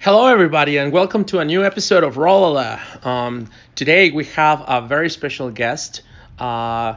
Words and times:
Hello, 0.00 0.28
everybody, 0.28 0.76
and 0.76 0.92
welcome 0.92 1.24
to 1.24 1.40
a 1.40 1.44
new 1.44 1.64
episode 1.64 2.04
of 2.04 2.14
Rolala. 2.14 3.04
Um, 3.04 3.50
today 3.74 4.12
we 4.12 4.26
have 4.26 4.62
a 4.64 4.80
very 4.80 5.10
special 5.10 5.50
guest. 5.50 6.02
Uh, 6.38 6.94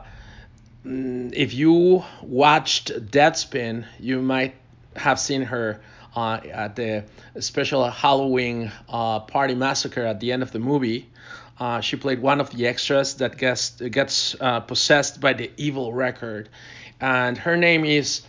mm, 0.85 1.33
if 1.33 1.51
you 1.51 2.03
watched 2.21 2.91
Deadspin, 2.91 3.87
you 3.99 4.21
might 4.21 4.53
have 4.95 5.19
seen 5.19 5.41
her 5.41 5.81
uh, 6.15 6.41
at 6.51 6.75
the 6.75 7.03
special 7.39 7.89
Halloween 7.89 8.71
uh, 8.87 9.21
party 9.21 9.55
massacre 9.55 10.05
at 10.05 10.19
the 10.19 10.31
end 10.31 10.43
of 10.43 10.51
the 10.51 10.59
movie. 10.59 11.09
Uh, 11.59 11.81
she 11.81 11.95
played 11.95 12.21
one 12.21 12.39
of 12.39 12.51
the 12.51 12.67
extras 12.67 13.15
that 13.15 13.35
gets 13.35 13.71
gets 13.81 14.35
uh, 14.39 14.59
possessed 14.59 15.19
by 15.19 15.33
the 15.33 15.49
evil 15.57 15.91
record, 15.91 16.49
and 16.99 17.35
her 17.39 17.57
name 17.57 17.83
is 17.83 18.21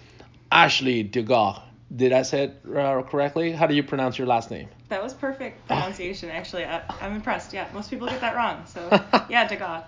Ashley 0.50 1.04
Dugard. 1.04 1.60
Did 1.94 2.12
I 2.12 2.22
say 2.22 2.44
it 2.44 2.76
uh, 2.76 3.02
correctly? 3.02 3.52
How 3.52 3.66
do 3.66 3.74
you 3.74 3.82
pronounce 3.82 4.16
your 4.16 4.26
last 4.26 4.50
name? 4.50 4.68
That 4.88 5.02
was 5.02 5.12
perfect 5.12 5.66
pronunciation, 5.66 6.30
actually. 6.30 6.64
I, 6.64 6.82
I'm 7.00 7.14
impressed. 7.14 7.52
Yeah, 7.52 7.68
most 7.74 7.90
people 7.90 8.06
get 8.08 8.20
that 8.22 8.34
wrong. 8.34 8.64
So, 8.66 8.88
yeah, 9.28 9.46
Degas. 9.46 9.84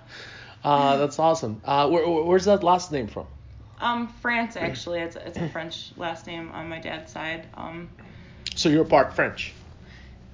Uh, 0.63 0.97
that's 0.97 1.19
awesome. 1.19 1.61
Uh, 1.65 1.89
where, 1.89 2.07
where's 2.07 2.45
that 2.45 2.63
last 2.63 2.93
name 2.93 3.07
from? 3.07 3.27
Um, 3.81 4.09
France, 4.09 4.57
actually. 4.57 5.01
It's, 5.01 5.17
it's 5.17 5.39
a 5.39 5.49
French 5.49 5.93
last 5.97 6.27
name 6.27 6.51
on 6.53 6.69
my 6.69 6.79
dad's 6.79 7.11
side. 7.13 7.47
Um, 7.55 7.89
So 8.55 8.69
you're 8.69 8.85
part 8.85 9.15
French. 9.15 9.55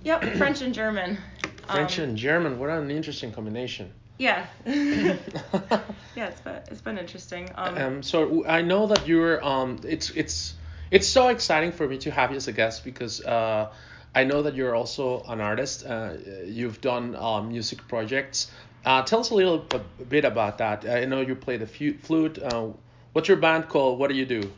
yep, 0.03 0.23
French 0.37 0.63
and 0.63 0.75
German. 0.75 1.19
French 1.69 1.99
Um, 1.99 2.05
and 2.05 2.17
German. 2.19 2.59
What 2.59 2.71
an 2.71 2.91
interesting 2.91 3.33
combination. 3.33 3.93
Yeah. 4.21 4.45
yeah, 4.67 6.27
it's 6.27 6.41
been, 6.43 6.61
it's 6.71 6.81
been 6.83 6.99
interesting. 6.99 7.49
Um, 7.55 7.79
Um, 7.79 8.03
so 8.03 8.45
I 8.47 8.61
know 8.61 8.87
that 8.89 9.07
you're 9.09 9.43
um 9.43 9.81
it's 9.83 10.11
it's 10.11 10.55
it's 10.91 11.09
so 11.09 11.29
exciting 11.29 11.73
for 11.73 11.87
me 11.87 11.99
to 11.99 12.11
have 12.11 12.31
you 12.31 12.37
as 12.37 12.49
a 12.49 12.53
guest 12.53 12.85
because 12.85 13.21
uh 13.23 13.71
I 14.15 14.25
know 14.25 14.43
that 14.43 14.55
you're 14.55 14.75
also 14.75 15.23
an 15.29 15.41
artist. 15.41 15.87
Uh, 15.87 16.15
you've 16.45 16.81
done 16.81 17.15
um, 17.15 17.49
music 17.49 17.87
projects. 17.87 18.51
Uh, 18.85 19.03
tell 19.03 19.21
us 19.21 19.31
a 19.31 19.35
little 19.35 19.65
bit 20.09 20.25
about 20.25 20.59
that. 20.59 20.89
I 20.89 21.05
know 21.05 21.21
you 21.21 21.35
play 21.35 21.59
the 21.59 21.67
flute. 21.67 22.39
Uh, 22.39 22.69
what's 23.13 23.29
your 23.29 23.37
band 23.37 23.69
called? 23.69 23.99
What 23.99 24.11
do 24.11 24.17
you 24.17 24.27
do? 24.27 24.51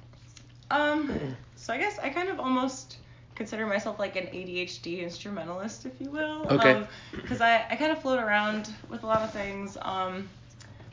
Um, 0.71 1.37
so 1.57 1.75
I 1.75 1.79
guess 1.79 1.99
I 1.99 2.09
kind 2.09 2.29
of 2.29 2.41
almost 2.41 2.97
consider 3.35 3.67
myself 3.67 3.99
like 3.99 4.17
an 4.17 4.27
ADHD 4.27 5.03
instrumentalist, 5.03 5.85
if 5.85 6.01
you 6.01 6.11
will. 6.11 6.47
Okay. 6.49 6.87
Because 7.11 7.41
I, 7.41 7.67
I 7.69 7.77
kind 7.77 7.93
of 7.93 8.01
float 8.01 8.21
around 8.21 8.73
with 8.89 9.03
a 9.03 9.07
lot 9.07 9.21
of 9.21 9.33
things. 9.33 9.77
Um, 9.83 10.29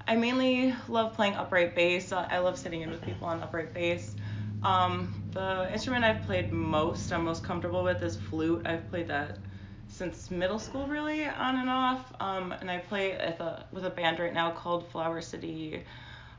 I 0.07 0.15
mainly 0.15 0.75
love 0.87 1.13
playing 1.13 1.35
upright 1.35 1.75
bass. 1.75 2.11
I 2.11 2.39
love 2.39 2.57
sitting 2.57 2.81
in 2.81 2.89
with 2.89 3.01
people 3.03 3.27
on 3.27 3.41
upright 3.41 3.73
bass. 3.73 4.15
Um, 4.63 5.18
the 5.39 5.71
instrument 5.71 6.03
I've 6.03 6.21
played 6.23 6.51
most, 6.51 7.13
I'm 7.13 7.23
most 7.23 7.43
comfortable 7.43 7.83
with, 7.83 8.03
is 8.03 8.17
flute. 8.17 8.61
I've 8.65 8.89
played 8.89 9.07
that 9.07 9.37
since 9.87 10.29
middle 10.29 10.59
school, 10.59 10.85
really, 10.87 11.25
on 11.25 11.55
and 11.55 11.69
off. 11.69 12.13
Um, 12.19 12.51
and 12.51 12.69
I 12.69 12.79
play 12.79 13.11
with 13.11 13.39
a, 13.39 13.65
with 13.71 13.85
a 13.85 13.89
band 13.89 14.19
right 14.19 14.33
now 14.33 14.51
called 14.51 14.87
Flower 14.91 15.21
City 15.21 15.83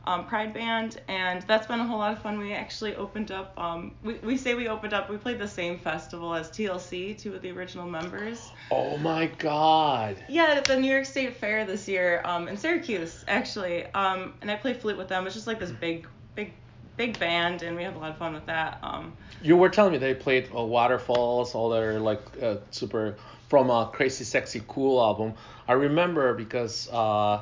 um, 0.07 0.27
Pride 0.27 0.53
Band, 0.53 1.01
and 1.09 1.43
that's 1.43 1.67
been 1.67 1.81
a 1.81 1.87
whole 1.87 1.99
lot 1.99 2.13
of 2.13 2.21
fun. 2.21 2.39
We 2.39 2.53
actually 2.53 2.95
opened 2.97 3.31
up, 3.31 3.53
um, 3.59 3.95
we, 4.03 4.15
we 4.15 4.37
say 4.37 4.55
we 4.55 4.69
opened 4.69 4.93
up, 4.93 5.09
we 5.11 5.17
played 5.17 5.39
the 5.39 5.49
same 5.49 5.79
festival 5.79 6.35
as 6.35 6.49
TLC, 6.51 7.19
two 7.19 7.35
of 7.35 7.43
the 7.43 7.51
original 7.51 7.87
members. 7.87 8.51
Oh 8.71 8.97
my 8.99 9.27
God. 9.39 10.17
Yeah, 10.29 10.55
at 10.57 10.65
the 10.65 10.79
New 10.79 10.91
York 10.91 11.05
State 11.07 11.37
Fair 11.37 11.65
this 11.65 11.89
year, 11.89 12.23
um, 12.25 12.49
in 12.49 12.57
Syracuse, 12.57 13.25
actually. 13.29 13.87
Um, 13.93 14.35
and 14.43 14.51
I 14.51 14.57
play 14.57 14.75
flute 14.75 14.99
with 14.99 15.09
them. 15.09 15.27
It's 15.27 15.35
just 15.35 15.47
like 15.47 15.59
this 15.59 15.71
big, 15.71 16.07
big, 16.35 16.53
big 17.01 17.19
band, 17.19 17.63
and 17.63 17.75
we 17.79 17.83
have 17.83 17.97
a 17.97 17.99
lot 17.99 18.11
of 18.11 18.19
fun 18.19 18.35
with 18.35 18.45
that. 18.45 18.79
Um, 18.83 19.15
You 19.43 19.57
were 19.57 19.71
telling 19.71 19.93
me 19.93 19.99
they 19.99 20.13
played 20.13 20.51
uh, 20.55 20.63
Waterfalls, 20.63 21.55
all 21.55 21.71
their 21.71 21.99
like 21.99 22.21
uh, 22.43 22.57
super 22.71 23.17
from 23.49 23.71
a 23.71 23.91
Crazy 23.91 24.25
Sexy 24.25 24.63
Cool 24.69 25.01
album. 25.01 25.33
I 25.67 25.73
remember 25.73 26.35
because 26.35 26.91
uh, 26.93 27.41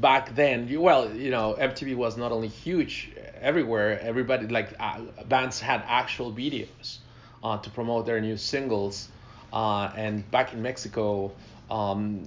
back 0.00 0.34
then, 0.34 0.68
you, 0.68 0.80
well, 0.80 1.12
you 1.14 1.30
know, 1.30 1.54
MTV 1.58 1.96
was 1.96 2.16
not 2.16 2.32
only 2.32 2.48
huge 2.48 3.10
everywhere. 3.42 4.00
Everybody 4.00 4.46
like 4.46 4.70
uh, 4.80 5.00
bands 5.26 5.60
had 5.60 5.82
actual 5.86 6.32
videos 6.32 6.86
uh, 7.44 7.58
to 7.58 7.68
promote 7.70 8.06
their 8.06 8.22
new 8.22 8.38
singles. 8.38 9.10
Uh, 9.52 9.92
and 9.96 10.14
back 10.30 10.54
in 10.54 10.62
Mexico, 10.62 11.30
um, 11.70 12.24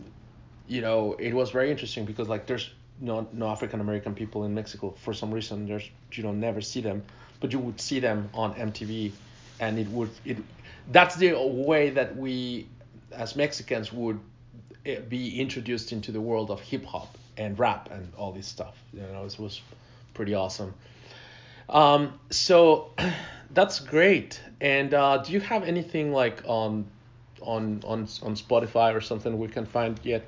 you 0.68 0.81
know, 0.81 1.16
it 1.18 1.34
was 1.34 1.50
very 1.50 1.72
interesting 1.72 2.06
because 2.06 2.30
like 2.30 2.46
there's 2.46 2.69
no 3.01 3.28
no 3.34 3.50
African 3.50 3.81
American 3.81 4.13
people 4.13 4.45
in 4.45 4.53
Mexico 4.53 4.94
for 4.97 5.13
some 5.13 5.34
reason. 5.34 5.67
There's 5.67 5.89
you 6.13 6.23
don't 6.23 6.39
never 6.39 6.62
see 6.62 6.81
them, 6.81 7.03
but 7.39 7.51
you 7.51 7.59
would 7.59 7.81
see 7.81 8.00
them 8.00 8.29
on 8.34 8.53
MTV, 8.53 9.12
and 9.59 9.79
it 9.79 9.88
would 9.89 10.12
it 10.23 10.38
that's 10.91 11.16
the 11.16 11.34
way 11.34 11.90
that 11.90 12.16
we 12.16 12.67
as 13.11 13.35
Mexicans 13.35 13.91
would 13.91 14.19
eh, 14.85 15.00
be 15.00 15.40
introduced 15.40 15.91
into 15.91 16.11
the 16.11 16.22
world 16.22 16.51
of 16.51 16.61
hip 16.61 16.85
hop 16.85 17.17
and 17.38 17.57
rap 17.57 17.90
and 17.91 18.11
all 18.17 18.31
this 18.31 18.47
stuff. 18.47 18.78
You 18.94 19.01
know, 19.01 19.25
it 19.25 19.40
was 19.40 19.61
pretty 20.13 20.34
awesome. 20.34 20.73
Um, 21.69 22.19
so 22.29 22.91
that's 23.51 23.79
great. 23.79 24.41
And 24.59 24.94
uh, 24.94 25.17
do 25.17 25.34
you 25.34 25.40
have 25.40 25.63
anything 25.63 26.11
like 26.13 26.44
on 26.45 26.85
on 27.41 27.81
on 27.85 28.01
on 28.22 28.35
Spotify 28.35 28.94
or 28.94 29.01
something 29.01 29.40
we 29.40 29.47
can 29.47 29.66
find 29.66 30.00
yet, 30.03 30.23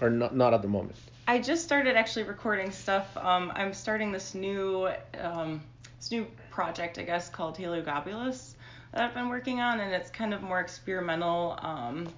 or 0.00 0.10
not 0.10 0.36
not 0.36 0.54
at 0.54 0.62
the 0.62 0.68
moment? 0.68 0.96
I 1.26 1.38
just 1.38 1.62
started 1.62 1.96
actually 1.96 2.24
recording 2.24 2.72
stuff. 2.72 3.16
Um, 3.16 3.52
I'm 3.54 3.72
starting 3.72 4.10
this 4.10 4.34
new 4.34 4.88
um, 5.20 5.62
this 5.98 6.10
new 6.10 6.26
project, 6.50 6.98
I 6.98 7.02
guess, 7.02 7.28
called 7.28 7.56
Heliogobulus 7.56 8.54
that 8.92 9.04
I've 9.04 9.14
been 9.14 9.28
working 9.28 9.60
on, 9.60 9.78
and 9.78 9.92
it's 9.94 10.10
kind 10.10 10.34
of 10.34 10.42
more 10.42 10.58
experimental 10.58 11.56
um, 11.62 12.08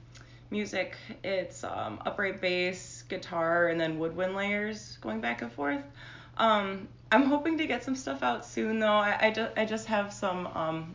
music. 0.50 0.96
It's 1.22 1.64
um, 1.64 2.00
upright 2.06 2.40
bass, 2.40 3.04
guitar, 3.08 3.68
and 3.68 3.78
then 3.78 3.98
woodwind 3.98 4.34
layers 4.34 4.96
going 5.02 5.20
back 5.20 5.42
and 5.42 5.52
forth. 5.52 5.82
Um, 6.38 6.88
I'm 7.12 7.24
hoping 7.24 7.58
to 7.58 7.66
get 7.66 7.84
some 7.84 7.94
stuff 7.94 8.22
out 8.22 8.46
soon, 8.46 8.78
though. 8.80 8.86
I, 8.86 9.18
I, 9.20 9.30
just, 9.30 9.58
I 9.58 9.64
just 9.66 9.86
have 9.86 10.14
some 10.14 10.46
um, 10.48 10.94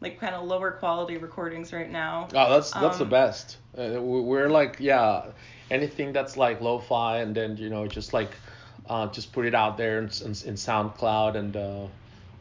like 0.00 0.18
kind 0.20 0.34
of 0.34 0.46
lower 0.46 0.70
quality 0.72 1.16
recordings 1.18 1.72
right 1.72 1.90
now. 1.90 2.28
Oh, 2.34 2.50
that's 2.50 2.72
that's 2.72 2.98
the 2.98 3.04
Um, 3.04 3.10
best. 3.10 3.58
Uh, 3.76 4.00
we- 4.00 4.20
we're 4.22 4.48
like 4.48 4.76
yeah, 4.80 5.26
anything 5.70 6.12
that's 6.12 6.36
like 6.36 6.60
lo-fi 6.60 7.18
and 7.18 7.34
then 7.34 7.56
you 7.56 7.68
know 7.70 7.86
just 7.86 8.12
like 8.12 8.30
uh, 8.88 9.06
just 9.08 9.32
put 9.32 9.44
it 9.46 9.54
out 9.54 9.76
there 9.76 9.98
in, 9.98 10.04
in, 10.04 10.30
in 10.46 10.54
SoundCloud 10.56 11.36
and 11.36 11.56
uh, 11.56 11.86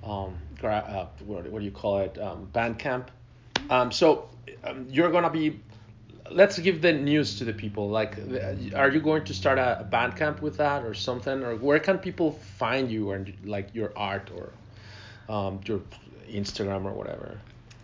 um, 0.03 0.35
gra- 0.59 0.85
uh, 1.19 1.23
what, 1.25 1.45
what 1.51 1.59
do 1.59 1.65
you 1.65 1.71
call 1.71 1.99
it 1.99 2.17
um, 2.19 2.49
Bandcamp. 2.53 3.07
Um, 3.69 3.91
so 3.91 4.29
um, 4.63 4.87
you're 4.89 5.11
gonna 5.11 5.29
be. 5.29 5.59
Let's 6.31 6.59
give 6.59 6.81
the 6.81 6.93
news 6.93 7.39
to 7.39 7.43
the 7.43 7.53
people. 7.53 7.89
Like, 7.89 8.15
are 8.75 8.89
you 8.89 8.99
going 8.99 9.23
to 9.25 9.33
start 9.33 9.57
a, 9.57 9.79
a 9.79 9.83
Bandcamp 9.83 10.41
with 10.41 10.57
that 10.57 10.85
or 10.85 10.93
something, 10.93 11.43
or 11.43 11.55
where 11.55 11.79
can 11.79 11.97
people 11.97 12.33
find 12.57 12.91
you 12.91 13.11
and 13.13 13.33
like 13.45 13.73
your 13.73 13.91
art 13.95 14.29
or 14.35 14.51
um, 15.33 15.59
your 15.65 15.81
Instagram 16.29 16.85
or 16.85 16.93
whatever? 16.93 17.39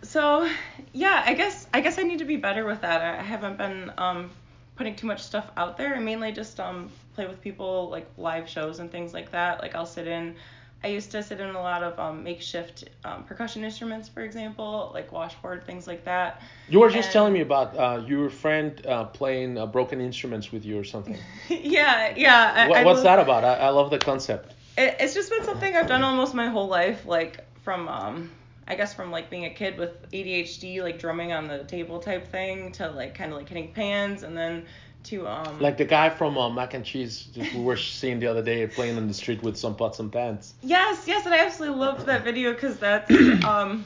So 0.05 0.49
yeah, 0.93 1.23
I 1.25 1.33
guess 1.33 1.67
I 1.73 1.81
guess 1.81 1.97
I 1.97 2.03
need 2.03 2.19
to 2.19 2.25
be 2.25 2.37
better 2.37 2.65
with 2.65 2.81
that. 2.81 3.01
I 3.01 3.21
haven't 3.21 3.57
been 3.57 3.91
um, 3.97 4.29
putting 4.75 4.95
too 4.95 5.07
much 5.07 5.21
stuff 5.23 5.49
out 5.57 5.77
there. 5.77 5.95
I 5.95 5.99
mainly 5.99 6.31
just 6.31 6.59
um, 6.59 6.89
play 7.15 7.27
with 7.27 7.41
people 7.41 7.89
like 7.89 8.07
live 8.17 8.47
shows 8.47 8.79
and 8.79 8.91
things 8.91 9.13
like 9.13 9.31
that. 9.31 9.61
Like 9.61 9.75
I'll 9.75 9.85
sit 9.85 10.07
in. 10.07 10.35
I 10.83 10.89
used 10.89 11.09
to 11.11 11.23
sit 11.23 11.39
in 11.39 11.49
a 11.49 11.61
lot 11.61 11.81
of 11.81 11.97
um, 11.99 12.23
makeshift 12.23 12.83
um, 13.03 13.23
percussion 13.23 13.63
instruments, 13.63 14.07
for 14.07 14.21
example, 14.21 14.91
like 14.93 15.11
washboard 15.11 15.65
things 15.65 15.87
like 15.87 16.05
that. 16.05 16.41
You 16.69 16.79
were 16.79 16.91
just 16.91 17.07
And- 17.07 17.13
telling 17.13 17.33
me 17.33 17.41
about 17.41 17.75
uh, 17.75 18.03
your 18.05 18.29
friend 18.29 18.85
uh, 18.85 19.05
playing 19.05 19.57
uh, 19.57 19.65
broken 19.65 19.99
instruments 19.99 20.51
with 20.51 20.63
you 20.63 20.77
or 20.77 20.83
something. 20.83 21.17
yeah, 21.49 22.13
yeah. 22.15 22.53
I, 22.55 22.67
What, 22.67 22.77
I 22.77 22.83
what's 22.85 22.97
love- 22.97 23.03
that 23.05 23.19
about? 23.19 23.43
I, 23.43 23.55
I 23.55 23.69
love 23.69 23.89
the 23.89 23.97
concept. 23.97 24.53
it, 24.77 24.95
it's 24.99 25.15
just 25.15 25.31
been 25.31 25.43
something 25.43 25.75
I've 25.75 25.87
done 25.87 26.03
almost 26.03 26.35
my 26.35 26.49
whole 26.49 26.67
life, 26.67 27.05
like 27.07 27.43
from 27.63 27.87
um 27.87 28.29
I 28.67 28.75
guess 28.75 28.93
from 28.93 29.11
like 29.11 29.29
being 29.29 29.45
a 29.45 29.49
kid 29.49 29.77
with 29.77 30.09
ADHD, 30.11 30.81
like 30.81 30.99
drumming 30.99 31.31
on 31.31 31.47
the 31.47 31.63
table 31.65 31.99
type 31.99 32.27
thing, 32.31 32.71
to 32.73 32.89
like 32.89 33.15
kind 33.15 33.31
of 33.31 33.37
like 33.37 33.47
hitting 33.47 33.71
pans, 33.73 34.23
and 34.23 34.35
then 34.35 34.65
to 35.03 35.27
um 35.27 35.59
Like 35.59 35.77
the 35.77 35.85
guy 35.85 36.09
from 36.09 36.37
uh, 36.37 36.49
Mac 36.49 36.73
and 36.73 36.83
Cheese 36.83 37.29
we 37.53 37.61
were 37.61 37.77
seeing 37.77 38.19
the 38.19 38.27
other 38.27 38.41
day 38.41 38.65
playing 38.67 38.97
on 38.97 39.07
the 39.07 39.13
street 39.13 39.43
with 39.43 39.55
some 39.57 39.75
pots 39.75 39.99
and 39.99 40.11
pans. 40.11 40.55
yes, 40.63 41.07
yes, 41.07 41.25
and 41.25 41.33
I 41.35 41.45
absolutely 41.45 41.77
loved 41.79 42.05
that 42.07 42.23
video 42.23 42.53
because 42.53 42.77
that's 42.77 43.11
um 43.45 43.85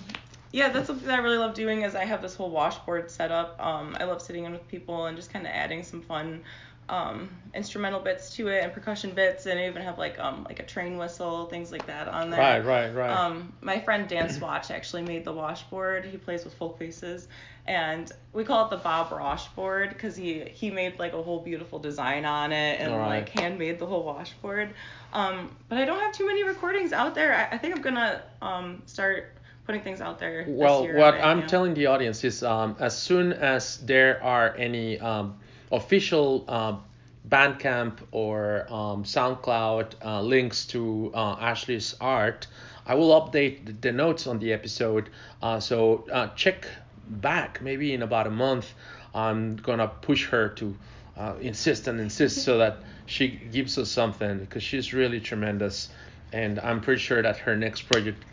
yeah 0.52 0.70
that's 0.70 0.88
something 0.88 1.08
that 1.08 1.20
I 1.20 1.22
really 1.22 1.38
love 1.38 1.54
doing 1.54 1.81
is 1.84 1.94
I 1.94 2.06
have 2.06 2.22
this 2.22 2.36
whole 2.36 2.50
washboard 2.50 3.12
set 3.12 3.31
up. 3.31 3.58
Um 3.60 3.98
I 4.00 4.06
love 4.06 4.22
sitting 4.22 4.46
in 4.46 4.54
with 4.54 4.66
people 4.70 5.08
and 5.08 5.18
just 5.18 5.30
kind 5.31 5.46
of 5.46 5.52
adding 5.52 5.84
some 5.84 6.02
fun 6.02 6.42
um 6.90 7.30
instrumental 7.54 8.00
bits 8.00 8.36
to 8.36 8.48
it 8.48 8.64
and 8.64 8.72
percussion 8.74 9.12
bits 9.12 9.46
and 9.46 9.60
I 9.60 9.68
even 9.68 9.82
have 9.82 9.98
like 9.98 10.20
um 10.20 10.44
like 10.48 10.60
a 10.60 10.66
train 10.66 10.98
whistle 10.98 11.46
things 11.48 11.72
like 11.72 11.86
that 11.88 12.08
on 12.08 12.30
there. 12.30 12.40
Right, 12.40 12.66
right, 12.66 12.94
right. 12.94 13.10
Um, 13.12 13.54
my 13.62 13.80
friend 13.80 14.08
Dan 14.08 14.30
Swatch 14.30 14.72
actually 14.72 15.04
made 15.04 15.24
the 15.26 15.34
washboard. 15.34 16.06
He 16.06 16.18
plays 16.18 16.44
with 16.44 16.54
folk 16.54 16.78
faces, 16.78 17.28
and 17.68 18.12
we 18.34 18.44
call 18.44 18.66
it 18.66 18.70
the 18.70 18.78
Bob 18.78 19.12
Rosh 19.12 19.48
board 19.56 19.90
because 19.90 20.16
he 20.16 20.42
he 20.42 20.70
made 20.72 21.00
like 21.00 21.14
a 21.14 21.22
whole 21.22 21.40
beautiful 21.40 21.80
design 21.80 22.26
on 22.26 22.52
it 22.52 22.80
and 22.80 22.92
right. 22.94 23.08
like 23.20 23.30
handmade 23.30 23.80
the 23.80 23.86
whole 23.86 24.04
washboard. 24.04 24.74
Um, 25.14 25.56
but 25.70 25.78
I 25.78 25.86
don't 25.86 26.00
have 26.00 26.14
too 26.14 26.26
many 26.28 26.44
recordings 26.44 26.94
out 26.94 27.16
there. 27.16 27.34
I, 27.36 27.56
I 27.56 27.58
think 27.58 27.76
I'm 27.76 27.82
gonna 27.82 28.22
um 28.42 28.82
start 28.86 29.34
putting 29.66 29.82
things 29.82 30.02
out 30.02 30.18
there. 30.20 30.46
this 30.46 30.56
Well, 30.58 30.82
what 30.84 31.16
already, 31.16 31.22
I'm 31.22 31.40
know. 31.42 31.48
telling 31.48 31.74
the 31.76 31.86
audience 31.88 32.24
is, 32.24 32.42
um, 32.44 32.76
as 32.80 32.98
soon 32.98 33.34
as 33.34 33.78
there 33.86 34.22
are 34.24 34.56
any 34.58 35.00
um, 35.00 35.38
official 35.71 36.45
um, 36.48 36.83
Bandcamp 37.27 38.00
or 38.12 38.66
um, 38.69 39.04
SoundCloud 39.04 39.94
uh, 40.04 40.21
links 40.21 40.66
to 40.68 41.12
uh, 41.13 41.36
Ashley's 41.39 41.95
art, 42.01 42.48
I 42.86 42.95
will 42.95 43.10
update 43.21 43.81
the- 43.81 43.92
notes 43.92 44.25
on 44.25 44.39
the 44.39 44.51
episode. 44.51 45.10
Uh, 45.42 45.60
so 45.60 46.06
uh, 46.12 46.30
check 46.30 46.68
back 47.07 47.62
maybe 47.62 47.94
in 47.94 48.01
about 48.01 48.25
a 48.25 48.31
month. 48.31 48.74
I'm 49.13 49.57
gonna 49.57 49.88
push 49.88 50.27
her 50.27 50.50
to 50.50 50.75
uh, 51.18 51.36
insist 51.42 51.88
and 51.88 52.00
insist 52.00 52.44
so 52.44 52.57
that 52.60 52.77
she 53.06 53.27
gives 53.27 53.77
us 53.77 53.89
something 53.92 54.39
because 54.39 54.63
she's 54.63 54.94
really 54.94 55.19
tremendous, 55.19 55.89
and 56.31 56.60
I'm 56.60 56.81
pretty 56.81 57.01
sure 57.01 57.21
that 57.21 57.38
her 57.39 57.56
next 57.56 57.81
project, 57.83 58.24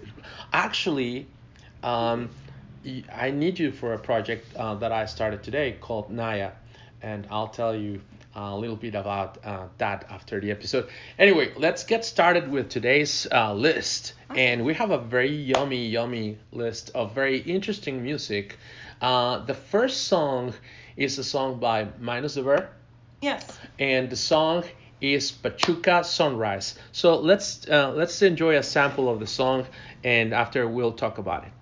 actually, 0.53 1.27
um, 1.83 2.31
I 3.13 3.31
need 3.31 3.59
you 3.59 3.73
for 3.73 3.95
a 3.95 3.99
project 3.99 4.55
uh, 4.57 4.75
that 4.77 4.93
I 4.93 5.07
started 5.07 5.43
today 5.43 5.77
called 5.81 6.11
Naya, 6.11 6.53
and 7.07 7.27
I'll 7.31 7.49
tell 7.49 7.75
you 7.77 8.01
a 8.35 8.57
little 8.57 8.77
bit 8.77 8.95
about 8.97 9.39
uh, 9.45 9.69
that 9.79 10.07
after 10.11 10.41
the 10.41 10.51
episode. 10.51 10.89
Anyway, 11.19 11.53
let's 11.57 11.85
get 11.85 12.05
started 12.05 12.51
with 12.51 12.69
today's 12.69 13.27
uh, 13.33 13.55
list, 13.55 14.15
and 14.35 14.65
we 14.65 14.75
have 14.75 14.91
a 14.91 14.99
very 14.99 15.31
yummy, 15.31 15.87
yummy 15.87 16.37
list 16.51 16.91
of 16.95 17.15
very 17.15 17.39
interesting 17.39 18.03
music. 18.03 18.59
Uh, 19.01 19.39
the 19.45 19.55
first 19.55 20.09
song 20.09 20.53
is 20.97 21.19
a 21.19 21.25
song 21.25 21.61
by 21.61 21.87
Minus 22.01 22.35
the 22.35 22.43
Bear 22.43 22.71
Yes. 23.23 23.59
and 23.79 24.11
the 24.11 24.17
song 24.17 24.65
is 25.01 25.31
Pachuca 25.31 26.03
Sunrise. 26.03 26.77
So 26.93 27.17
let's 27.21 27.69
uh, 27.69 27.93
let's 27.93 28.21
enjoy 28.23 28.57
a 28.57 28.63
sample 28.63 29.09
of 29.09 29.21
the 29.21 29.27
song, 29.27 29.67
and 30.03 30.35
after 30.35 30.67
we'll 30.67 30.93
talk 30.93 31.19
about 31.19 31.45
it. 31.45 31.53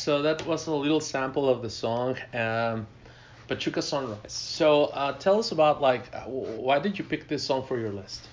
So 0.00 0.22
that 0.22 0.46
was 0.46 0.66
a 0.66 0.72
little 0.72 1.00
sample 1.00 1.48
of 1.48 1.60
the 1.60 1.68
song 1.68 2.16
um, 2.32 2.86
Pachuca 3.48 3.82
Sunrise. 3.82 4.32
So 4.32 4.84
uh, 4.84 5.12
tell 5.18 5.38
us 5.38 5.52
about 5.52 5.82
like 5.82 6.04
uh, 6.14 6.20
why 6.22 6.78
did 6.78 6.98
you 6.98 7.04
pick 7.04 7.28
this 7.28 7.42
song 7.42 7.66
for 7.66 7.78
your 7.78 7.92
list? 7.92 8.26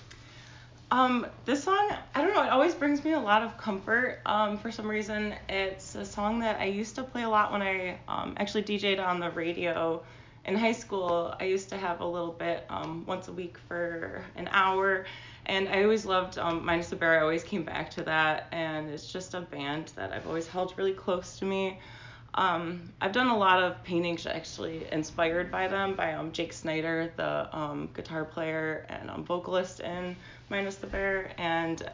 Um, 0.90 1.26
this 1.44 1.64
song, 1.64 1.92
I 2.14 2.22
don't 2.22 2.34
know, 2.34 2.42
it 2.42 2.48
always 2.48 2.74
brings 2.74 3.04
me 3.04 3.12
a 3.12 3.20
lot 3.20 3.42
of 3.42 3.58
comfort. 3.58 4.20
Um, 4.24 4.56
for 4.56 4.72
some 4.72 4.88
reason, 4.88 5.34
it's 5.46 5.94
a 5.94 6.04
song 6.06 6.38
that 6.38 6.58
I 6.58 6.64
used 6.64 6.94
to 6.94 7.02
play 7.02 7.24
a 7.24 7.28
lot 7.28 7.52
when 7.52 7.60
I 7.60 7.98
um, 8.08 8.34
actually 8.38 8.62
DJ'd 8.62 8.98
on 8.98 9.20
the 9.20 9.30
radio 9.30 10.02
in 10.46 10.56
high 10.56 10.72
school. 10.72 11.34
I 11.38 11.44
used 11.44 11.68
to 11.68 11.76
have 11.76 12.00
a 12.00 12.06
little 12.06 12.32
bit 12.32 12.64
um, 12.70 13.04
once 13.06 13.28
a 13.28 13.32
week 13.32 13.58
for 13.68 14.24
an 14.36 14.48
hour, 14.50 15.04
and 15.48 15.68
I 15.68 15.82
always 15.82 16.04
loved 16.04 16.38
um, 16.38 16.64
Minus 16.64 16.90
the 16.90 16.96
Bear. 16.96 17.18
I 17.18 17.22
always 17.22 17.42
came 17.42 17.64
back 17.64 17.90
to 17.92 18.02
that, 18.04 18.48
and 18.52 18.88
it's 18.90 19.10
just 19.10 19.34
a 19.34 19.40
band 19.40 19.92
that 19.96 20.12
I've 20.12 20.26
always 20.26 20.46
held 20.46 20.74
really 20.76 20.92
close 20.92 21.38
to 21.38 21.44
me. 21.44 21.80
Um, 22.34 22.92
I've 23.00 23.12
done 23.12 23.28
a 23.28 23.36
lot 23.36 23.62
of 23.62 23.82
paintings 23.82 24.26
actually 24.26 24.86
inspired 24.92 25.50
by 25.50 25.66
them, 25.66 25.94
by 25.94 26.12
um, 26.12 26.30
Jake 26.32 26.52
Snider, 26.52 27.10
the 27.16 27.48
um, 27.56 27.88
guitar 27.94 28.24
player 28.24 28.86
and 28.90 29.10
um, 29.10 29.24
vocalist 29.24 29.80
in 29.80 30.14
Minus 30.50 30.76
the 30.76 30.86
Bear, 30.86 31.32
and 31.38 31.90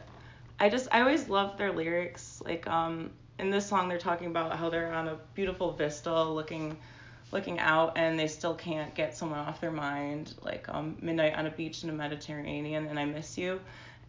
I 0.59 0.69
just 0.69 0.87
I 0.91 1.01
always 1.01 1.29
love 1.29 1.57
their 1.57 1.71
lyrics. 1.71 2.41
Like 2.45 2.67
um, 2.67 3.11
in 3.39 3.49
this 3.49 3.65
song, 3.65 3.87
they're 3.87 3.97
talking 3.97 4.27
about 4.27 4.55
how 4.57 4.69
they're 4.69 4.93
on 4.93 5.07
a 5.07 5.17
beautiful 5.33 5.71
vista, 5.71 6.23
looking 6.23 6.77
looking 7.35 7.59
out, 7.59 7.97
and 7.97 8.17
they 8.17 8.27
still 8.27 8.55
can't 8.55 8.95
get 8.95 9.15
someone 9.15 9.37
off 9.39 9.59
their 9.61 9.71
mind. 9.71 10.33
Like 10.41 10.67
um, 10.69 10.97
midnight 11.01 11.35
on 11.37 11.45
a 11.45 11.51
beach 11.51 11.83
in 11.83 11.89
the 11.89 11.95
Mediterranean, 11.95 12.87
and 12.87 12.97
I 12.97 13.05
miss 13.05 13.37
you, 13.37 13.59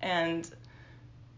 and 0.00 0.48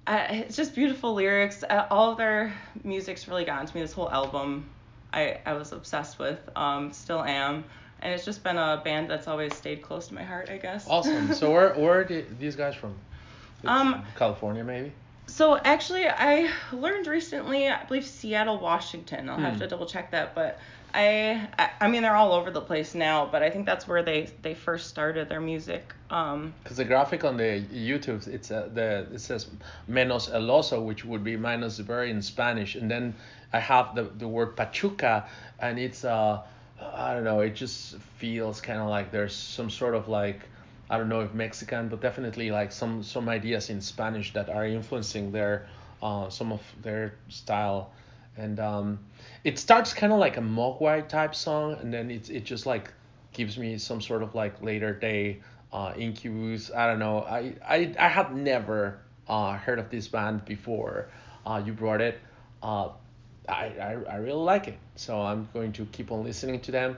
I, 0.06 0.19
it's 0.46 0.56
just 0.56 0.75
beautiful 0.75 1.14
lyrics. 1.14 1.64
Uh, 1.69 1.87
All 1.90 2.12
of 2.12 2.19
their 2.19 2.52
music's 2.85 3.26
really 3.26 3.44
gotten 3.44 3.67
to 3.67 3.75
me. 3.75 3.81
This 3.82 3.93
whole 3.93 4.11
album, 4.11 4.69
I, 5.12 5.38
I 5.44 5.55
was 5.55 5.73
obsessed 5.73 6.19
with. 6.19 6.38
Um, 6.55 6.93
still 6.93 7.23
am, 7.23 7.64
and 8.00 8.12
it's 8.14 8.25
just 8.25 8.44
been 8.44 8.58
a 8.58 8.81
band 8.84 9.11
that's 9.11 9.26
always 9.26 9.55
stayed 9.56 9.82
close 9.82 10.08
to 10.08 10.14
my 10.14 10.23
heart, 10.23 10.50
I 10.50 10.58
guess. 10.58 10.87
Awesome. 10.88 11.32
so 11.32 11.50
where 11.55 11.75
where 11.75 12.00
are 12.00 12.05
these 12.38 12.55
guys 12.56 12.75
from? 12.75 12.94
It's 13.61 13.69
Um, 13.69 14.05
California 14.17 14.62
maybe. 14.62 14.93
So 15.26 15.58
actually, 15.58 16.06
I 16.08 16.50
learned 16.73 17.06
recently, 17.06 17.69
I 17.69 17.84
believe 17.84 18.06
Seattle, 18.06 18.58
Washington. 18.58 19.29
I'll 19.29 19.37
have 19.37 19.55
Hmm. 19.55 19.58
to 19.61 19.67
double 19.69 19.84
check 19.84 20.11
that, 20.12 20.34
but 20.34 20.58
I, 20.94 21.49
I, 21.58 21.70
I 21.81 21.88
mean, 21.88 22.02
they're 22.02 22.17
all 22.17 22.32
over 22.32 22.50
the 22.50 22.61
place 22.61 22.94
now, 22.94 23.26
but 23.31 23.43
I 23.43 23.50
think 23.50 23.67
that's 23.67 23.87
where 23.87 24.02
they 24.02 24.31
they 24.43 24.55
first 24.55 24.88
started 24.88 25.29
their 25.29 25.40
music. 25.40 25.94
Um, 26.11 26.55
Because 26.62 26.79
the 26.79 26.85
graphic 26.85 27.25
on 27.25 27.37
the 27.37 27.62
YouTube, 27.73 28.26
it's 28.26 28.50
uh, 28.50 28.69
the 28.73 29.06
it 29.12 29.20
says 29.20 29.49
menos 29.88 30.32
el 30.32 30.49
oso, 30.49 30.82
which 30.85 31.05
would 31.05 31.23
be 31.23 31.37
minus 31.37 31.77
the 31.77 32.03
in 32.03 32.22
Spanish, 32.22 32.74
and 32.74 32.91
then 32.91 33.15
I 33.53 33.60
have 33.60 33.94
the 33.94 34.05
the 34.05 34.29
word 34.29 34.56
pachuca, 34.56 35.27
and 35.60 35.79
it's 35.79 36.05
uh 36.05 36.43
I 36.81 37.13
don't 37.15 37.24
know, 37.24 37.41
it 37.41 37.55
just 37.55 37.96
feels 38.19 38.60
kind 38.60 38.81
of 38.81 38.89
like 38.89 39.10
there's 39.10 39.34
some 39.34 39.70
sort 39.70 39.94
of 39.94 40.08
like 40.08 40.41
I 40.91 40.96
don't 40.96 41.08
know 41.08 41.20
if 41.20 41.34
Mexican, 41.34 41.89
but 41.89 42.01
definitely 42.01 42.51
like 42.51 42.72
some 42.72 43.03
some 43.03 43.29
ideas 43.29 43.69
in 43.70 43.81
Spanish 43.81 44.32
that 44.32 44.48
are 44.48 44.67
influencing 44.67 45.32
their 45.32 45.67
uh 46.03 46.31
some 46.31 46.53
of 46.53 46.63
their 46.82 47.15
style, 47.29 47.91
and 48.39 48.59
um 48.61 48.99
it 49.45 49.59
starts 49.59 49.93
kind 49.93 50.13
of 50.13 50.19
like 50.19 50.37
a 50.37 50.41
Mogwai 50.41 51.07
type 51.09 51.35
song, 51.35 51.77
and 51.81 51.93
then 51.93 52.11
it's 52.11 52.29
it 52.31 52.45
just 52.45 52.67
like 52.67 52.93
gives 53.33 53.59
me 53.59 53.79
some 53.79 54.01
sort 54.01 54.23
of 54.23 54.35
like 54.35 54.63
later 54.63 54.93
day 54.95 55.41
uh, 55.73 55.93
Incubus. 55.97 56.71
I 56.73 56.87
don't 56.87 56.99
know. 56.99 57.21
I 57.21 57.55
I, 57.67 57.95
I 57.99 58.09
had 58.09 58.35
never 58.35 59.01
uh, 59.29 59.57
heard 59.59 59.79
of 59.79 59.91
this 59.91 60.09
band 60.09 60.45
before. 60.45 61.09
Uh, 61.47 61.63
you 61.65 61.73
brought 61.73 62.01
it. 62.01 62.21
Uh, 62.63 62.91
I, 63.49 63.67
I 63.81 63.97
I 64.11 64.17
really 64.17 64.43
like 64.45 64.69
it. 64.69 64.79
So 64.97 65.21
I'm 65.21 65.49
going 65.53 65.73
to 65.73 65.87
keep 65.87 66.11
on 66.13 66.25
listening 66.25 66.61
to 66.61 66.73
them. 66.73 66.97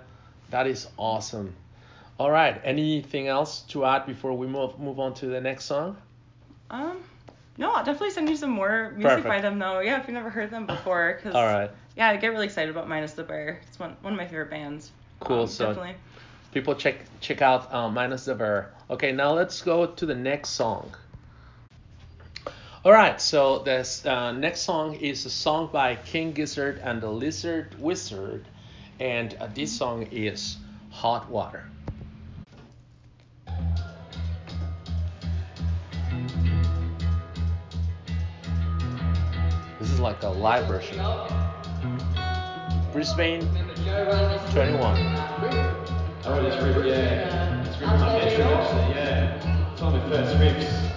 That 0.50 0.66
is 0.66 0.88
awesome. 0.96 1.54
All 2.18 2.30
right. 2.30 2.60
Anything 2.64 3.28
else 3.28 3.62
to 3.68 3.84
add 3.84 4.06
before 4.06 4.32
we 4.34 4.46
move 4.46 4.78
move 4.78 5.00
on 5.00 5.14
to 5.14 5.26
the 5.26 5.40
next 5.40 5.64
song? 5.64 5.96
um, 6.70 6.98
no, 7.60 7.70
I'll 7.72 7.84
definitely 7.84 8.10
send 8.10 8.28
you 8.28 8.36
some 8.36 8.50
more 8.50 8.92
music 8.96 9.22
by 9.24 9.40
them 9.40 9.58
though. 9.58 9.80
Yeah, 9.80 10.00
if 10.00 10.06
you've 10.08 10.14
never 10.14 10.30
heard 10.30 10.50
them 10.50 10.66
before, 10.66 11.14
because 11.16 11.34
All 11.36 11.44
right. 11.44 11.70
yeah, 11.96 12.08
I 12.08 12.16
get 12.16 12.28
really 12.28 12.46
excited 12.46 12.70
about 12.70 12.88
Minus 12.88 13.12
the 13.12 13.22
Bear. 13.22 13.60
It's 13.68 13.78
one 13.78 13.96
one 14.00 14.14
of 14.14 14.16
my 14.16 14.26
favorite 14.26 14.50
bands. 14.50 14.90
Cool, 15.20 15.42
Um, 15.42 15.46
so- 15.46 15.66
definitely. 15.66 15.94
People 16.52 16.74
check 16.74 16.96
check 17.20 17.42
out 17.42 17.72
uh, 17.72 17.88
Minus 17.88 18.24
the 18.24 18.34
Bear. 18.34 18.72
Okay, 18.88 19.12
now 19.12 19.32
let's 19.32 19.62
go 19.62 19.86
to 19.86 20.06
the 20.06 20.14
next 20.16 20.48
song. 20.50 20.92
All 22.84 22.92
right, 22.92 23.20
so 23.20 23.58
this 23.58 24.04
uh, 24.06 24.32
next 24.32 24.62
song 24.62 24.94
is 24.94 25.26
a 25.26 25.30
song 25.30 25.68
by 25.70 25.96
King 25.96 26.32
Gizzard 26.32 26.80
and 26.82 27.00
the 27.00 27.10
Lizard 27.10 27.76
Wizard, 27.78 28.46
and 28.98 29.36
uh, 29.38 29.48
this 29.54 29.70
song 29.70 30.08
is 30.10 30.56
Hot 30.90 31.30
Water. 31.30 31.64
Like 40.00 40.22
a 40.22 40.28
live 40.28 40.66
version. 40.66 40.96
Brisbane 42.92 43.40
21. 44.52 44.96
Oh, 46.22 46.46
it's 46.46 46.62
really, 46.62 46.90
yeah. 46.90 47.62
It's 47.64 47.78
really 47.80 47.92
only 49.80 50.00
first 50.10 50.38
weeks. 50.38 50.89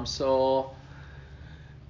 Um, 0.00 0.06
so, 0.06 0.70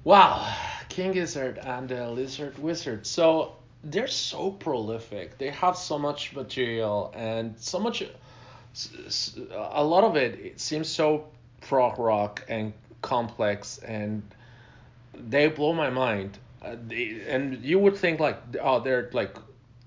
wow, 0.03 0.53
King 0.89 1.13
Gizzard 1.13 1.59
and 1.59 1.89
the 1.89 2.11
Lizard 2.11 2.59
Wizard. 2.59 3.07
So 3.07 3.55
they're 3.85 4.09
so 4.09 4.51
prolific. 4.51 5.39
They 5.39 5.51
have 5.51 5.77
so 5.77 5.97
much 5.97 6.35
material 6.35 7.13
and 7.15 7.55
so 7.57 7.79
much. 7.79 8.03
A 8.03 9.85
lot 9.85 10.03
of 10.03 10.17
it, 10.17 10.41
it 10.41 10.61
seems 10.61 10.89
so 10.89 11.29
prog 11.61 12.01
rock 12.01 12.45
and 12.49 12.73
complex, 13.01 13.79
and 13.79 14.23
they 15.15 15.47
blow 15.47 15.73
my 15.73 15.91
mind. 15.91 16.37
Uh, 16.63 16.75
they, 16.89 17.23
and 17.29 17.65
you 17.65 17.79
would 17.79 17.97
think 17.97 18.19
like, 18.19 18.39
oh, 18.61 18.81
they're 18.81 19.09
like, 19.13 19.37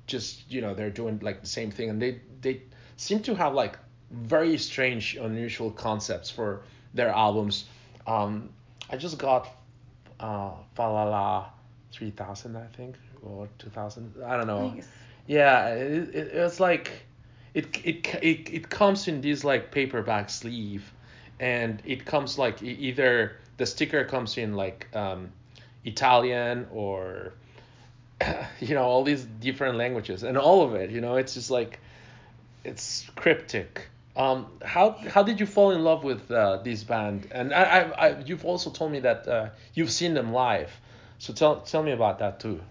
just 0.07 0.49
you 0.49 0.61
know, 0.61 0.73
they're 0.73 0.89
doing 0.89 1.19
like 1.21 1.41
the 1.41 1.47
same 1.47 1.71
thing, 1.71 1.89
and 1.89 2.01
they 2.01 2.21
they 2.41 2.61
seem 2.95 3.21
to 3.23 3.35
have 3.35 3.53
like 3.53 3.77
very 4.11 4.57
strange, 4.57 5.17
unusual 5.17 5.71
concepts 5.71 6.29
for 6.29 6.61
their 6.93 7.09
albums. 7.09 7.65
Um, 8.05 8.49
I 8.89 8.97
just 8.97 9.17
got 9.17 9.47
uh, 10.19 10.51
Falala 10.75 11.45
3000, 11.91 12.55
I 12.55 12.65
think, 12.75 12.95
or 13.21 13.47
2000. 13.59 14.13
I 14.25 14.37
don't 14.37 14.47
know. 14.47 14.69
Nice. 14.69 14.87
Yeah, 15.27 15.69
it, 15.69 16.15
it, 16.15 16.27
it's 16.33 16.59
like 16.59 16.91
it, 17.53 17.67
it 17.85 18.15
it 18.21 18.53
it 18.53 18.69
comes 18.69 19.07
in 19.07 19.21
this 19.21 19.43
like 19.43 19.71
paperback 19.71 20.29
sleeve, 20.29 20.91
and 21.39 21.81
it 21.85 22.05
comes 22.05 22.37
like 22.37 22.61
either 22.61 23.37
the 23.57 23.65
sticker 23.65 24.03
comes 24.03 24.37
in 24.37 24.55
like 24.55 24.93
um, 24.93 25.31
Italian 25.85 26.67
or 26.71 27.33
you 28.59 28.75
know 28.75 28.83
all 28.83 29.03
these 29.03 29.23
different 29.39 29.77
languages 29.77 30.23
and 30.23 30.37
all 30.37 30.63
of 30.63 30.75
it. 30.75 30.89
You 30.89 30.99
know, 30.99 31.15
it's 31.15 31.35
just 31.35 31.51
like 31.51 31.79
it's 32.63 33.09
cryptic. 33.15 33.87
Um, 34.15 34.47
how 34.63 34.91
how 34.91 35.23
did 35.23 35.39
you 35.39 35.45
fall 35.45 35.71
in 35.71 35.83
love 35.83 36.03
with 36.03 36.29
uh, 36.29 36.57
this 36.57 36.83
band? 36.83 37.27
And 37.31 37.53
I, 37.53 37.63
I, 37.63 38.07
I 38.07 38.19
you've 38.19 38.45
also 38.45 38.69
told 38.69 38.91
me 38.91 38.99
that 38.99 39.27
uh, 39.27 39.49
you've 39.73 39.91
seen 39.91 40.13
them 40.13 40.31
live, 40.31 40.71
so 41.17 41.33
tell 41.33 41.61
tell 41.61 41.81
me 41.81 41.91
about 41.91 42.19
that 42.19 42.39
too. 42.39 42.61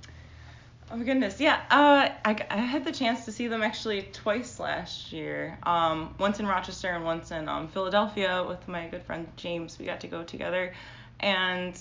Oh 0.94 0.98
goodness, 0.98 1.40
yeah. 1.40 1.62
Uh, 1.70 2.10
I, 2.24 2.36
I 2.50 2.58
had 2.58 2.84
the 2.84 2.92
chance 2.92 3.24
to 3.24 3.32
see 3.32 3.48
them 3.48 3.62
actually 3.62 4.02
twice 4.12 4.60
last 4.60 5.10
year. 5.10 5.58
Um, 5.62 6.14
once 6.18 6.38
in 6.38 6.46
Rochester 6.46 6.90
and 6.90 7.04
once 7.04 7.30
in 7.30 7.48
um, 7.48 7.66
Philadelphia 7.68 8.44
with 8.46 8.68
my 8.68 8.88
good 8.88 9.02
friend 9.02 9.26
James. 9.36 9.78
We 9.78 9.86
got 9.86 10.00
to 10.00 10.08
go 10.08 10.22
together, 10.22 10.74
and 11.18 11.80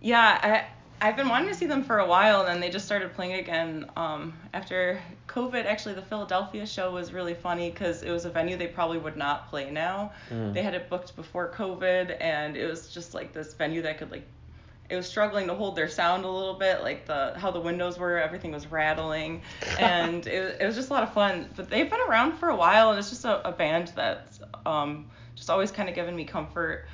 yeah, 0.00 0.38
I 0.42 0.83
I've 1.00 1.16
been 1.16 1.28
wanting 1.28 1.48
to 1.48 1.54
see 1.54 1.66
them 1.66 1.82
for 1.82 1.98
a 1.98 2.06
while, 2.06 2.40
and 2.40 2.48
then 2.48 2.60
they 2.60 2.70
just 2.70 2.86
started 2.86 3.12
playing 3.14 3.34
again 3.34 3.90
um, 3.96 4.32
after 4.52 5.00
COVID. 5.28 5.66
Actually, 5.66 5.94
the 5.94 6.02
Philadelphia 6.02 6.66
show 6.66 6.92
was 6.92 7.12
really 7.12 7.34
funny 7.34 7.70
because 7.70 8.02
it 8.02 8.10
was 8.10 8.24
a 8.24 8.30
venue 8.30 8.56
they 8.56 8.68
probably 8.68 8.98
would 8.98 9.16
not 9.16 9.50
play 9.50 9.70
now. 9.70 10.12
Mm. 10.30 10.54
They 10.54 10.62
had 10.62 10.74
it 10.74 10.88
booked 10.88 11.14
before 11.16 11.52
COVID, 11.52 12.16
and 12.20 12.56
it 12.56 12.66
was 12.66 12.88
just 12.88 13.12
like 13.12 13.32
this 13.32 13.54
venue 13.54 13.82
that 13.82 13.98
could 13.98 14.10
like 14.10 14.24
it 14.90 14.96
was 14.96 15.06
struggling 15.06 15.46
to 15.46 15.54
hold 15.54 15.76
their 15.76 15.88
sound 15.88 16.24
a 16.24 16.28
little 16.28 16.54
bit, 16.54 16.82
like 16.82 17.06
the 17.06 17.34
how 17.36 17.50
the 17.50 17.60
windows 17.60 17.98
were, 17.98 18.18
everything 18.18 18.52
was 18.52 18.66
rattling, 18.66 19.42
and 19.78 20.26
it, 20.26 20.58
it 20.60 20.66
was 20.66 20.74
just 20.74 20.90
a 20.90 20.92
lot 20.92 21.02
of 21.02 21.12
fun. 21.12 21.48
But 21.56 21.70
they've 21.70 21.88
been 21.88 22.00
around 22.08 22.38
for 22.38 22.50
a 22.50 22.56
while, 22.56 22.90
and 22.90 22.98
it's 22.98 23.10
just 23.10 23.24
a, 23.24 23.46
a 23.48 23.52
band 23.52 23.92
that's 23.96 24.40
um, 24.66 25.06
just 25.34 25.50
always 25.50 25.70
kind 25.70 25.88
of 25.88 25.94
given 25.94 26.14
me 26.14 26.24
comfort. 26.24 26.86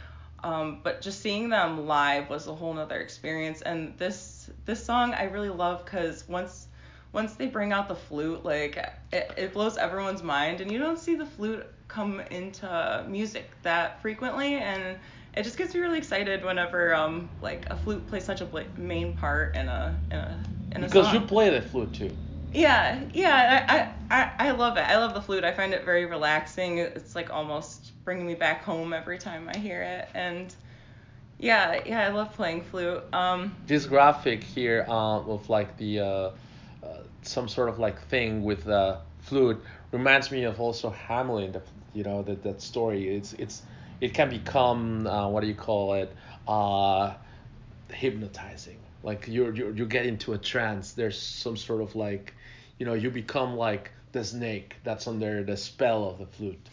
Um, 0.43 0.81
but 0.83 1.01
just 1.03 1.21
seeing 1.21 1.49
them 1.51 1.87
live 1.87 2.29
was 2.31 2.47
a 2.47 2.55
whole 2.55 2.73
nother 2.75 2.99
experience. 3.01 3.63
And 3.63 3.97
this 3.99 4.51
this 4.65 4.85
song 4.85 5.15
I 5.15 5.25
really 5.25 5.51
love 5.51 5.85
because 5.85 6.29
once 6.29 6.69
once 7.13 7.35
they 7.35 7.47
bring 7.47 7.73
out 7.73 7.89
the 7.89 7.95
flute, 7.97 8.45
like 8.45 8.77
it, 9.13 9.33
it 9.37 9.53
blows 9.53 9.77
everyone's 9.77 10.23
mind, 10.23 10.61
and 10.61 10.71
you 10.71 10.79
don't 10.79 10.99
see 10.99 11.17
the 11.17 11.27
flute 11.27 11.67
come 11.89 12.21
into 12.31 13.05
music 13.09 13.57
that 13.63 14.01
frequently, 14.01 14.55
and 14.57 14.99
it 15.35 15.43
just 15.43 15.57
gets 15.59 15.75
me 15.75 15.81
really 15.81 15.99
excited 15.99 16.45
whenever 16.45 16.95
um 16.95 17.31
like 17.41 17.67
a 17.71 17.77
flute 17.77 18.07
plays 18.09 18.25
such 18.25 18.41
a 18.41 18.47
bla- 18.47 18.65
main 18.77 19.15
part 19.15 19.55
in 19.57 19.69
a 19.69 20.01
in 20.11 20.19
a 20.19 20.41
in 20.77 20.85
a 20.85 20.89
Because 20.89 20.89
song. 20.89 21.15
you 21.15 21.21
play 21.21 21.51
the 21.51 21.63
flute 21.63 21.93
too. 21.93 22.17
Yeah, 22.53 23.05
yeah, 23.15 23.65
I, 23.69 23.77
I, 23.77 24.23
I 24.23 24.49
I 24.49 24.51
love 24.53 24.77
it. 24.77 24.81
I 24.83 24.97
love 24.99 25.15
the 25.15 25.23
flute. 25.23 25.45
I 25.45 25.53
find 25.53 25.73
it 25.73 25.85
very 25.85 26.07
relaxing. 26.07 26.79
It's 26.79 27.15
like 27.15 27.31
almost 27.31 27.93
bringing 28.11 28.27
me 28.27 28.35
back 28.35 28.65
home 28.65 28.93
every 28.93 29.19
time 29.19 29.49
I 29.49 29.57
hear 29.57 29.83
it. 29.83 30.09
And 30.15 30.53
yeah, 31.39 31.81
yeah, 31.87 32.01
I 32.01 32.09
love 32.09 32.33
playing 32.33 32.63
flute. 32.63 33.05
Um, 33.13 33.55
This 33.69 33.87
graphic 33.87 34.43
here 34.43 34.85
uh, 34.89 35.21
of 35.21 35.49
like 35.49 35.77
the 35.77 36.01
uh, 36.01 36.05
uh, 36.05 36.31
some 37.23 37.47
sort 37.49 37.69
of 37.69 37.79
like 37.79 38.03
thing 38.09 38.43
with 38.43 38.65
the 38.65 38.99
flute 39.21 39.63
reminds 39.93 40.33
me 40.33 40.43
of 40.43 40.61
also 40.61 40.93
Hamelin. 41.07 41.53
The, 41.53 41.63
you 41.93 42.03
know 42.03 42.23
that 42.25 42.43
that 42.43 42.61
story. 42.61 43.09
It's 43.17 43.33
it's 43.35 43.63
it 44.01 44.13
can 44.13 44.29
become 44.29 45.07
uh, 45.07 45.29
what 45.29 45.43
do 45.43 45.47
you 45.47 45.55
call 45.55 45.95
it? 45.95 46.13
Uh, 46.49 47.15
hypnotizing. 47.93 48.81
Like 49.05 49.29
you're, 49.29 49.55
you're 49.55 49.71
you 49.71 49.87
get 49.87 50.05
into 50.05 50.33
a 50.33 50.39
trance. 50.39 50.95
There's 50.95 51.17
some 51.17 51.57
sort 51.57 51.81
of 51.81 51.95
like, 51.95 52.35
you 52.77 52.87
know, 52.87 52.95
you 52.95 53.09
become 53.09 53.55
like 53.57 53.93
the 54.11 54.25
snake 54.25 54.75
that's 54.83 55.07
under 55.07 55.45
the 55.45 55.57
spell 55.57 56.09
of 56.11 56.19
the 56.19 56.27
flute. 56.27 56.69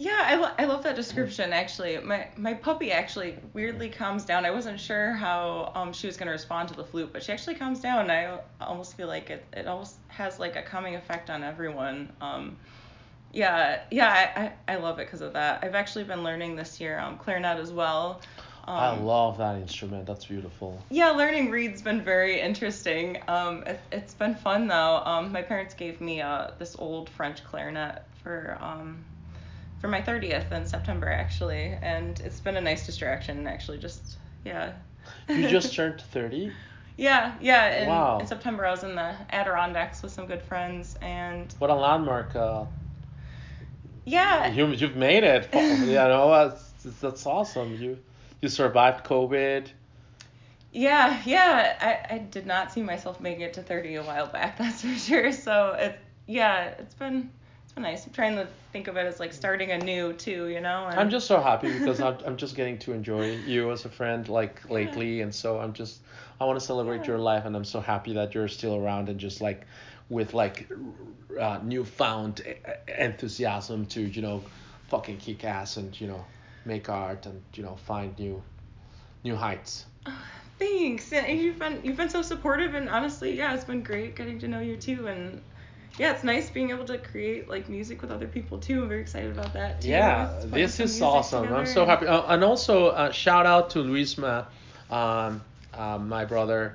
Yeah, 0.00 0.22
I, 0.24 0.34
lo- 0.36 0.52
I 0.58 0.64
love 0.64 0.82
that 0.84 0.96
description 0.96 1.52
actually. 1.52 1.98
My 1.98 2.28
my 2.36 2.54
puppy 2.54 2.90
actually 2.90 3.36
weirdly 3.52 3.90
calms 3.90 4.24
down. 4.24 4.46
I 4.46 4.50
wasn't 4.50 4.80
sure 4.80 5.12
how 5.12 5.72
um 5.74 5.92
she 5.92 6.06
was 6.06 6.16
gonna 6.16 6.30
respond 6.30 6.70
to 6.70 6.74
the 6.74 6.84
flute, 6.84 7.12
but 7.12 7.22
she 7.22 7.32
actually 7.32 7.56
calms 7.56 7.80
down. 7.80 8.10
And 8.10 8.12
I 8.12 8.38
almost 8.62 8.96
feel 8.96 9.08
like 9.08 9.28
it 9.28 9.44
it 9.52 9.66
almost 9.66 9.96
has 10.08 10.38
like 10.38 10.56
a 10.56 10.62
calming 10.62 10.96
effect 10.96 11.28
on 11.28 11.44
everyone. 11.44 12.10
Um, 12.22 12.56
yeah, 13.32 13.82
yeah, 13.90 14.08
I, 14.08 14.72
I, 14.72 14.74
I 14.74 14.76
love 14.78 14.98
it 15.00 15.06
because 15.06 15.20
of 15.20 15.34
that. 15.34 15.62
I've 15.62 15.74
actually 15.74 16.04
been 16.04 16.24
learning 16.24 16.56
this 16.56 16.80
year 16.80 16.98
um, 16.98 17.18
clarinet 17.18 17.58
as 17.58 17.70
well. 17.70 18.22
Um, 18.66 18.76
I 18.76 18.98
love 18.98 19.36
that 19.38 19.56
instrument. 19.56 20.06
That's 20.06 20.24
beautiful. 20.24 20.82
Yeah, 20.90 21.10
learning 21.10 21.50
reed's 21.50 21.82
been 21.82 22.02
very 22.02 22.40
interesting. 22.40 23.18
Um, 23.28 23.64
it, 23.66 23.80
it's 23.92 24.14
been 24.14 24.34
fun 24.34 24.66
though. 24.66 25.02
Um, 25.04 25.30
my 25.30 25.42
parents 25.42 25.74
gave 25.74 26.00
me 26.00 26.22
uh, 26.22 26.52
this 26.58 26.74
old 26.78 27.10
French 27.10 27.44
clarinet 27.44 28.02
for 28.22 28.56
um, 28.62 29.04
for 29.80 29.88
my 29.88 30.00
30th 30.02 30.52
in 30.52 30.66
September 30.66 31.08
actually, 31.08 31.76
and 31.82 32.20
it's 32.20 32.40
been 32.40 32.56
a 32.56 32.60
nice 32.60 32.86
distraction 32.86 33.46
actually. 33.46 33.78
Just 33.78 34.18
yeah. 34.44 34.72
You 35.28 35.48
just 35.48 35.74
turned 35.76 36.00
30. 36.00 36.52
Yeah, 36.96 37.34
yeah. 37.40 37.82
In, 37.82 37.88
Wow. 37.88 38.18
in 38.18 38.26
September, 38.26 38.66
I 38.66 38.70
was 38.70 38.84
in 38.84 38.94
the 38.94 39.14
Adirondacks 39.30 40.02
with 40.02 40.12
some 40.12 40.26
good 40.26 40.42
friends, 40.42 40.96
and 41.00 41.52
What 41.58 41.70
a 41.70 41.74
landmark. 41.74 42.36
Uh, 42.36 42.66
Yeah. 44.04 44.48
You 44.52 44.66
you've 44.68 44.96
made 44.96 45.24
it. 45.24 45.48
you 45.54 45.94
know 45.94 46.30
that's, 46.30 47.00
that's 47.00 47.26
awesome. 47.26 47.76
You 47.80 47.98
you 48.42 48.48
survived 48.48 49.04
COVID. 49.06 49.68
Yeah, 50.72 51.20
yeah. 51.24 51.76
I, 51.80 52.14
I 52.14 52.18
did 52.18 52.46
not 52.46 52.72
see 52.72 52.82
myself 52.82 53.20
making 53.20 53.42
it 53.42 53.54
to 53.54 53.62
30 53.62 53.96
a 53.96 54.02
while 54.02 54.26
back, 54.26 54.58
that's 54.58 54.82
for 54.82 54.94
sure. 54.94 55.32
So 55.32 55.72
it 55.78 55.98
yeah, 56.26 56.74
it's 56.78 56.94
been 56.94 57.30
nice. 57.76 58.06
I'm 58.06 58.12
trying 58.12 58.36
to 58.36 58.46
think 58.72 58.88
of 58.88 58.96
it 58.96 59.06
as 59.06 59.20
like 59.20 59.32
starting 59.32 59.70
anew 59.70 60.12
too, 60.12 60.48
you 60.48 60.60
know. 60.60 60.86
And 60.86 60.98
I'm 61.00 61.10
just 61.10 61.26
so 61.26 61.40
happy 61.40 61.72
because 61.72 62.00
I'm, 62.00 62.18
I'm 62.26 62.36
just 62.36 62.56
getting 62.56 62.78
to 62.80 62.92
enjoy 62.92 63.36
you 63.36 63.70
as 63.70 63.84
a 63.84 63.88
friend 63.88 64.28
like 64.28 64.68
lately, 64.70 65.20
and 65.20 65.34
so 65.34 65.58
I'm 65.58 65.72
just 65.72 66.00
I 66.40 66.44
want 66.44 66.58
to 66.58 66.64
celebrate 66.64 67.02
Yeah. 67.02 67.08
your 67.08 67.18
life, 67.18 67.44
and 67.44 67.56
I'm 67.56 67.64
so 67.64 67.80
happy 67.80 68.14
that 68.14 68.34
you're 68.34 68.48
still 68.48 68.76
around 68.76 69.08
and 69.08 69.18
just 69.18 69.40
like 69.40 69.66
with 70.08 70.34
like 70.34 70.68
uh, 71.38 71.60
newfound 71.62 72.42
enthusiasm 72.98 73.86
to 73.86 74.00
you 74.00 74.22
know 74.22 74.44
fucking 74.88 75.18
kick 75.18 75.44
ass 75.44 75.76
and 75.76 75.98
you 76.00 76.06
know 76.08 76.26
make 76.64 76.88
art 76.88 77.26
and 77.26 77.42
you 77.54 77.62
know 77.62 77.76
find 77.76 78.18
new 78.18 78.42
new 79.24 79.36
heights. 79.36 79.86
Thanks. 80.58 81.10
Yeah, 81.10 81.26
you've 81.26 81.58
been 81.58 81.80
you've 81.82 81.96
been 81.96 82.10
so 82.10 82.22
supportive 82.22 82.74
and 82.74 82.88
honestly, 82.88 83.36
yeah, 83.36 83.54
it's 83.54 83.64
been 83.64 83.82
great 83.82 84.16
getting 84.16 84.38
to 84.40 84.48
know 84.48 84.60
you 84.60 84.76
too 84.76 85.06
and 85.08 85.40
yeah, 86.00 86.12
it's 86.12 86.24
nice 86.24 86.48
being 86.48 86.70
able 86.70 86.86
to 86.86 86.96
create 86.96 87.46
like 87.46 87.68
music 87.68 88.00
with 88.00 88.10
other 88.10 88.26
people 88.26 88.56
too. 88.58 88.84
I'm 88.84 88.88
very 88.88 89.02
excited 89.02 89.32
about 89.32 89.52
that 89.52 89.82
too. 89.82 89.90
Yeah, 89.90 90.40
this 90.44 90.80
is 90.80 91.02
awesome. 91.02 91.52
I'm 91.52 91.66
so 91.66 91.84
happy. 91.84 92.06
Uh, 92.06 92.22
and 92.32 92.42
also, 92.42 92.86
uh, 92.86 93.12
shout 93.12 93.44
out 93.44 93.68
to 93.70 93.80
Luisma, 93.80 94.46
um, 94.90 95.42
uh, 95.74 95.98
my 95.98 96.24
brother. 96.24 96.74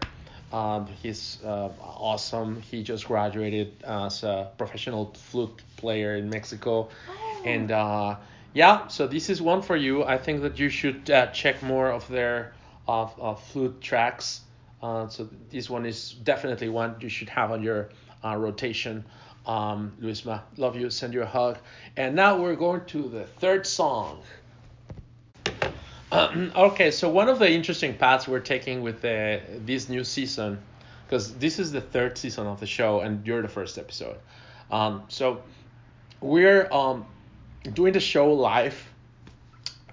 Um, 0.53 0.85
he's 1.01 1.39
uh, 1.43 1.69
awesome. 1.81 2.61
He 2.61 2.83
just 2.83 3.07
graduated 3.07 3.73
as 3.83 4.21
a 4.21 4.51
professional 4.59 5.11
flute 5.15 5.59
player 5.77 6.17
in 6.17 6.29
Mexico. 6.29 6.89
Oh. 7.09 7.41
And 7.45 7.71
uh, 7.71 8.17
yeah, 8.53 8.87
so 8.89 9.07
this 9.07 9.31
is 9.31 9.41
one 9.41 9.63
for 9.63 9.75
you. 9.75 10.03
I 10.03 10.19
think 10.19 10.43
that 10.43 10.59
you 10.59 10.69
should 10.69 11.09
uh, 11.09 11.31
check 11.31 11.63
more 11.63 11.89
of 11.89 12.07
their 12.09 12.53
of 12.87 13.11
of 13.19 13.41
flute 13.45 13.81
tracks. 13.81 14.41
Uh, 14.83 15.07
so 15.07 15.27
this 15.49 15.67
one 15.67 15.87
is 15.87 16.11
definitely 16.11 16.69
one 16.69 16.95
you 16.99 17.09
should 17.09 17.29
have 17.29 17.49
on 17.49 17.63
your 17.63 17.89
uh, 18.23 18.35
rotation. 18.35 19.03
Um, 19.45 19.93
Luisma, 20.01 20.41
love 20.57 20.75
you. 20.75 20.89
Send 20.89 21.13
you 21.13 21.21
a 21.21 21.25
hug. 21.25 21.57
And 21.97 22.15
now 22.15 22.37
we're 22.37 22.55
going 22.55 22.85
to 22.85 23.09
the 23.09 23.23
third 23.23 23.67
song. 23.67 24.21
okay, 26.11 26.91
so 26.91 27.09
one 27.09 27.27
of 27.27 27.39
the 27.39 27.51
interesting 27.51 27.95
paths 27.95 28.27
we're 28.27 28.39
taking 28.39 28.81
with 28.81 29.01
the, 29.01 29.41
this 29.65 29.89
new 29.89 30.03
season, 30.03 30.59
because 31.05 31.35
this 31.35 31.59
is 31.59 31.71
the 31.71 31.81
third 31.81 32.17
season 32.17 32.47
of 32.47 32.59
the 32.59 32.65
show 32.65 33.01
and 33.01 33.25
you're 33.25 33.41
the 33.41 33.47
first 33.47 33.77
episode. 33.77 34.17
Um, 34.71 35.03
so 35.09 35.43
we're 36.21 36.71
um, 36.71 37.05
doing 37.73 37.93
the 37.93 37.99
show 37.99 38.33
live, 38.33 38.81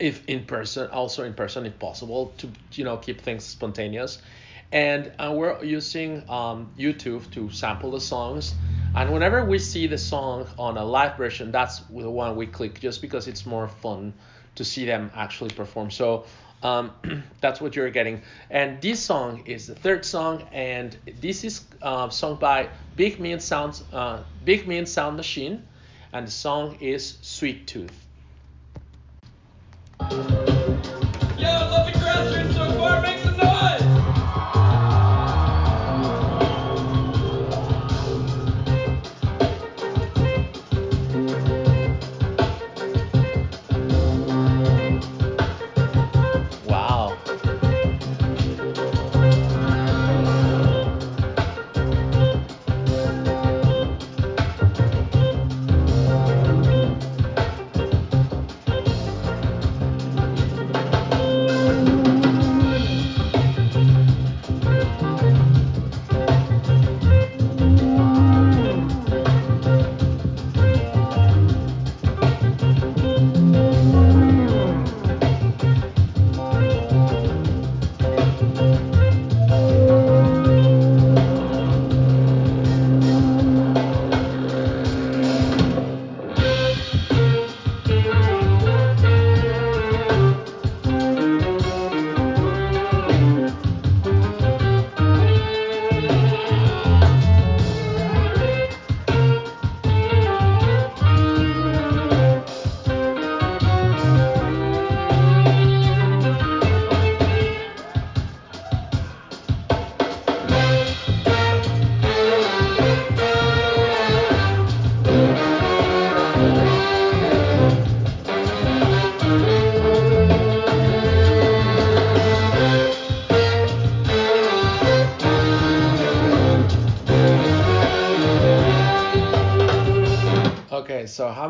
if 0.01 0.25
in 0.27 0.45
person, 0.45 0.89
also 0.91 1.25
in 1.25 1.35
person 1.35 1.67
if 1.67 1.79
possible, 1.79 2.33
to 2.39 2.49
you 2.73 2.85
know 2.85 2.97
keep 2.97 3.21
things 3.21 3.45
spontaneous. 3.45 4.19
And 4.73 5.13
uh, 5.19 5.33
we're 5.37 5.63
using 5.63 6.29
um, 6.29 6.73
YouTube 6.79 7.31
to 7.33 7.51
sample 7.51 7.91
the 7.91 8.01
songs. 8.01 8.55
And 8.95 9.13
whenever 9.13 9.45
we 9.45 9.59
see 9.59 9.87
the 9.87 9.99
song 9.99 10.47
on 10.59 10.77
a 10.77 10.85
live 10.85 11.17
version, 11.17 11.53
that's 11.53 11.81
the 11.81 12.11
one 12.11 12.37
we 12.37 12.47
click 12.47 12.81
just 12.81 13.01
because 13.01 13.29
it's 13.29 13.47
more 13.47 13.69
fun 13.69 14.15
to 14.55 14.65
see 14.65 14.85
them 14.85 15.11
actually 15.15 15.51
perform. 15.51 15.91
So 15.91 16.25
um, 16.63 16.93
that's 17.41 17.61
what 17.61 17.77
you're 17.77 17.91
getting. 17.91 18.23
And 18.51 18.81
this 18.81 19.01
song 19.01 19.45
is 19.47 19.67
the 19.67 19.75
third 19.75 20.05
song, 20.05 20.47
and 20.53 20.97
this 21.21 21.45
is 21.45 21.65
uh, 21.81 22.09
sung 22.11 22.37
by 22.37 22.69
Big 22.97 23.21
Mean 23.21 23.41
Sound, 23.41 23.83
uh, 23.93 24.23
Big 24.45 24.67
Mean 24.67 24.87
Sound 24.87 25.17
Machine, 25.17 25.63
and 26.13 26.27
the 26.27 26.31
song 26.31 26.77
is 26.81 27.19
Sweet 27.23 27.67
Tooth. 27.67 28.02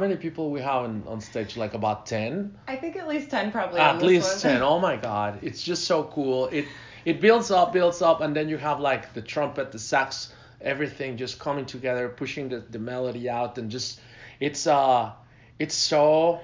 Many 0.03 0.17
people 0.17 0.51
we 0.51 0.61
have 0.61 0.83
on, 0.83 1.05
on 1.07 1.21
stage? 1.21 1.57
Like 1.57 1.75
about 1.75 2.05
10? 2.07 2.59
I 2.69 2.77
think 2.77 2.97
at 2.97 3.09
least 3.09 3.31
10 3.31 3.51
probably. 3.53 3.81
At 3.81 4.03
least. 4.03 4.43
10. 4.43 4.61
Oh 4.73 4.79
my 4.79 4.97
god. 4.97 5.39
It's 5.43 5.63
just 5.63 5.85
so 5.85 6.05
cool. 6.05 6.49
It 6.49 6.67
it 7.05 7.21
builds 7.21 7.51
up, 7.51 7.73
builds 7.73 8.03
up, 8.03 8.21
and 8.21 8.37
then 8.37 8.49
you 8.49 8.59
have 8.59 8.79
like 8.81 9.15
the 9.15 9.23
trumpet, 9.23 9.73
the 9.73 9.79
sax, 9.79 10.33
everything 10.61 11.17
just 11.17 11.39
coming 11.39 11.67
together, 11.67 12.09
pushing 12.09 12.49
the, 12.49 12.61
the 12.61 12.79
melody 12.79 13.29
out 13.29 13.59
and 13.59 13.71
just 13.71 14.01
it's 14.41 14.67
uh 14.67 15.13
it's 15.59 15.75
so 15.75 16.41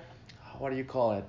what 0.59 0.71
do 0.71 0.77
you 0.77 0.85
call 0.85 1.13
it? 1.13 1.25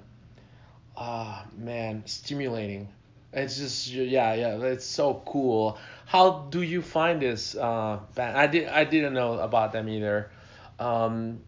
Ah 0.95 1.45
man, 1.57 2.03
stimulating. 2.05 2.89
It's 3.31 3.57
just 3.57 3.87
yeah, 3.87 4.33
yeah, 4.33 4.57
it's 4.63 4.85
so 4.85 5.21
cool. 5.25 5.77
How 6.05 6.47
do 6.49 6.61
you 6.61 6.81
find 6.81 7.21
this 7.21 7.55
uh 7.55 7.99
band? 8.15 8.37
I 8.37 8.47
did 8.47 8.67
I 8.67 8.83
didn't 8.85 9.13
know 9.13 9.39
about 9.39 9.71
them 9.73 9.87
either. 9.89 10.31
Um 10.79 11.41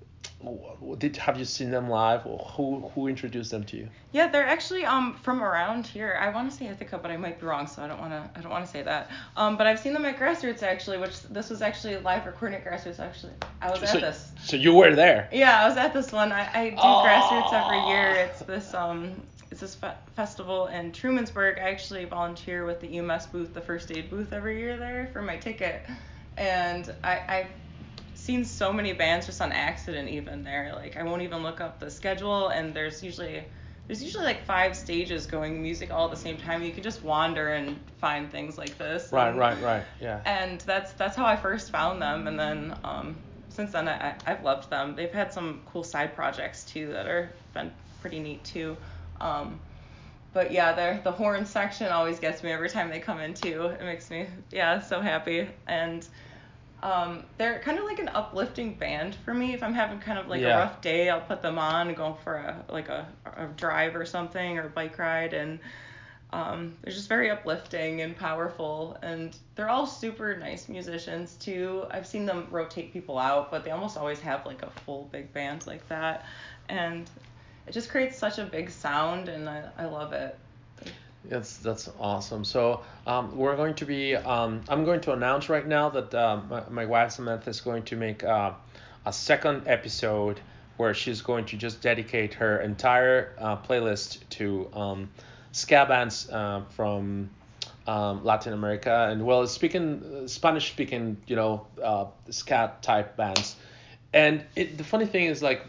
did 0.98 1.18
have 1.18 1.38
you 1.38 1.46
seen 1.46 1.72
them 1.72 1.90
live? 1.90 2.26
or 2.26 2.38
Who 2.56 2.90
who 2.96 3.08
introduced 3.08 3.52
them 3.52 3.64
to 3.66 3.78
you? 3.78 3.88
Yeah, 4.12 4.28
they're 4.28 4.46
actually 4.48 4.86
um 4.86 5.16
from 5.16 5.44
around 5.44 5.88
here. 5.88 6.18
I 6.20 6.30
want 6.30 6.50
to 6.52 6.56
say 6.58 6.68
Ithaca, 6.68 6.98
but 6.98 7.12
I 7.12 7.18
might 7.18 7.40
be 7.40 7.46
wrong, 7.46 7.68
so 7.68 7.82
I 7.84 7.88
don't 7.88 8.00
want 8.00 8.12
to 8.12 8.30
I 8.38 8.42
don't 8.42 8.52
want 8.52 8.66
to 8.66 8.72
say 8.72 8.82
that. 8.84 9.10
Um, 9.38 9.58
but 9.58 9.68
I've 9.68 9.80
seen 9.80 9.94
them 9.94 10.06
at 10.06 10.18
Grassroots 10.18 10.64
actually, 10.64 10.98
which 10.98 11.22
this 11.24 11.50
was 11.50 11.62
actually 11.62 11.98
live 11.98 12.26
recording 12.26 12.58
at 12.60 12.66
Grassroots 12.66 13.00
actually. 13.00 13.34
I 13.62 13.70
was 13.72 13.80
so, 13.90 13.98
at 13.98 14.02
this. 14.02 14.32
so 14.44 14.56
you 14.58 14.74
were 14.74 14.96
there. 14.96 15.30
Yeah, 15.32 15.64
I 15.64 15.68
was 15.68 15.78
at 15.78 15.94
this 15.94 16.12
one. 16.12 16.32
I, 16.32 16.50
I 16.54 16.70
do 16.72 16.76
Oh. 16.80 17.04
Grassroots 17.06 17.54
every 17.54 17.88
year. 17.90 18.26
It's 18.26 18.40
this 18.42 18.74
um 18.74 19.14
it's 19.52 19.60
this 19.60 19.76
fe- 19.76 19.96
festival 20.16 20.68
in 20.68 20.92
Trumansburg. 20.94 21.58
I 21.58 21.70
actually 21.72 22.06
volunteer 22.06 22.66
with 22.66 22.80
the 22.80 22.98
EMS 22.98 23.28
booth, 23.28 23.54
the 23.54 23.60
first 23.62 23.92
aid 23.92 24.10
booth 24.10 24.32
every 24.32 24.58
year 24.60 24.78
there 24.78 25.10
for 25.12 25.22
my 25.22 25.36
ticket, 25.38 25.86
and 26.38 26.94
I 27.04 27.22
I've 27.28 27.48
seen 28.22 28.46
so 28.46 28.72
many 28.72 28.94
bands 28.94 29.26
just 29.26 29.42
on 29.42 29.52
accident 29.52 30.08
even 30.10 30.44
there. 30.44 30.74
Like 30.76 30.96
I 30.96 31.04
won't 31.04 31.24
even 31.24 31.42
look 31.42 31.60
up 31.60 31.80
the 31.80 31.90
schedule, 31.90 32.50
and 32.50 32.74
there's 32.74 33.02
usually 33.04 33.44
there's 33.88 34.04
usually 34.04 34.24
like 34.26 34.46
five 34.46 34.76
stages 34.78 35.26
going 35.26 35.62
music 35.62 35.92
all 35.92 36.06
at 36.06 36.12
the 36.12 36.18
same 36.18 36.38
time. 36.38 36.62
You 36.64 36.72
can 36.72 36.84
just 36.84 37.04
wander 37.04 37.50
and 37.54 37.80
find 37.98 38.32
things 38.32 38.58
like 38.58 38.78
this. 38.78 39.12
Right, 39.12 39.30
and- 39.30 39.40
right, 39.40 39.62
right. 39.62 39.84
Yeah. 40.00 40.22
and 40.26 40.62
that's 40.62 40.94
that's 40.94 41.16
how 41.16 41.26
I 41.26 41.36
first 41.36 41.72
found 41.72 42.02
them. 42.02 42.28
And 42.28 42.40
then 42.40 42.76
um, 42.84 43.18
since 43.50 43.72
then 43.72 43.88
I, 43.88 44.16
I've 44.26 44.44
loved 44.44 44.70
them. 44.70 44.96
They've 44.96 45.12
had 45.12 45.34
some 45.34 45.62
cool 45.66 45.84
side 45.84 46.16
projects 46.16 46.64
too 46.64 46.88
that 46.94 47.08
are 47.08 47.32
been 47.54 47.72
pretty 48.02 48.20
neat 48.20 48.44
too. 48.44 48.78
Um, 49.20 49.60
but 50.34 50.52
yeah, 50.52 50.74
the 50.74 51.02
the 51.04 51.12
horn 51.12 51.46
section 51.46 51.88
always 51.88 52.20
gets 52.20 52.44
me 52.44 52.52
every 52.52 52.70
time 52.70 52.90
they 52.92 53.00
come 53.00 53.20
in 53.20 53.34
too. 53.34 53.66
It 53.66 53.84
makes 53.84 54.12
me 54.12 54.28
yeah 54.52 54.80
so 54.80 55.02
happy 55.02 55.50
and. 55.66 56.08
Um, 56.84 57.24
they're 57.38 57.60
kind 57.60 57.78
of 57.78 57.86
like 57.86 58.00
an 58.00 58.10
uplifting 58.10 58.74
band 58.74 59.16
for 59.24 59.34
me. 59.34 59.54
If 59.54 59.62
I'm 59.62 59.74
having 59.74 60.00
kind 60.00 60.18
of 60.18 60.28
like 60.28 60.42
Yeah. 60.42 60.56
a 60.56 60.60
rough 60.60 60.82
day, 60.82 61.10
I'll 61.10 61.22
put 61.22 61.42
them 61.42 61.60
on 61.60 61.88
and 61.90 61.96
go 61.96 62.18
for 62.24 62.36
a 62.36 62.66
like 62.70 62.90
a, 62.90 63.08
a 63.26 63.46
drive 63.56 63.96
or 63.96 64.06
something 64.06 64.58
or 64.58 64.66
a 64.66 64.70
bike 64.70 64.98
ride, 64.98 65.34
and 65.34 65.60
um, 66.34 66.74
they're 66.82 66.94
just 66.94 67.08
very 67.10 67.30
uplifting 67.30 68.02
and 68.02 68.16
powerful. 68.18 68.98
And 69.04 69.36
they're 69.56 69.70
all 69.70 69.86
super 69.86 70.36
nice 70.36 70.70
musicians 70.70 71.36
too. 71.36 71.86
I've 71.92 72.08
seen 72.08 72.26
them 72.26 72.48
rotate 72.50 72.92
people 72.94 73.20
out, 73.20 73.52
but 73.52 73.64
they 73.64 73.72
almost 73.72 73.96
always 73.98 74.20
have 74.22 74.46
like 74.46 74.64
a 74.64 74.70
full 74.86 75.08
big 75.12 75.32
band 75.34 75.68
like 75.68 75.88
that, 75.90 76.26
and 76.68 77.08
it 77.68 77.74
just 77.74 77.90
creates 77.92 78.18
such 78.18 78.40
a 78.40 78.44
big 78.46 78.72
sound, 78.72 79.30
and 79.30 79.48
I, 79.48 79.66
I 79.78 79.86
love 79.86 80.14
it. 80.14 80.36
That's 81.26 81.58
that's 81.58 81.90
awesome. 82.00 82.44
So 82.44 82.82
um, 83.06 83.38
we're 83.38 83.56
going 83.56 83.76
to 83.76 83.86
be. 83.86 84.16
Um, 84.16 84.62
I'm 84.68 84.84
going 84.84 85.02
to 85.02 85.14
announce 85.14 85.50
right 85.50 85.68
now 85.68 85.90
that 85.90 86.14
um, 86.16 86.48
my, 86.50 86.64
my 86.70 86.86
wife 86.86 87.12
Samantha 87.12 87.50
is 87.50 87.62
going 87.62 87.84
to 87.84 87.96
make 87.96 88.24
uh, 88.24 88.54
a 89.06 89.14
second 89.14 89.68
episode 89.68 90.40
where 90.78 90.94
she's 90.94 91.22
going 91.22 91.46
to 91.46 91.58
just 91.58 91.82
dedicate 91.82 92.34
her 92.34 92.60
entire 92.62 93.36
uh, 93.38 93.56
playlist 93.58 94.18
to 94.30 94.68
um, 94.74 95.10
ska 95.52 95.86
bands 95.88 96.28
uh, 96.32 96.64
from 96.70 97.30
um, 97.86 98.24
Latin 98.24 98.54
America 98.54 99.10
and 99.12 99.24
well, 99.24 99.46
speaking 99.46 100.28
Spanish 100.28 100.72
speaking, 100.72 101.18
you 101.28 101.36
know, 101.36 101.68
uh, 101.84 102.06
ska 102.30 102.74
type 102.82 103.16
bands. 103.16 103.56
And 104.14 104.44
it, 104.56 104.78
the 104.78 104.84
funny 104.84 105.06
thing 105.06 105.26
is 105.26 105.42
like 105.42 105.66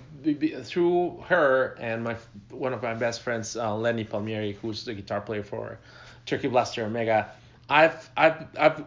through 0.64 1.24
her 1.28 1.76
and 1.78 2.04
my 2.04 2.16
one 2.50 2.72
of 2.72 2.82
my 2.82 2.94
best 2.94 3.22
friends 3.22 3.56
uh, 3.56 3.74
Lenny 3.74 4.04
Palmieri, 4.04 4.52
who's 4.52 4.84
the 4.84 4.94
guitar 4.94 5.20
player 5.20 5.42
for 5.42 5.78
Turkey 6.26 6.48
Blaster 6.48 6.84
Omega, 6.84 7.30
I've 7.68 8.10
I've 8.16 8.46
I've 8.58 8.84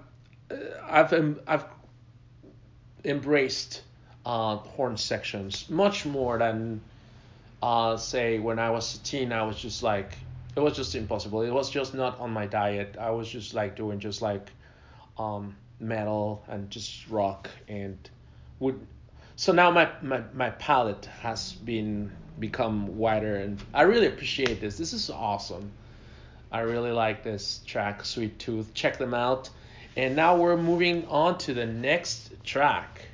uh, 0.52 0.56
I've 0.89 1.39
I've 1.48 1.65
embraced 3.04 3.84
uh, 4.26 4.58
horn 4.58 4.98
sections 4.98 5.69
much 5.69 6.06
more 6.06 6.38
than 6.38 6.82
uh, 7.62 7.98
say 7.98 8.39
when 8.39 8.60
I 8.60 8.69
was 8.69 8.95
a 8.95 9.00
teen. 9.00 9.32
I 9.32 9.43
was 9.43 9.58
just 9.58 9.84
like 9.84 10.17
it 10.56 10.60
was 10.60 10.76
just 10.76 10.95
impossible. 10.95 11.41
It 11.41 11.52
was 11.52 11.69
just 11.69 11.93
not 11.93 12.19
on 12.19 12.32
my 12.32 12.45
diet. 12.45 12.95
I 13.00 13.12
was 13.12 13.30
just 13.30 13.54
like 13.54 13.76
doing 13.76 14.00
just 14.00 14.21
like 14.21 14.50
um, 15.17 15.56
metal 15.80 16.43
and 16.48 16.69
just 16.69 17.10
rock 17.10 17.50
and 17.67 17.98
would 18.60 18.80
so 19.36 19.52
now 19.52 19.71
my, 19.71 19.89
my 20.02 20.21
my 20.34 20.50
palette 20.52 21.06
has 21.21 21.54
been 21.54 22.12
become 22.39 22.98
wider 22.98 23.38
and 23.38 23.62
I 23.74 23.84
really 23.84 24.08
appreciate 24.08 24.62
this. 24.62 24.78
This 24.78 24.93
is 24.93 25.10
awesome. 25.10 25.71
I 26.52 26.62
really 26.62 26.91
like 26.91 27.24
this 27.24 27.62
track, 27.65 28.06
Sweet 28.06 28.39
Tooth. 28.39 28.74
Check 28.74 28.98
them 28.98 29.13
out. 29.13 29.50
And 29.98 30.15
now 30.15 30.38
we're 30.38 30.58
moving 30.58 31.06
on 31.08 31.38
to 31.39 31.54
the 31.54 31.65
next 31.65 32.32
track. 32.43 33.08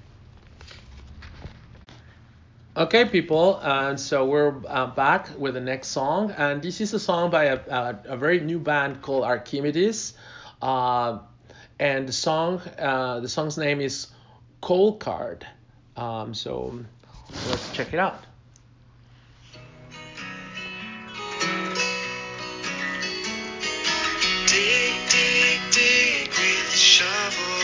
Okay, 2.75 3.05
people, 3.05 3.59
and 3.61 3.99
so 3.99 4.25
we're 4.25 4.55
uh, 4.67 4.87
back 4.87 5.27
with 5.37 5.55
the 5.55 5.59
next 5.59 5.89
song, 5.89 6.31
and 6.31 6.61
this 6.61 6.79
is 6.79 6.93
a 6.93 6.99
song 6.99 7.29
by 7.29 7.45
a, 7.45 7.59
a, 7.67 7.99
a 8.05 8.17
very 8.17 8.39
new 8.39 8.59
band 8.59 9.01
called 9.01 9.25
Archimedes, 9.25 10.13
uh, 10.61 11.19
and 11.79 12.07
the 12.07 12.13
song 12.13 12.61
uh, 12.79 13.19
the 13.19 13.27
song's 13.27 13.57
name 13.57 13.81
is 13.81 14.07
Cold 14.61 15.01
Card. 15.01 15.45
Um, 15.97 16.33
so 16.33 16.79
let's 17.49 17.71
check 17.71 17.93
it 17.93 17.99
out. 17.99 18.23
Dig, 24.47 24.93
dig, 25.09 25.59
dig 25.71 26.27
with 26.27 26.75
shovel. 26.75 27.61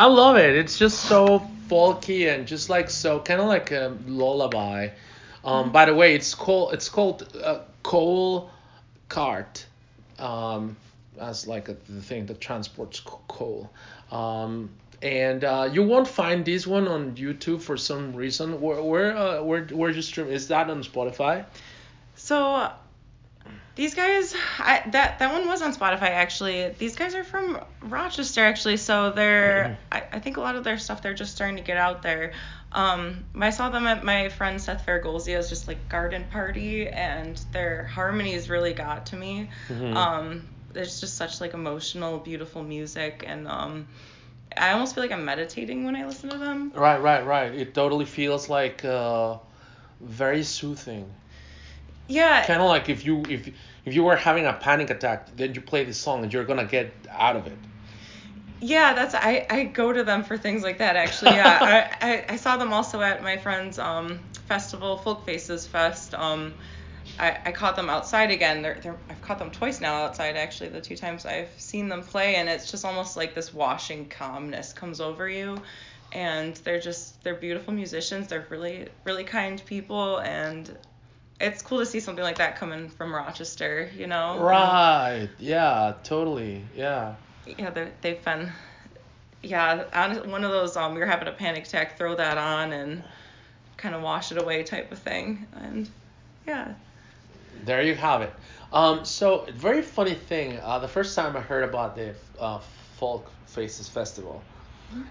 I 0.00 0.06
love 0.06 0.38
it. 0.38 0.56
It's 0.56 0.78
just 0.78 1.00
so 1.02 1.46
folky 1.68 2.34
and 2.34 2.46
just 2.46 2.70
like 2.70 2.88
so 2.88 3.20
kind 3.20 3.38
of 3.38 3.48
like 3.48 3.70
a 3.70 3.94
lullaby. 4.06 4.88
Um, 5.44 5.72
by 5.72 5.84
the 5.84 5.94
way, 5.94 6.14
it's 6.14 6.34
called 6.34 6.72
it's 6.72 6.88
called 6.88 7.28
uh, 7.44 7.58
coal 7.82 8.50
cart, 9.10 9.66
um, 10.18 10.78
as 11.20 11.46
like 11.46 11.68
a, 11.68 11.76
the 11.86 12.00
thing 12.00 12.24
that 12.26 12.40
transports 12.40 13.02
coal. 13.04 13.70
Um, 14.10 14.70
and 15.02 15.44
uh, 15.44 15.68
you 15.70 15.82
won't 15.82 16.08
find 16.08 16.46
this 16.46 16.66
one 16.66 16.88
on 16.88 17.14
YouTube 17.14 17.60
for 17.60 17.76
some 17.76 18.14
reason. 18.14 18.58
Where 18.58 18.82
where 18.82 19.14
uh, 19.14 19.42
where 19.42 19.66
where 19.66 19.90
you 19.90 20.00
stream? 20.00 20.28
Is 20.28 20.48
that 20.48 20.70
on 20.70 20.82
Spotify? 20.82 21.44
So 22.16 22.72
these 23.76 23.94
guys, 23.94 24.34
I, 24.58 24.82
that 24.92 25.18
that 25.20 25.32
one 25.32 25.46
was 25.46 25.62
on 25.62 25.74
Spotify 25.74 26.10
actually. 26.10 26.70
These 26.78 26.96
guys 26.96 27.14
are 27.14 27.24
from 27.24 27.60
Rochester 27.82 28.42
actually, 28.44 28.76
so 28.76 29.10
they're 29.10 29.78
I, 29.92 30.02
I 30.12 30.18
think 30.18 30.36
a 30.36 30.40
lot 30.40 30.56
of 30.56 30.64
their 30.64 30.78
stuff 30.78 31.02
they're 31.02 31.14
just 31.14 31.32
starting 31.32 31.56
to 31.56 31.62
get 31.62 31.76
out 31.76 32.02
there. 32.02 32.32
Um, 32.72 33.24
I 33.38 33.50
saw 33.50 33.70
them 33.70 33.86
at 33.86 34.04
my 34.04 34.28
friend 34.28 34.60
Seth 34.60 34.84
Fergolzio's 34.86 35.48
just 35.48 35.66
like 35.68 35.88
garden 35.88 36.24
party, 36.30 36.88
and 36.88 37.40
their 37.52 37.84
harmonies 37.84 38.48
really 38.48 38.72
got 38.74 39.06
to 39.06 39.16
me. 39.16 39.50
Mhm. 39.68 39.94
Um, 39.96 40.48
there's 40.72 41.00
just 41.00 41.16
such 41.16 41.40
like 41.40 41.54
emotional, 41.54 42.18
beautiful 42.18 42.62
music, 42.62 43.24
and 43.26 43.48
um, 43.48 43.86
I 44.56 44.72
almost 44.72 44.94
feel 44.94 45.02
like 45.04 45.12
I'm 45.12 45.24
meditating 45.24 45.84
when 45.84 45.96
I 45.96 46.04
listen 46.06 46.30
to 46.30 46.38
them. 46.38 46.72
Right, 46.74 46.98
right, 46.98 47.24
right. 47.24 47.54
It 47.54 47.74
totally 47.74 48.04
feels 48.04 48.48
like 48.48 48.84
uh, 48.84 49.38
very 50.00 50.42
soothing. 50.42 51.10
Yeah, 52.10 52.44
kind 52.46 52.60
of 52.60 52.68
like 52.68 52.88
if 52.88 53.04
you 53.04 53.22
if 53.28 53.48
if 53.84 53.94
you 53.94 54.02
were 54.04 54.16
having 54.16 54.46
a 54.46 54.52
panic 54.52 54.90
attack 54.90 55.36
then 55.36 55.54
you 55.54 55.60
play 55.60 55.84
this 55.84 55.98
song 55.98 56.22
and 56.22 56.32
you're 56.32 56.44
gonna 56.44 56.64
get 56.66 56.92
out 57.10 57.36
of 57.36 57.46
it 57.46 57.58
Yeah, 58.60 58.92
that's 58.94 59.14
I, 59.14 59.46
I 59.50 59.64
go 59.64 59.92
to 59.92 60.04
them 60.04 60.22
for 60.24 60.36
things 60.36 60.62
like 60.62 60.78
that 60.78 60.96
actually. 60.96 61.32
Yeah, 61.32 61.58
I, 62.02 62.12
I, 62.12 62.24
I 62.30 62.36
saw 62.36 62.56
them 62.56 62.72
also 62.72 63.00
at 63.00 63.22
my 63.22 63.36
friend's 63.38 63.78
um 63.78 64.20
festival, 64.46 64.98
Folk 64.98 65.24
Faces 65.24 65.66
Fest. 65.66 66.14
Um, 66.14 66.54
I, 67.18 67.38
I 67.46 67.52
caught 67.52 67.76
them 67.76 67.90
outside 67.90 68.30
again. 68.30 68.62
They're, 68.62 68.78
they're 68.82 68.98
I've 69.08 69.20
caught 69.20 69.38
them 69.38 69.50
twice 69.50 69.80
now 69.80 70.04
outside 70.04 70.36
actually. 70.36 70.70
The 70.70 70.80
two 70.80 70.96
times 70.96 71.26
I've 71.26 71.50
seen 71.58 71.88
them 71.88 72.02
play, 72.02 72.36
and 72.36 72.48
it's 72.48 72.70
just 72.70 72.84
almost 72.84 73.16
like 73.16 73.34
this 73.34 73.54
washing 73.54 74.08
calmness 74.08 74.72
comes 74.72 75.00
over 75.00 75.28
you. 75.28 75.58
And 76.12 76.56
they're 76.56 76.80
just 76.80 77.22
they're 77.22 77.34
beautiful 77.34 77.72
musicians. 77.72 78.26
They're 78.28 78.46
really 78.50 78.88
really 79.04 79.24
kind 79.24 79.62
people, 79.64 80.18
and 80.20 80.76
it's 81.40 81.62
cool 81.62 81.78
to 81.78 81.86
see 81.86 82.00
something 82.00 82.22
like 82.22 82.38
that 82.38 82.56
coming 82.56 82.88
from 82.88 83.14
Rochester. 83.14 83.90
You 83.96 84.06
know. 84.06 84.38
right. 84.40 85.28
Yeah 85.38 85.94
totally. 86.04 86.62
Yeah. 86.76 87.14
Yeah, 87.46 87.70
they've 88.02 88.22
been, 88.24 88.52
yeah, 89.42 90.10
one 90.26 90.44
of 90.44 90.50
those 90.52 90.76
um, 90.76 90.96
you're 90.96 91.06
having 91.06 91.26
a 91.26 91.32
panic 91.32 91.64
attack, 91.64 91.98
throw 91.98 92.14
that 92.14 92.38
on 92.38 92.72
and 92.72 93.02
kind 93.76 93.94
of 93.94 94.02
wash 94.02 94.30
it 94.30 94.38
away 94.38 94.62
type 94.62 94.92
of 94.92 94.98
thing, 94.98 95.46
and 95.62 95.88
yeah, 96.46 96.74
there 97.64 97.82
you 97.82 97.94
have 97.94 98.22
it. 98.22 98.32
Um 98.72 99.04
so 99.04 99.46
very 99.54 99.82
funny 99.82 100.14
thing 100.14 100.58
uh 100.62 100.78
the 100.78 100.88
first 100.88 101.16
time 101.16 101.36
i 101.36 101.40
heard 101.40 101.64
about 101.64 101.96
the 101.96 102.14
uh 102.38 102.60
folk 102.98 103.30
faces 103.46 103.88
festival 103.88 104.42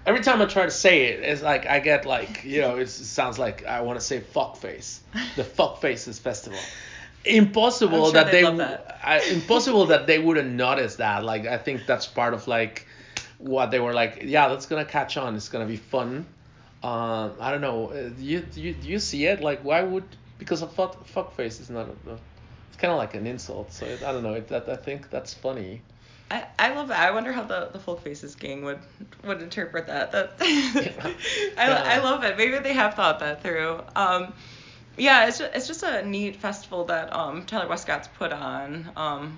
every 0.05 0.21
time 0.21 0.41
i 0.41 0.45
try 0.45 0.65
to 0.65 0.71
say 0.71 1.05
it 1.05 1.21
it's 1.21 1.41
like 1.41 1.65
i 1.65 1.79
get 1.79 2.05
like 2.05 2.43
you 2.43 2.61
know 2.61 2.77
it 2.77 2.89
sounds 2.89 3.39
like 3.39 3.65
i 3.65 3.81
want 3.81 3.99
to 3.99 4.05
say 4.05 4.19
fuck 4.19 4.57
face 4.57 5.01
the 5.35 5.43
fuck 5.57 5.81
faces 5.81 6.19
festival 6.19 6.59
impossible 7.25 8.05
sure 8.05 8.13
that 8.13 8.31
they 8.31 8.43
that. 8.43 8.99
I, 9.03 9.19
impossible 9.21 9.87
that 9.87 10.07
they 10.07 10.19
wouldn't 10.19 10.51
notice 10.51 10.95
that 10.97 11.23
like 11.23 11.45
i 11.45 11.57
think 11.57 11.85
that's 11.85 12.07
part 12.07 12.33
of 12.33 12.47
like 12.47 12.87
what 13.37 13.71
they 13.71 13.79
were 13.79 13.93
like 13.93 14.21
yeah 14.23 14.47
that's 14.47 14.65
gonna 14.65 14.85
catch 14.85 15.17
on 15.17 15.35
it's 15.35 15.49
gonna 15.49 15.65
be 15.65 15.77
fun 15.77 16.25
uh, 16.83 17.29
i 17.39 17.51
don't 17.51 17.61
know 17.61 17.89
uh, 17.89 18.09
do 18.09 18.23
you, 18.23 18.39
do 18.39 18.61
you 18.61 18.73
do 18.73 18.87
you 18.87 18.99
see 18.99 19.25
it 19.25 19.41
like 19.41 19.61
why 19.63 19.81
would 19.81 20.03
because 20.37 20.61
of 20.61 20.71
fuck, 20.73 21.05
fuck 21.05 21.35
face 21.35 21.59
is 21.59 21.69
not 21.69 21.87
a, 22.07 22.11
a 22.11 22.19
kind 22.79 22.91
of 22.91 22.97
like 22.97 23.13
an 23.13 23.27
insult. 23.27 23.71
So 23.71 23.85
it, 23.85 24.01
I 24.01 24.11
don't 24.11 24.23
know. 24.23 24.33
It, 24.33 24.47
that 24.47 24.67
I 24.67 24.75
think 24.75 25.09
that's 25.09 25.33
funny. 25.33 25.81
I, 26.31 26.45
I 26.57 26.73
love 26.75 26.89
that. 26.89 26.99
I 26.99 27.11
wonder 27.11 27.31
how 27.31 27.43
the, 27.43 27.69
the 27.73 27.79
Folk 27.79 28.03
Faces 28.03 28.35
gang 28.35 28.63
would 28.63 28.79
would 29.23 29.41
interpret 29.41 29.87
that. 29.87 30.11
That 30.11 30.33
I, 31.57 31.95
I 31.95 31.99
love 31.99 32.23
it. 32.23 32.37
Maybe 32.37 32.59
they 32.59 32.73
have 32.73 32.93
thought 32.93 33.19
that 33.19 33.41
through. 33.41 33.81
Um, 33.95 34.33
yeah, 34.97 35.27
it's 35.27 35.39
just, 35.39 35.55
it's 35.55 35.67
just 35.67 35.83
a 35.83 36.05
neat 36.05 36.35
festival 36.35 36.85
that 36.85 37.15
um, 37.15 37.45
Tyler 37.45 37.67
Westcott's 37.67 38.09
put 38.09 38.31
on. 38.31 38.89
Um, 38.95 39.37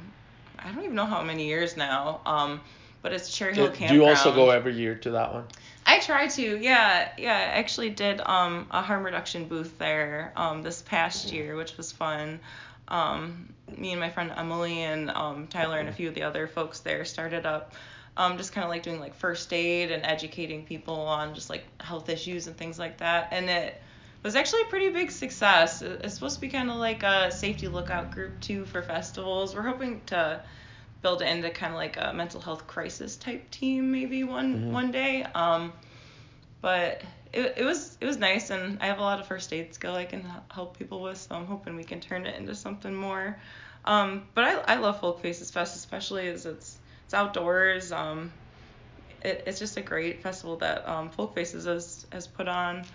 I 0.60 0.72
don't 0.72 0.84
even 0.84 0.96
know 0.96 1.06
how 1.06 1.24
many 1.24 1.48
years 1.48 1.78
now. 1.78 2.22
Um, 2.26 2.62
but 3.02 3.14
it's 3.14 3.36
Cherry 3.36 3.56
Hill 3.56 3.68
Do 3.68 3.74
Campground. 3.74 3.96
you 3.96 4.06
also 4.06 4.34
go 4.34 4.50
every 4.52 4.74
year 4.76 4.96
to 4.96 5.12
that 5.12 5.34
one? 5.34 5.46
I 5.86 6.00
try 6.00 6.28
to, 6.28 6.58
yeah, 6.58 7.10
yeah. 7.18 7.34
I 7.34 7.60
actually 7.60 7.90
did 7.90 8.22
um, 8.22 8.68
a 8.70 8.82
harm 8.82 9.04
reduction 9.04 9.46
booth 9.48 9.78
there 9.80 10.32
um, 10.36 10.62
this 10.62 10.82
past 10.84 11.32
year, 11.34 11.56
which 11.56 11.78
was 11.78 11.92
fun. 11.92 12.40
Um, 12.92 13.54
me 13.78 13.92
and 13.92 14.00
my 14.00 14.10
friend 14.10 14.32
Emily 14.36 14.82
and 14.84 15.10
um, 15.10 15.48
Tyler 15.48 15.80
and 15.80 15.90
a 15.90 15.94
few 15.94 16.10
of 16.10 16.14
the 16.14 16.24
other 16.24 16.48
folks 16.48 16.82
there 16.82 17.06
started 17.06 17.46
up, 17.46 17.74
um, 18.18 18.38
just 18.38 18.52
kind 18.52 18.66
of 18.66 18.70
like 18.70 18.84
doing 18.84 19.00
like 19.00 19.16
first 19.16 19.52
aid 19.54 19.92
and 19.92 20.06
educating 20.06 20.66
people 20.66 20.96
on 21.00 21.34
just 21.34 21.50
like 21.50 21.64
health 21.82 22.10
issues 22.10 22.48
and 22.48 22.58
things 22.58 22.78
like 22.78 22.98
that. 22.98 23.30
And 23.32 23.50
it 23.50 23.82
was 24.24 24.36
actually 24.36 24.64
a 24.64 24.66
pretty 24.66 24.90
big 24.90 25.10
success. 25.10 25.82
It's 25.82 26.14
supposed 26.14 26.36
to 26.36 26.42
be 26.42 26.50
kind 26.50 26.70
of 26.70 26.78
like 26.78 27.04
a 27.04 27.32
safety 27.32 27.68
lookout 27.70 28.12
group 28.12 28.40
too 28.42 28.66
for 28.66 28.82
festivals. 28.82 29.56
We're 29.56 29.64
hoping 29.64 30.02
to 30.08 30.42
build 31.02 31.22
it 31.22 31.30
into 31.30 31.50
kind 31.50 31.74
of 31.74 31.78
like 31.78 31.98
a 31.98 32.14
mental 32.14 32.42
health 32.42 32.68
crisis 32.68 33.16
type 33.16 33.50
team 33.50 33.92
maybe 33.92 34.24
one 34.24 34.72
one 34.72 34.92
day. 34.92 35.24
Um, 35.34 35.74
but 36.62 37.02
it, 37.34 37.54
it 37.58 37.64
was 37.64 37.98
it 38.02 38.06
was 38.06 38.18
nice 38.18 38.50
and 38.50 38.78
I 38.82 38.88
have 38.88 39.00
a 39.00 39.02
lot 39.02 39.20
of 39.20 39.28
first 39.28 39.54
aid 39.54 39.74
skill 39.74 39.96
I 39.96 40.06
can 40.06 40.26
help 40.52 40.78
people 40.78 41.02
with, 41.02 41.18
so 41.18 41.36
I'm 41.36 41.46
hoping 41.46 41.76
we 41.76 41.84
can 41.84 42.00
turn 42.00 42.26
it 42.26 42.36
into 42.36 42.56
something 42.56 42.94
more. 42.94 43.38
Um, 43.86 44.28
but 44.36 44.44
I, 44.44 44.74
I 44.74 44.76
love 44.76 45.00
Folk 45.00 45.22
Faces 45.22 45.50
Fest, 45.50 45.76
especially 45.76 46.28
as 46.28 46.46
it's 46.46 46.78
it's 47.06 47.14
outdoors. 47.14 47.92
Um, 47.92 48.32
it, 49.24 49.44
it's 49.46 49.60
just 49.60 49.78
a 49.78 49.82
great 49.82 50.22
festival 50.22 50.58
that 50.58 50.88
um, 50.88 51.10
Folk 51.10 51.34
Faces 51.34 51.66
has 51.66 52.06
has 52.12 52.28
put 52.28 52.48
on. 52.48 52.86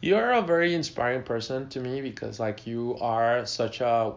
You're 0.00 0.32
a 0.32 0.42
very 0.42 0.74
inspiring 0.74 1.22
person 1.22 1.68
to 1.70 1.80
me 1.80 2.00
because 2.00 2.40
like 2.40 2.66
you 2.66 2.96
are 3.00 3.46
such 3.46 3.80
a 3.80 4.14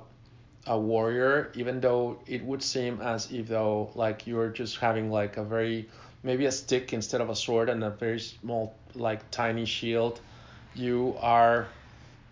a 0.68 0.80
warrior 0.80 1.52
even 1.54 1.80
though 1.80 2.18
it 2.26 2.44
would 2.44 2.64
seem 2.64 3.00
as 3.00 3.32
if 3.32 3.48
though 3.48 3.92
like 3.94 4.26
you're 4.26 4.50
just 4.50 4.78
having 4.78 5.12
like 5.12 5.38
a 5.38 5.44
very 5.44 5.88
maybe 6.26 6.46
a 6.46 6.52
stick 6.52 6.92
instead 6.94 7.22
of 7.22 7.30
a 7.30 7.36
sword 7.36 7.70
and 7.70 7.84
a 7.84 7.90
very 7.90 8.20
small 8.20 8.76
like 8.96 9.30
tiny 9.32 9.66
shield 9.66 10.20
you 10.74 11.16
are 11.20 11.68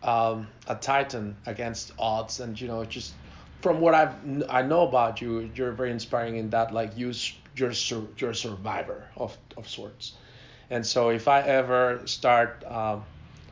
um, 0.01 0.47
a 0.67 0.75
titan 0.75 1.38
against 1.45 1.91
odds 1.97 2.39
and 2.39 2.60
you 2.60 2.67
know 2.67 2.84
just 2.84 3.13
from 3.62 3.79
what 3.79 3.93
I've 3.93 4.15
I 4.49 4.62
know 4.63 4.88
about 4.88 5.21
you 5.21 5.49
you're 5.56 5.71
very 5.71 5.91
inspiring 5.91 6.36
in 6.38 6.49
that 6.49 6.73
like 6.73 6.97
you 6.97 7.13
you're 7.56 7.73
you're 8.17 8.32
a 8.32 8.36
survivor 8.36 9.06
of 9.15 9.38
of 9.56 9.69
sorts 9.69 10.13
and 10.69 10.86
so 10.86 11.10
if 11.10 11.27
I 11.27 11.41
ever 11.41 12.01
start 12.06 12.63
um, 12.67 13.06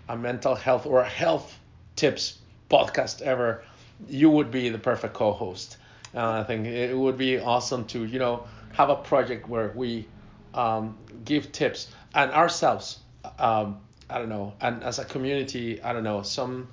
a 0.09 0.17
mental 0.17 0.55
health 0.55 0.85
or 0.85 1.03
health 1.03 1.57
tips 1.95 2.39
podcast 2.69 3.21
ever, 3.21 3.63
you 4.07 4.29
would 4.29 4.49
be 4.51 4.69
the 4.69 4.79
perfect 4.79 5.13
co-host. 5.13 5.77
Uh, 6.15 6.41
I 6.41 6.43
think 6.43 6.65
it 6.65 6.97
would 6.97 7.17
be 7.17 7.39
awesome 7.39 7.85
to 7.93 8.05
you 8.05 8.19
know 8.19 8.47
have 8.73 8.89
a 8.89 8.95
project 8.95 9.47
where 9.47 9.71
we 9.75 10.09
um, 10.53 10.97
give 11.23 11.51
tips 11.51 11.91
and 12.13 12.31
ourselves. 12.31 12.99
Um, 13.39 13.79
I 14.09 14.17
don't 14.17 14.29
know, 14.29 14.53
and 14.59 14.83
as 14.83 14.99
a 14.99 15.05
community, 15.05 15.81
I 15.81 15.93
don't 15.93 16.03
know 16.03 16.21
some. 16.23 16.67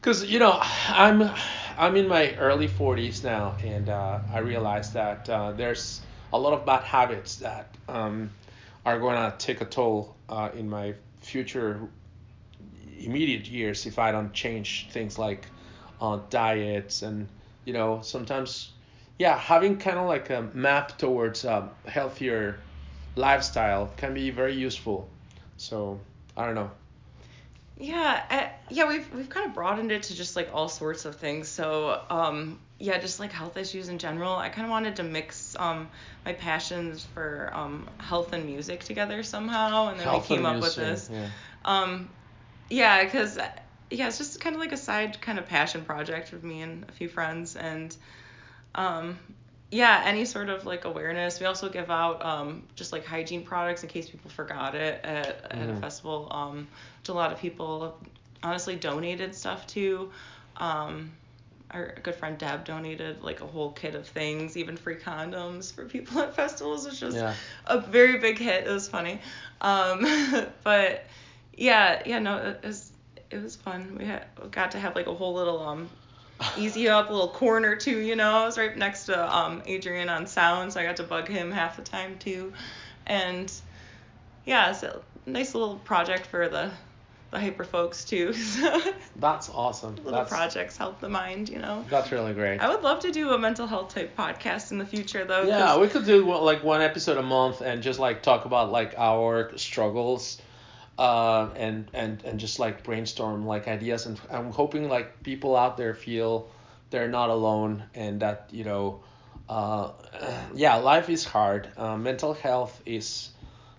Because 0.00 0.24
you 0.24 0.38
know, 0.38 0.58
I'm 0.88 1.30
I'm 1.76 1.96
in 1.96 2.08
my 2.08 2.34
early 2.36 2.68
40s 2.68 3.24
now, 3.24 3.56
and 3.62 3.88
uh, 3.88 4.20
I 4.32 4.38
realize 4.38 4.92
that 4.92 5.28
uh, 5.28 5.52
there's 5.52 6.00
a 6.32 6.38
lot 6.38 6.52
of 6.52 6.64
bad 6.64 6.82
habits 6.84 7.36
that 7.36 7.76
um, 7.88 8.30
are 8.84 8.98
going 8.98 9.16
to 9.16 9.36
take 9.38 9.60
a 9.60 9.64
toll 9.64 10.16
uh, 10.28 10.50
in 10.54 10.68
my 10.68 10.94
future 11.20 11.88
immediate 12.98 13.46
years 13.48 13.86
if 13.86 13.98
I 13.98 14.12
don't 14.12 14.32
change 14.32 14.88
things 14.90 15.18
like 15.18 15.46
uh, 16.00 16.20
diets 16.30 17.02
and 17.02 17.28
you 17.64 17.72
know 17.72 18.00
sometimes 18.02 18.73
yeah 19.18 19.38
having 19.38 19.76
kind 19.78 19.98
of 19.98 20.06
like 20.06 20.30
a 20.30 20.42
map 20.54 20.98
towards 20.98 21.44
a 21.44 21.70
healthier 21.86 22.60
lifestyle 23.16 23.88
can 23.96 24.14
be 24.14 24.30
very 24.30 24.54
useful 24.54 25.08
so 25.56 26.00
I 26.36 26.46
don't 26.46 26.54
know 26.54 26.70
Yeah, 27.76 28.22
uh, 28.30 28.48
yeah, 28.70 28.88
we've 28.88 29.12
we've 29.12 29.28
kind 29.28 29.46
of 29.48 29.54
broadened 29.54 29.90
it 29.90 30.04
to 30.04 30.14
just 30.14 30.36
like 30.36 30.50
all 30.52 30.68
sorts 30.68 31.04
of 31.04 31.16
things. 31.16 31.48
So, 31.48 32.00
um, 32.08 32.60
yeah, 32.78 32.98
just 32.98 33.18
like 33.18 33.32
health 33.32 33.56
issues 33.56 33.88
in 33.88 33.98
general. 33.98 34.34
I 34.36 34.48
kind 34.48 34.64
of 34.64 34.70
wanted 34.70 34.96
to 34.96 35.02
mix 35.02 35.56
um 35.58 35.90
my 36.24 36.32
passions 36.34 37.04
for 37.04 37.50
um 37.52 37.90
health 37.98 38.32
and 38.32 38.46
music 38.46 38.84
together 38.84 39.22
somehow, 39.24 39.88
and 39.88 39.98
then 39.98 40.08
Health 40.08 40.28
we 40.30 40.36
came 40.36 40.46
up 40.46 40.60
with 40.60 40.76
this. 40.76 41.10
yeah. 41.10 41.30
Um, 41.64 42.10
yeah, 42.70 43.04
because 43.04 43.38
yeah, 43.90 44.06
it's 44.08 44.18
just 44.18 44.40
kind 44.40 44.54
of 44.54 44.60
like 44.60 44.72
a 44.72 44.76
side 44.76 45.20
kind 45.20 45.38
of 45.38 45.46
passion 45.46 45.84
project 45.84 46.32
with 46.32 46.44
me 46.44 46.62
and 46.62 46.84
a 46.88 46.92
few 46.92 47.08
friends, 47.08 47.56
and 47.56 47.96
um, 48.74 49.18
yeah, 49.70 50.02
any 50.04 50.24
sort 50.24 50.48
of 50.48 50.64
like 50.66 50.84
awareness. 50.84 51.40
We 51.40 51.46
also 51.46 51.68
give 51.68 51.90
out 51.90 52.24
um, 52.24 52.62
just 52.76 52.92
like 52.92 53.04
hygiene 53.04 53.42
products 53.44 53.82
in 53.82 53.88
case 53.88 54.08
people 54.08 54.30
forgot 54.30 54.74
it 54.74 55.00
at, 55.04 55.46
at 55.50 55.70
a 55.70 55.74
Mhm. 55.74 55.80
festival, 55.80 56.28
um, 56.30 56.68
which 57.00 57.08
a 57.08 57.12
lot 57.14 57.32
of 57.32 57.38
people 57.38 57.98
honestly 58.42 58.76
donated 58.76 59.34
stuff 59.34 59.66
to. 59.68 60.10
Um, 60.56 61.12
our 61.70 61.94
good 62.02 62.14
friend 62.14 62.38
Deb 62.38 62.64
donated 62.64 63.22
like 63.22 63.40
a 63.40 63.46
whole 63.46 63.72
kit 63.72 63.94
of 63.94 64.06
things, 64.06 64.56
even 64.56 64.76
free 64.76 64.96
condoms 64.96 65.72
for 65.74 65.84
people 65.86 66.20
at 66.22 66.34
festivals, 66.34 66.86
which 66.86 67.00
was 67.00 67.14
Yeah. 67.14 67.34
a 67.66 67.80
very 67.80 68.18
big 68.18 68.38
hit. 68.38 68.66
It 68.66 68.70
was 68.70 68.88
funny. 68.88 69.20
Um, 69.60 70.04
but 70.64 71.04
yeah, 71.56 72.02
yeah, 72.06 72.18
no, 72.20 72.36
it 72.38 72.64
was 72.64 72.92
it 73.30 73.42
was 73.42 73.56
fun. 73.56 73.96
We 73.98 74.04
had 74.04 74.26
got 74.50 74.72
to 74.72 74.78
have 74.78 74.94
like 74.94 75.06
a 75.06 75.14
whole 75.14 75.34
little 75.34 75.60
um 75.60 75.88
easy 76.56 76.88
up 76.88 77.10
little 77.10 77.28
corner 77.28 77.76
too, 77.76 77.98
you 77.98 78.16
know. 78.16 78.30
I 78.30 78.44
was 78.46 78.58
right 78.58 78.76
next 78.76 79.06
to 79.06 79.36
um 79.36 79.62
Adrian 79.66 80.08
on 80.08 80.26
sound, 80.26 80.72
so 80.72 80.80
I 80.80 80.84
got 80.84 80.96
to 80.96 81.04
bug 81.04 81.28
him 81.28 81.50
half 81.50 81.76
the 81.76 81.82
time 81.82 82.18
too. 82.18 82.52
And 83.06 83.52
yeah, 84.44 84.72
so 84.72 85.02
nice 85.26 85.54
little 85.54 85.76
project 85.76 86.26
for 86.26 86.48
the 86.48 86.70
the 87.34 87.40
hyper 87.40 87.64
folks 87.64 88.04
too. 88.04 88.32
So 88.32 88.80
that's 89.16 89.48
awesome 89.50 89.96
little 89.96 90.12
that's 90.12 90.30
projects 90.30 90.76
help 90.76 91.00
the 91.00 91.08
mind, 91.08 91.48
you 91.48 91.58
know. 91.58 91.84
that's 91.90 92.12
really 92.12 92.32
great 92.32 92.60
I 92.60 92.68
would 92.68 92.82
love 92.82 93.00
to 93.00 93.10
do 93.10 93.30
a 93.30 93.38
mental 93.38 93.66
health 93.66 93.92
type 93.92 94.16
podcast 94.16 94.70
in 94.70 94.78
the 94.78 94.86
future 94.86 95.24
though. 95.24 95.42
Yeah, 95.42 95.78
we 95.78 95.88
could 95.88 96.06
do 96.06 96.32
like 96.32 96.62
one 96.62 96.80
episode 96.80 97.18
a 97.18 97.22
month 97.22 97.60
and 97.60 97.82
just 97.82 97.98
like 97.98 98.22
talk 98.22 98.44
about 98.44 98.70
like 98.70 98.94
our 98.96 99.56
struggles, 99.58 100.40
uh, 100.98 101.48
and 101.56 101.90
and 101.92 102.22
and 102.24 102.38
just 102.38 102.58
like 102.58 102.84
brainstorm 102.84 103.46
like 103.46 103.68
ideas. 103.68 104.06
And 104.06 104.20
I'm 104.30 104.52
hoping 104.52 104.88
like 104.88 105.22
people 105.22 105.56
out 105.56 105.76
there 105.76 105.94
feel 105.94 106.48
they're 106.90 107.08
not 107.08 107.30
alone 107.30 107.84
and 107.94 108.20
that 108.20 108.48
you 108.52 108.64
know, 108.64 109.00
uh, 109.48 109.92
yeah, 110.54 110.76
life 110.76 111.08
is 111.08 111.24
hard. 111.24 111.68
Uh, 111.76 111.96
mental 111.96 112.34
health 112.34 112.80
is 112.86 113.30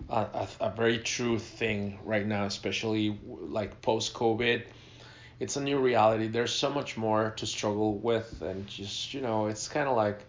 a, 0.09 0.15
a, 0.15 0.47
a 0.61 0.69
very 0.71 0.99
true 0.99 1.39
thing 1.39 1.99
right 2.03 2.25
now, 2.25 2.45
especially 2.45 3.17
like 3.25 3.81
post 3.81 4.13
COVID. 4.13 4.63
It's 5.39 5.57
a 5.57 5.61
new 5.61 5.79
reality. 5.79 6.27
There's 6.27 6.53
so 6.53 6.69
much 6.69 6.95
more 6.95 7.33
to 7.37 7.45
struggle 7.45 7.97
with, 7.97 8.41
and 8.41 8.67
just 8.67 9.13
you 9.13 9.21
know, 9.21 9.47
it's 9.47 9.67
kind 9.67 9.87
of 9.87 9.97
like 9.97 10.25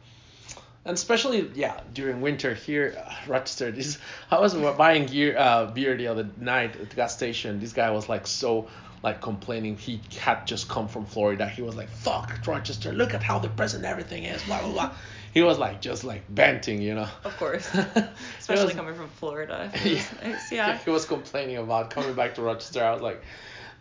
and 0.86 0.94
especially 0.94 1.50
yeah 1.54 1.78
during 1.92 2.20
winter 2.22 2.54
here 2.54 2.94
uh, 3.04 3.12
Rochester 3.28 3.70
this 3.70 3.98
I 4.30 4.38
was 4.40 4.54
buying 4.54 5.06
gear 5.06 5.36
uh, 5.36 5.66
beer 5.66 5.96
the 5.96 6.06
other 6.08 6.26
night 6.38 6.76
at 6.76 6.88
the 6.90 6.96
gas 6.96 7.14
station 7.14 7.60
this 7.60 7.72
guy 7.74 7.90
was 7.90 8.08
like 8.08 8.26
so 8.26 8.68
like 9.02 9.20
complaining 9.20 9.76
he 9.76 10.00
had 10.18 10.46
just 10.46 10.68
come 10.68 10.88
from 10.88 11.04
Florida 11.04 11.46
he 11.48 11.60
was 11.62 11.74
like 11.76 11.88
fuck 11.90 12.40
Rochester 12.46 12.92
look 12.92 13.12
at 13.14 13.22
how 13.22 13.38
depressing 13.38 13.84
everything 13.84 14.24
is 14.24 14.42
blah 14.44 14.60
blah 14.62 14.72
blah 14.72 14.90
he 15.34 15.42
was 15.42 15.58
like 15.58 15.82
just 15.82 16.02
like 16.04 16.26
venting 16.30 16.80
you 16.80 16.94
know 16.94 17.08
Of 17.24 17.36
course. 17.36 17.68
Especially 18.38 18.64
was- 18.66 18.74
coming 18.74 18.94
from 18.94 19.08
Florida. 19.08 19.70
Yeah. 19.84 20.02
nice, 20.24 20.50
yeah. 20.50 20.78
he 20.78 20.90
was 20.90 21.04
complaining 21.04 21.58
about 21.58 21.90
coming 21.90 22.14
back 22.14 22.34
to 22.36 22.42
Rochester 22.42 22.82
I 22.82 22.92
was 22.92 23.02
like 23.02 23.22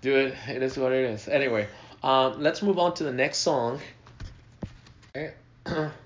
dude 0.02 0.36
it 0.50 0.62
is 0.62 0.78
what 0.78 0.92
it 0.92 1.06
is 1.12 1.28
anyway 1.28 1.68
um, 2.04 2.42
let's 2.42 2.62
move 2.62 2.78
on 2.78 2.94
to 2.96 3.04
the 3.04 3.14
next 3.14 3.38
song 3.40 3.80
Okay. 5.16 5.32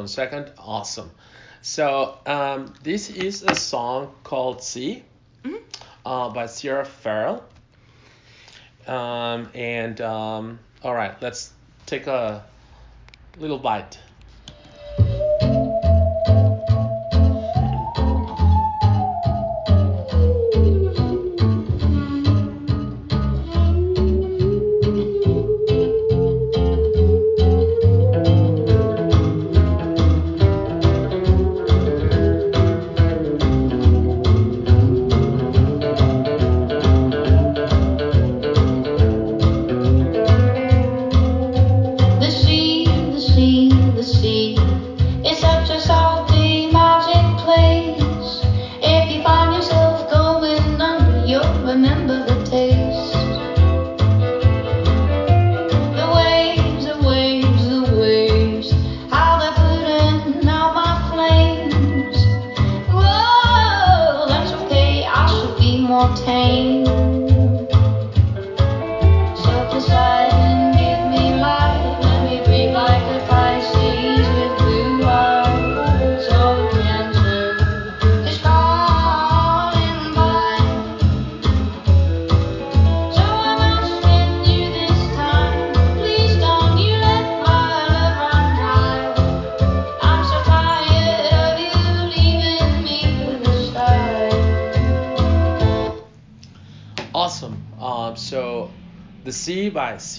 one 0.00 0.08
second. 0.08 0.50
Awesome. 0.58 1.10
So 1.62 2.16
um, 2.24 2.72
this 2.82 3.10
is 3.10 3.42
a 3.42 3.54
song 3.54 4.14
called 4.24 4.62
"See" 4.62 5.04
Mhm. 5.44 5.60
uh, 6.06 6.30
by 6.30 6.46
Sierra 6.46 6.86
Farrell. 6.86 7.44
Um, 8.86 9.50
and 9.54 10.00
um, 10.00 10.58
all 10.82 10.94
right, 10.94 11.14
let's 11.20 11.52
take 11.84 12.06
a 12.06 12.44
little 13.38 13.58
bite. 13.58 13.98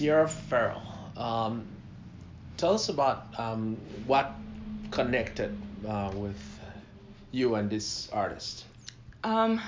Sierra 0.02 0.26
Ferrell. 0.26 0.82
Um, 1.16 1.64
tell 2.56 2.74
us 2.74 2.88
about 2.88 3.26
um, 3.38 3.76
what 4.04 4.32
connected 4.90 5.56
uh, 5.86 6.10
with 6.12 6.42
you 7.30 7.54
and 7.54 7.70
this 7.70 8.10
artist. 8.12 8.64
Um, 9.22 9.60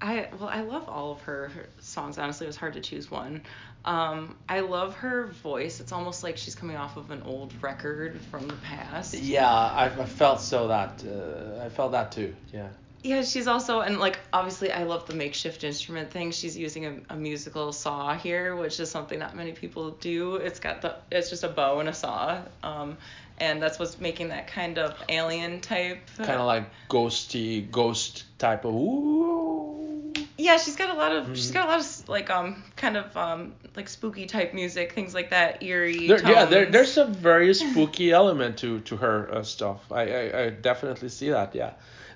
I 0.00 0.28
well, 0.38 0.48
I 0.48 0.60
love 0.60 0.88
all 0.88 1.10
of 1.10 1.22
her, 1.22 1.48
her 1.48 1.68
songs. 1.80 2.16
Honestly, 2.16 2.46
it 2.46 2.50
was 2.50 2.56
hard 2.56 2.74
to 2.74 2.80
choose 2.80 3.10
one. 3.10 3.42
Um, 3.84 4.36
I 4.48 4.60
love 4.60 4.94
her 4.98 5.26
voice. 5.42 5.80
It's 5.80 5.90
almost 5.90 6.22
like 6.22 6.36
she's 6.36 6.54
coming 6.54 6.76
off 6.76 6.96
of 6.96 7.10
an 7.10 7.22
old 7.22 7.52
record 7.60 8.20
from 8.30 8.46
the 8.46 8.54
past. 8.54 9.14
Yeah, 9.14 9.52
I, 9.52 9.86
I 9.86 10.06
felt 10.06 10.40
so 10.40 10.68
that 10.68 11.02
uh, 11.04 11.60
I 11.60 11.68
felt 11.70 11.90
that 11.90 12.12
too. 12.12 12.36
Yeah. 12.52 12.68
Yeah, 13.02 13.22
she's 13.22 13.48
also 13.48 13.80
and 13.80 13.98
like 13.98 14.20
obviously 14.32 14.70
I 14.70 14.84
love 14.84 15.06
the 15.06 15.14
makeshift 15.14 15.64
instrument 15.64 16.10
thing. 16.12 16.30
She's 16.30 16.56
using 16.56 16.86
a, 16.86 17.14
a 17.14 17.16
musical 17.16 17.72
saw 17.72 18.14
here, 18.14 18.54
which 18.54 18.78
is 18.78 18.90
something 18.90 19.18
not 19.18 19.34
many 19.36 19.52
people 19.52 19.90
do. 19.92 20.36
It's 20.36 20.60
got 20.60 20.82
the 20.82 20.96
it's 21.10 21.28
just 21.28 21.42
a 21.42 21.48
bow 21.48 21.80
and 21.80 21.88
a 21.88 21.92
saw. 21.94 22.42
Um, 22.62 22.96
and 23.38 23.60
that's 23.60 23.78
what's 23.80 23.98
making 24.00 24.28
that 24.28 24.46
kind 24.46 24.78
of 24.78 24.94
alien 25.08 25.60
type. 25.60 25.98
Kind 26.16 26.30
of 26.40 26.46
like 26.46 26.70
ghosty, 26.88 27.68
ghost 27.70 28.24
type 28.38 28.64
of. 28.64 28.74
Ooh. 28.74 30.12
Yeah, 30.38 30.56
she's 30.58 30.76
got 30.76 30.94
a 30.94 30.98
lot 30.98 31.12
of 31.12 31.36
she's 31.36 31.50
Mhm. 31.50 31.54
got 31.54 31.66
a 31.66 31.70
lot 31.70 31.80
of 31.80 32.08
like 32.08 32.30
um 32.30 32.62
kind 32.76 32.96
of 32.96 33.16
um 33.16 33.54
like 33.74 33.88
spooky 33.88 34.26
type 34.26 34.54
music, 34.54 34.92
things 34.92 35.12
like 35.12 35.30
that, 35.30 35.62
eerie. 35.62 36.06
There, 36.06 36.22
yeah, 36.22 36.44
there, 36.44 36.66
there's 36.66 36.96
a 36.98 37.04
very 37.04 37.52
spooky 37.62 38.12
element 38.12 38.58
to 38.58 38.80
to 38.80 38.96
her 38.96 39.28
uh, 39.34 39.42
stuff. 39.42 39.90
I, 39.90 40.02
I 40.02 40.42
I 40.44 40.50
definitely 40.50 41.08
see 41.08 41.30
that. 41.30 41.54
Yeah, 41.54 41.72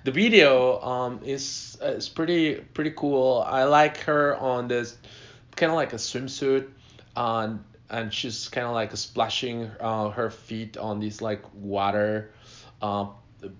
the 0.07 0.11
video 0.13 0.79
um 0.79 1.19
is 1.25 1.77
uh, 1.83 1.87
is 1.87 2.07
pretty 2.07 2.55
pretty 2.55 2.91
cool. 2.91 3.43
I 3.45 3.65
like 3.65 3.97
her 4.07 4.37
on 4.37 4.69
this 4.69 4.95
kind 5.57 5.69
of 5.69 5.75
like 5.75 5.91
a 5.91 5.97
swimsuit, 5.97 6.69
and 7.17 7.61
and 7.89 8.13
she's 8.13 8.47
kind 8.47 8.65
of 8.65 8.71
like 8.71 8.95
splashing 8.95 9.69
uh, 9.81 10.07
her 10.11 10.29
feet 10.29 10.77
on 10.77 11.01
these 11.01 11.21
like 11.21 11.43
water, 11.53 12.31
uh, 12.81 13.07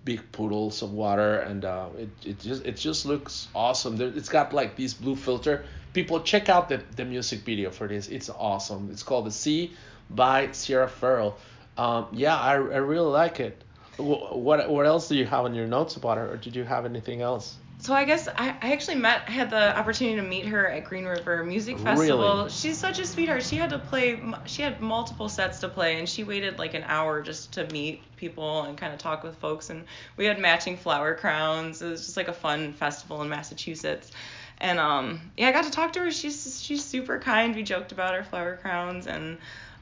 big 0.05 0.21
poodles 0.31 0.81
of 0.81 0.93
water, 0.93 1.39
and 1.39 1.65
uh, 1.65 1.89
it 1.97 2.09
it 2.23 2.39
just 2.39 2.65
it 2.65 2.77
just 2.77 3.05
looks 3.05 3.49
awesome. 3.53 3.99
It's 3.99 4.29
got 4.29 4.53
like 4.53 4.77
this 4.77 4.93
blue 4.93 5.17
filter. 5.17 5.65
People 5.91 6.21
check 6.21 6.47
out 6.47 6.69
the 6.69 6.81
the 6.95 7.03
music 7.03 7.41
video 7.41 7.71
for 7.71 7.89
this. 7.89 8.07
It's 8.07 8.29
awesome. 8.29 8.87
It's 8.89 9.03
called 9.03 9.25
The 9.25 9.35
Sea 9.35 9.73
by 10.09 10.53
Sierra 10.53 10.87
Ferrell. 10.87 11.35
Um, 11.77 12.07
yeah, 12.13 12.39
I, 12.39 12.53
I 12.53 12.79
really 12.79 13.11
like 13.11 13.41
it. 13.41 13.65
Wh- 13.97 14.35
What 14.35 14.69
what 14.69 14.85
else 14.85 15.07
do 15.07 15.15
you 15.15 15.25
have 15.25 15.45
on 15.45 15.53
your 15.55 15.67
notes 15.67 15.95
about 15.97 16.17
her, 16.17 16.31
or 16.33 16.37
did 16.37 16.55
you 16.55 16.63
have 16.63 16.85
anything 16.85 17.21
else? 17.21 17.57
So 17.79 17.93
I 17.93 18.05
guess 18.05 18.27
I, 18.27 18.57
I 18.61 18.73
actually 18.73 18.95
met 18.97 19.21
I 19.27 19.31
had 19.31 19.51
the 19.51 19.77
opportunity 19.77 20.15
to 20.17 20.23
meet 20.23 20.47
her 20.47 20.67
at 20.67 20.83
Green 20.85 21.05
River 21.05 21.43
Music 21.43 21.77
Festival. 21.77 22.37
Really? 22.39 22.49
She's 22.49 22.79
such 22.79 22.97
a 22.99 23.05
sweetheart. 23.05 23.43
She 23.43 23.57
had 23.57 23.69
to 23.69 23.77
play 23.79 24.19
she 24.45 24.63
had 24.63 24.81
multiple 24.81 25.29
sets 25.29 25.59
to 25.59 25.69
play 25.69 25.99
and 25.99 26.09
she 26.09 26.23
waited 26.23 26.57
like 26.57 26.73
an 26.73 26.83
hour 26.87 27.21
just 27.21 27.53
to 27.53 27.67
meet 27.67 28.15
people 28.15 28.63
and 28.63 28.77
kind 28.77 28.93
of 28.93 28.99
talk 28.99 29.23
with 29.23 29.35
folks 29.37 29.69
and 29.69 29.85
we 30.17 30.25
had 30.25 30.39
matching 30.39 30.75
flower 30.75 31.13
crowns. 31.15 31.81
It 31.81 31.89
was 31.89 32.05
just 32.05 32.17
like 32.17 32.27
a 32.29 32.33
fun 32.33 32.73
festival 32.73 33.21
in 33.21 33.29
Massachusetts. 33.29 34.11
And 34.57 34.79
um 34.79 35.31
yeah, 35.37 35.49
I 35.49 35.51
got 35.51 35.65
to 35.65 35.71
talk 35.71 35.93
to 35.93 35.99
her. 35.99 36.11
She's 36.11 36.59
she's 36.61 36.83
super 36.83 37.19
kind. 37.19 37.55
We 37.55 37.61
joked 37.63 37.91
about 37.91 38.15
our 38.15 38.23
flower 38.23 38.57
crowns 38.57 39.05
and 39.05 39.37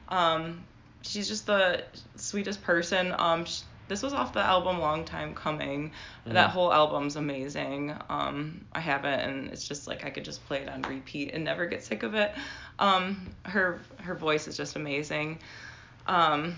um 0.08 0.66
she's 1.02 1.28
just 1.28 1.46
the 1.46 1.82
sweetest 2.16 2.62
person. 2.62 3.14
Um 3.18 3.46
sh 3.46 3.62
this 3.88 4.02
was 4.02 4.12
off 4.12 4.32
the 4.32 4.40
album 4.40 4.80
Long 4.80 5.04
Time 5.04 5.34
Coming. 5.34 5.92
That 6.26 6.48
Mhm. 6.48 6.52
whole 6.52 6.72
album's 6.72 7.16
amazing. 7.16 7.94
Um, 8.08 8.64
I 8.72 8.80
have 8.80 9.04
it, 9.04 9.20
and 9.20 9.48
it's 9.48 9.66
just 9.66 9.86
like 9.86 10.04
I 10.04 10.10
could 10.10 10.24
just 10.24 10.44
play 10.46 10.62
it 10.62 10.68
on 10.68 10.82
repeat 10.82 11.32
and 11.34 11.44
never 11.44 11.66
get 11.66 11.84
sick 11.84 12.02
of 12.02 12.14
it. 12.14 12.34
Um, 12.78 13.34
her 13.44 13.80
her 14.02 14.14
voice 14.14 14.48
is 14.48 14.56
just 14.56 14.76
amazing. 14.76 15.38
Um, 16.06 16.56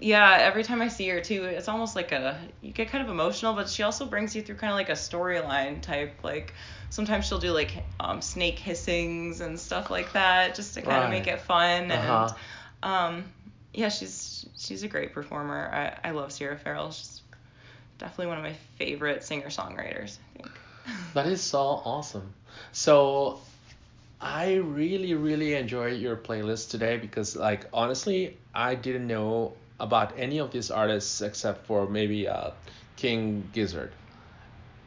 yeah, 0.00 0.38
every 0.40 0.62
time 0.62 0.80
I 0.80 0.88
see 0.88 1.08
her 1.08 1.20
too, 1.20 1.44
it's 1.44 1.68
almost 1.68 1.96
like 1.96 2.12
a 2.12 2.38
you 2.60 2.72
get 2.72 2.88
kind 2.88 3.02
of 3.02 3.10
emotional, 3.10 3.54
but 3.54 3.68
she 3.68 3.82
also 3.82 4.06
brings 4.06 4.34
you 4.36 4.42
through 4.42 4.56
kind 4.56 4.70
of 4.72 4.76
like 4.76 4.88
a 4.90 4.92
storyline 4.92 5.80
type. 5.80 6.20
Like 6.22 6.54
sometimes 6.90 7.26
she'll 7.26 7.38
do 7.40 7.50
like 7.52 7.84
um, 7.98 8.22
snake 8.22 8.58
hissings 8.58 9.40
and 9.40 9.58
stuff 9.58 9.90
like 9.90 10.12
that, 10.12 10.54
just 10.54 10.74
to 10.74 10.82
kind 10.82 11.02
of 11.02 11.10
make 11.10 11.26
it 11.26 11.40
fun. 11.40 11.90
Uh-huh. 11.90 12.28
And 12.28 12.34
um, 12.82 13.24
yeah, 13.78 13.90
she's 13.90 14.44
she's 14.56 14.82
a 14.82 14.88
great 14.88 15.12
performer. 15.12 15.70
I, 15.72 16.08
I 16.08 16.10
love 16.10 16.32
Sierra 16.32 16.58
Ferrell. 16.58 16.90
She's 16.90 17.22
definitely 17.98 18.26
one 18.26 18.38
of 18.38 18.42
my 18.42 18.54
favorite 18.76 19.22
singer 19.22 19.46
songwriters. 19.46 20.18
I 20.18 20.38
think. 20.38 20.50
That 21.14 21.26
is 21.26 21.40
so 21.40 21.60
awesome. 21.60 22.34
So 22.72 23.38
I 24.20 24.54
really 24.54 25.14
really 25.14 25.54
enjoy 25.54 25.92
your 25.92 26.16
playlist 26.16 26.70
today 26.70 26.96
because 26.96 27.36
like 27.36 27.66
honestly 27.72 28.36
I 28.52 28.74
didn't 28.74 29.06
know 29.06 29.52
about 29.78 30.18
any 30.18 30.40
of 30.40 30.50
these 30.50 30.72
artists 30.72 31.20
except 31.20 31.64
for 31.66 31.88
maybe 31.88 32.26
uh, 32.26 32.50
King 32.96 33.48
Gizzard. 33.52 33.92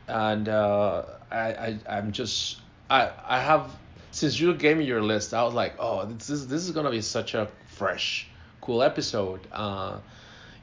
And 0.07 0.49
uh, 0.49 1.05
I, 1.31 1.39
I 1.39 1.79
I'm 1.87 2.11
just 2.11 2.59
I 2.89 3.09
I 3.25 3.39
have 3.39 3.71
since 4.11 4.37
you 4.37 4.53
gave 4.53 4.75
me 4.75 4.83
your 4.83 5.01
list 5.01 5.33
I 5.33 5.43
was 5.43 5.53
like 5.53 5.75
oh 5.79 6.05
this 6.05 6.29
is 6.29 6.47
this 6.47 6.63
is 6.63 6.71
gonna 6.71 6.91
be 6.91 7.01
such 7.01 7.35
a 7.35 7.47
fresh 7.67 8.27
cool 8.61 8.83
episode. 8.83 9.41
Uh, 9.51 9.97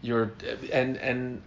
you're 0.01 0.33
and 0.73 0.97
and 0.97 1.43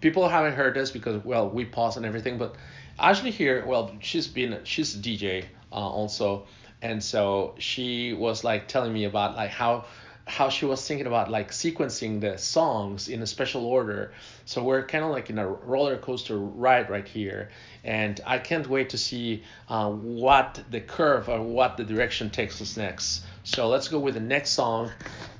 people 0.00 0.28
haven't 0.28 0.54
heard 0.54 0.74
this 0.74 0.90
because 0.90 1.22
well 1.24 1.48
we 1.48 1.64
pause 1.64 1.96
and 1.96 2.06
everything 2.06 2.38
but 2.38 2.54
actually 2.98 3.30
here 3.30 3.64
well 3.66 3.92
she's 4.00 4.26
been 4.26 4.58
she's 4.64 4.94
a 4.94 4.98
dj 4.98 5.44
uh, 5.72 5.74
also 5.74 6.46
and 6.82 7.02
so 7.02 7.54
she 7.58 8.12
was 8.12 8.44
like 8.44 8.68
telling 8.68 8.92
me 8.92 9.04
about 9.04 9.36
like 9.36 9.50
how 9.50 9.84
how 10.26 10.48
she 10.48 10.64
was 10.64 10.86
thinking 10.86 11.06
about 11.06 11.30
like 11.30 11.50
sequencing 11.50 12.20
the 12.20 12.38
songs 12.38 13.08
in 13.08 13.22
a 13.22 13.26
special 13.26 13.66
order. 13.66 14.12
So 14.46 14.62
we're 14.62 14.86
kind 14.86 15.04
of 15.04 15.10
like 15.10 15.28
in 15.28 15.38
a 15.38 15.46
roller 15.46 15.98
coaster 15.98 16.38
ride 16.38 16.88
right 16.88 17.06
here. 17.06 17.50
And 17.82 18.20
i 18.26 18.38
can't 18.38 18.66
wait 18.68 18.90
to 18.90 18.98
see 18.98 19.42
uh, 19.68 19.90
what 19.90 20.62
the 20.70 20.80
curve 20.80 21.28
or 21.28 21.42
what 21.42 21.76
the 21.76 21.84
direction 21.84 22.30
takes 22.30 22.60
us 22.62 22.76
next. 22.76 23.24
So 23.42 23.68
let's 23.68 23.88
go 23.88 23.98
with 23.98 24.14
the 24.14 24.20
next 24.20 24.50
song 24.50 24.90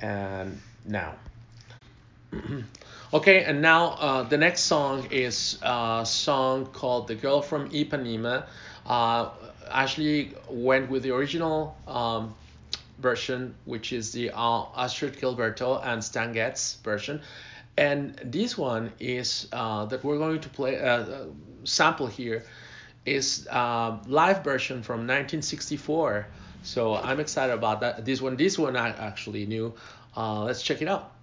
and 0.01 0.61
now. 0.87 1.15
Okay, 3.13 3.45
and 3.45 3.63
now 3.63 3.91
uh, 3.91 4.23
the 4.25 4.37
next 4.37 4.63
song 4.63 5.07
is 5.13 5.57
a 5.63 6.03
song 6.05 6.67
called 6.67 7.07
"The 7.07 7.15
Girl 7.15 7.43
from 7.43 7.71
Ipanema." 7.71 8.47
Uh, 8.85 9.29
Ashley 9.71 10.33
went 10.51 10.91
with 10.91 11.05
the 11.05 11.13
original 11.13 11.77
um, 11.87 12.35
version, 12.99 13.55
which 13.65 13.93
is 13.93 14.13
the 14.13 14.31
uh, 14.31 14.65
Astrud 14.77 15.19
Gilberto 15.19 15.81
and 15.85 16.03
Stan 16.03 16.33
Getz 16.33 16.75
version, 16.85 17.21
and 17.77 18.15
this 18.25 18.57
one 18.57 18.93
is 19.01 19.49
uh, 19.53 19.85
that 19.87 20.05
we're 20.05 20.19
going 20.19 20.41
to 20.41 20.49
play 20.49 20.79
uh, 20.79 20.99
uh, 20.99 21.27
sample 21.65 22.07
here 22.07 22.45
is 23.05 23.47
uh, 23.51 23.99
live 24.07 24.45
version 24.45 24.83
from 24.83 25.01
1964. 25.01 26.27
So 26.63 26.95
I'm 26.95 27.21
excited 27.21 27.53
about 27.53 27.81
that. 27.81 28.05
This 28.05 28.23
one, 28.23 28.37
this 28.37 28.59
one 28.59 28.77
I 28.77 28.89
actually 28.91 29.47
knew. 29.47 29.75
Uh, 30.17 30.45
let's 30.45 30.63
check 30.63 30.81
it 30.81 30.89
out. 30.89 31.14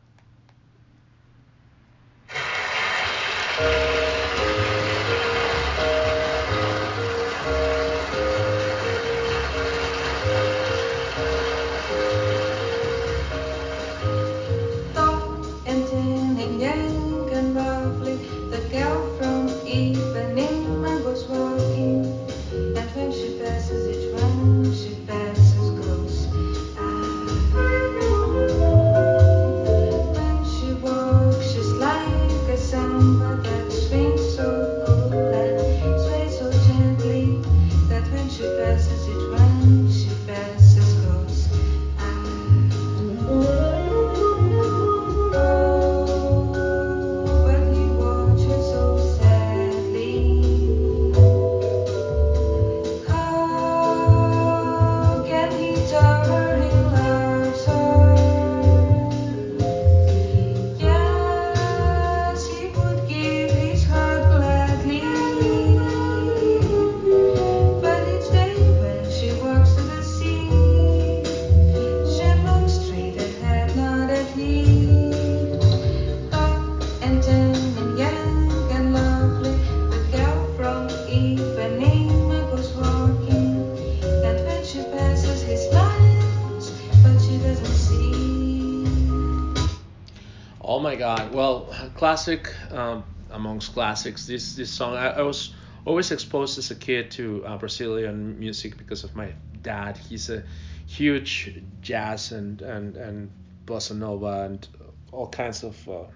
Classic 92.01 92.51
um, 92.71 93.03
amongst 93.29 93.73
classics. 93.73 94.25
This 94.25 94.55
this 94.55 94.71
song 94.71 94.95
I, 94.95 95.09
I 95.09 95.21
was 95.21 95.53
always 95.85 96.11
exposed 96.11 96.57
as 96.57 96.71
a 96.71 96.75
kid 96.75 97.11
to 97.11 97.45
uh, 97.45 97.59
Brazilian 97.59 98.39
music 98.39 98.75
because 98.75 99.03
of 99.03 99.15
my 99.15 99.31
dad. 99.61 99.97
He's 99.97 100.27
a 100.31 100.41
huge 100.87 101.61
jazz 101.81 102.31
and 102.31 102.63
and 102.63 102.97
and 102.97 103.29
bossa 103.67 103.95
nova 103.95 104.45
and 104.45 104.67
all 105.11 105.27
kinds 105.27 105.63
of. 105.63 105.75
Uh, 105.87 106.07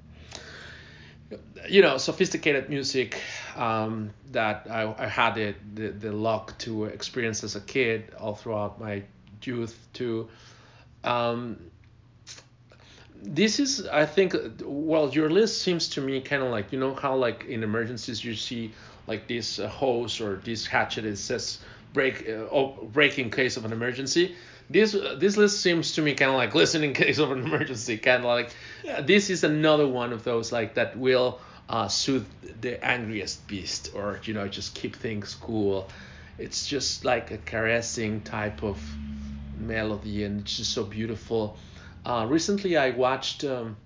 you 1.70 1.82
know, 1.82 1.98
sophisticated 1.98 2.70
music 2.70 3.22
um, 3.56 4.12
that 4.32 4.68
I, 4.70 4.94
I 4.98 5.08
had 5.08 5.34
the, 5.34 5.56
the, 5.74 5.88
the 5.90 6.12
luck 6.12 6.56
to 6.60 6.86
experience 6.86 7.44
as 7.44 7.56
a 7.56 7.62
kid 7.62 8.14
all 8.20 8.36
throughout 8.36 8.80
my 8.80 9.04
youth 9.44 9.76
too. 9.92 10.30
Um, 11.04 11.72
this 13.28 13.60
is 13.60 13.88
i 13.88 14.06
think 14.06 14.36
well 14.64 15.10
your 15.10 15.30
list 15.30 15.62
seems 15.62 15.90
to 15.90 16.02
me 16.02 16.22
kind 16.22 16.44
of 16.44 16.52
like 16.52 16.72
you 16.72 16.80
know 16.80 16.94
how 16.94 17.16
like 17.16 17.46
in 17.46 17.64
emergencies 17.64 18.24
you 18.24 18.36
see 18.36 18.72
like 19.08 19.28
this 19.28 19.60
uh, 19.60 19.68
hose 19.68 20.22
or 20.22 20.38
this 20.38 20.66
hatchet 20.66 21.06
it 21.06 21.18
says 21.18 21.60
break 21.96 22.30
uh, 22.30 22.46
oh, 22.52 22.88
break 22.94 23.18
in 23.18 23.32
case 23.32 23.58
of 23.58 23.66
an 23.66 23.72
emergency. 23.72 24.36
This 24.70 24.94
uh, 24.94 25.16
this 25.18 25.38
list 25.38 25.62
seems 25.62 25.94
to 25.94 26.04
me 26.04 26.14
kind 26.14 26.30
of 26.30 26.38
like 26.38 26.54
listen 26.62 26.84
in 26.84 26.94
case 26.94 27.18
of 27.18 27.32
an 27.32 27.42
emergency 27.42 27.98
kind 27.98 28.20
of 28.20 28.26
like 28.26 28.52
uh, 28.88 29.02
this 29.02 29.32
is 29.32 29.44
another 29.44 29.88
one 29.88 30.14
of 30.14 30.24
those 30.24 30.52
like 30.52 30.76
that 30.76 30.96
will 30.96 31.40
uh, 31.68 31.88
soothe 31.88 32.28
the 32.62 32.84
angriest 32.86 33.48
beast 33.48 33.92
or 33.96 34.20
you 34.26 34.36
know 34.36 34.48
just 34.48 34.76
keep 34.76 34.96
things 34.96 35.36
cool. 35.42 35.90
It's 36.38 36.68
just 36.68 37.06
like 37.06 37.32
a 37.32 37.38
caressing 37.38 38.22
type 38.22 38.62
of 38.62 38.78
melody 39.58 40.26
and 40.26 40.42
it's 40.42 40.58
just 40.58 40.74
so 40.74 40.84
beautiful 40.84 41.58
uh, 42.06 42.26
recently, 42.30 42.78
I 42.78 42.92
watched 42.92 43.44
um, 43.44 43.78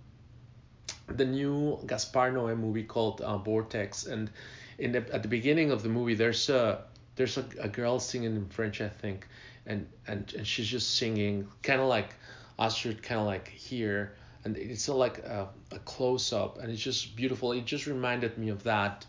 the 1.07 1.26
new 1.26 1.80
Gaspar 1.86 2.32
Noé 2.32 2.57
movie 2.57 2.84
called 2.84 3.22
uh, 3.22 3.38
Vortex, 3.38 4.05
and 4.05 4.30
in 4.78 4.91
the, 4.91 5.13
at 5.13 5.22
the 5.22 5.30
beginning 5.30 5.72
of 5.72 5.84
the 5.84 5.89
movie, 5.89 6.15
there's 6.15 6.49
a 6.49 6.84
there's 7.15 7.38
a, 7.38 7.45
a 7.59 7.70
girl 7.70 7.99
singing 7.99 8.36
in 8.36 8.47
French, 8.47 8.82
I 8.82 8.89
think, 8.89 9.28
and 9.65 9.88
and, 10.07 10.34
and 10.38 10.45
she's 10.45 10.67
just 10.67 10.97
singing, 10.97 11.47
kind 11.63 11.82
of 11.82 11.88
like 11.88 12.13
Astrud, 12.57 13.01
kind 13.01 13.22
of 13.22 13.28
like 13.28 13.47
here, 13.47 14.13
and 14.43 14.57
it's 14.57 14.88
a, 14.89 14.93
like 14.93 15.20
a, 15.20 15.47
a 15.72 15.80
close 15.80 16.34
up, 16.34 16.59
and 16.59 16.72
it's 16.72 16.82
just 16.82 17.15
beautiful. 17.15 17.53
It 17.53 17.65
just 17.65 17.88
reminded 17.88 18.38
me 18.38 18.49
of 18.49 18.63
that, 18.63 19.05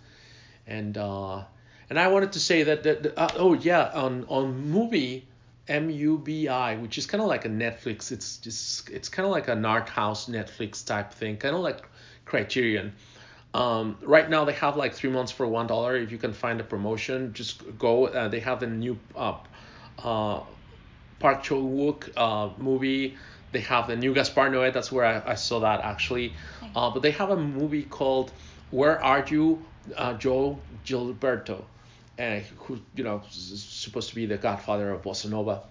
and 0.66 0.96
uh, 0.96 1.42
and 1.88 1.98
I 1.98 2.08
wanted 2.08 2.32
to 2.32 2.40
say 2.40 2.62
that 2.62 2.84
that 2.84 3.18
uh, 3.18 3.30
oh 3.36 3.54
yeah, 3.54 3.90
on 3.92 4.24
on 4.28 4.70
movie 4.70 5.26
MUBI, 5.70 6.80
which 6.82 6.98
is 6.98 7.06
kind 7.06 7.22
of 7.22 7.28
like 7.28 7.44
a 7.44 7.48
Netflix. 7.48 8.10
It's 8.10 8.38
just 8.38 8.90
it's 8.90 9.08
kind 9.08 9.24
of 9.24 9.30
like 9.30 9.48
an 9.48 9.64
art 9.64 9.88
house 9.88 10.28
Netflix 10.28 10.84
type 10.84 11.12
thing, 11.12 11.36
kind 11.36 11.54
of 11.54 11.62
like 11.62 11.88
Criterion. 12.24 12.92
Um, 13.54 13.96
right 14.02 14.28
now 14.28 14.44
they 14.44 14.52
have 14.54 14.76
like 14.76 14.94
three 14.94 15.10
months 15.10 15.30
for 15.30 15.46
one 15.46 15.68
dollar. 15.68 15.96
If 15.96 16.10
you 16.10 16.18
can 16.18 16.32
find 16.32 16.60
a 16.60 16.64
promotion, 16.64 17.32
just 17.32 17.62
go. 17.78 18.06
Uh, 18.06 18.28
they 18.28 18.40
have 18.40 18.62
a 18.64 18.66
new 18.66 18.98
uh, 19.14 19.36
uh, 20.02 20.40
Park 21.20 21.42
Chan 21.44 21.58
Wook 21.58 22.10
uh, 22.16 22.52
movie. 22.58 23.16
They 23.52 23.60
have 23.60 23.86
the 23.86 23.96
new 23.96 24.12
Gaspar 24.12 24.50
Noé. 24.50 24.72
That's 24.72 24.90
where 24.90 25.04
I, 25.04 25.32
I 25.32 25.34
saw 25.34 25.60
that 25.60 25.80
actually. 25.82 26.32
Uh, 26.74 26.90
but 26.90 27.02
they 27.02 27.12
have 27.12 27.30
a 27.30 27.36
movie 27.36 27.84
called 27.84 28.32
Where 28.70 29.02
Are 29.02 29.24
You, 29.28 29.64
uh, 29.96 30.14
Joe 30.14 30.58
Gilberto 30.84 31.64
uh, 32.20 32.40
who 32.58 32.78
you 32.94 33.04
know 33.04 33.22
is 33.30 33.62
supposed 33.62 34.10
to 34.10 34.14
be 34.14 34.26
the 34.26 34.36
godfather 34.36 34.90
of 34.90 35.02
bossa 35.02 35.30
nova, 35.30 35.62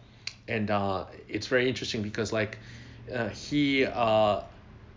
and 0.48 0.72
uh, 0.72 1.06
it's 1.28 1.48
very 1.48 1.68
interesting 1.68 2.02
because 2.02 2.34
like 2.34 2.58
uh, 3.14 3.30
he 3.30 3.86
uh, 3.86 4.42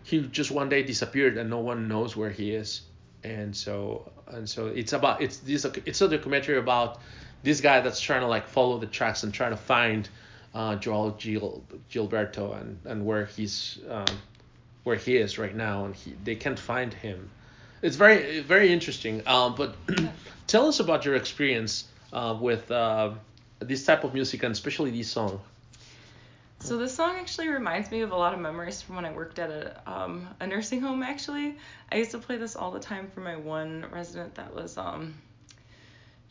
he 0.03 0.21
just 0.27 0.51
one 0.51 0.69
day 0.69 0.83
disappeared 0.83 1.37
and 1.37 1.49
no 1.49 1.59
one 1.59 1.87
knows 1.87 2.15
where 2.15 2.31
he 2.31 2.51
is, 2.51 2.81
and 3.23 3.55
so 3.55 4.11
and 4.27 4.49
so 4.49 4.67
it's 4.67 4.93
about 4.93 5.21
it's 5.21 5.37
this 5.37 5.65
it's 5.85 6.01
a 6.01 6.07
documentary 6.07 6.57
about 6.57 6.99
this 7.43 7.61
guy 7.61 7.81
that's 7.81 7.99
trying 7.99 8.21
to 8.21 8.27
like 8.27 8.47
follow 8.47 8.79
the 8.79 8.87
tracks 8.87 9.23
and 9.23 9.33
trying 9.33 9.51
to 9.51 9.57
find 9.57 10.09
uh, 10.53 10.75
Joel 10.75 11.11
Gil, 11.11 11.63
Gilberto 11.91 12.59
and 12.59 12.79
and 12.85 13.05
where 13.05 13.25
he's 13.25 13.79
um, 13.89 14.05
where 14.83 14.95
he 14.95 15.17
is 15.17 15.37
right 15.37 15.55
now. 15.55 15.85
And 15.85 15.95
he 15.95 16.13
they 16.23 16.35
can't 16.35 16.59
find 16.59 16.93
him. 16.93 17.29
It's 17.83 17.97
very 17.97 18.39
very 18.39 18.71
interesting. 18.71 19.21
Um, 19.27 19.55
but 19.55 19.75
tell 20.47 20.67
us 20.67 20.79
about 20.79 21.03
your 21.03 21.15
experience 21.15 21.83
uh, 22.13 22.35
with 22.39 22.71
uh, 22.71 23.11
this 23.59 23.85
type 23.85 24.05
of 24.05 24.13
music 24.13 24.41
and 24.43 24.53
especially 24.53 24.89
this 24.89 25.09
song. 25.11 25.41
So 26.59 26.77
this 26.77 26.95
song 26.95 27.17
actually 27.17 27.49
reminds 27.49 27.91
me 27.91 27.99
of 27.99 28.13
a 28.13 28.15
lot 28.15 28.33
of 28.33 28.39
memories 28.39 28.81
from 28.81 28.95
when 28.95 29.03
I 29.03 29.11
worked 29.11 29.37
at 29.37 29.49
a 29.49 29.81
um, 29.85 30.29
a 30.39 30.47
nursing 30.47 30.79
home. 30.79 31.03
Actually, 31.03 31.57
I 31.91 31.97
used 31.97 32.11
to 32.11 32.19
play 32.19 32.37
this 32.37 32.55
all 32.55 32.71
the 32.71 32.79
time 32.79 33.11
for 33.13 33.19
my 33.19 33.35
one 33.35 33.85
resident 33.91 34.35
that 34.35 34.55
was 34.55 34.77
um 34.77 35.15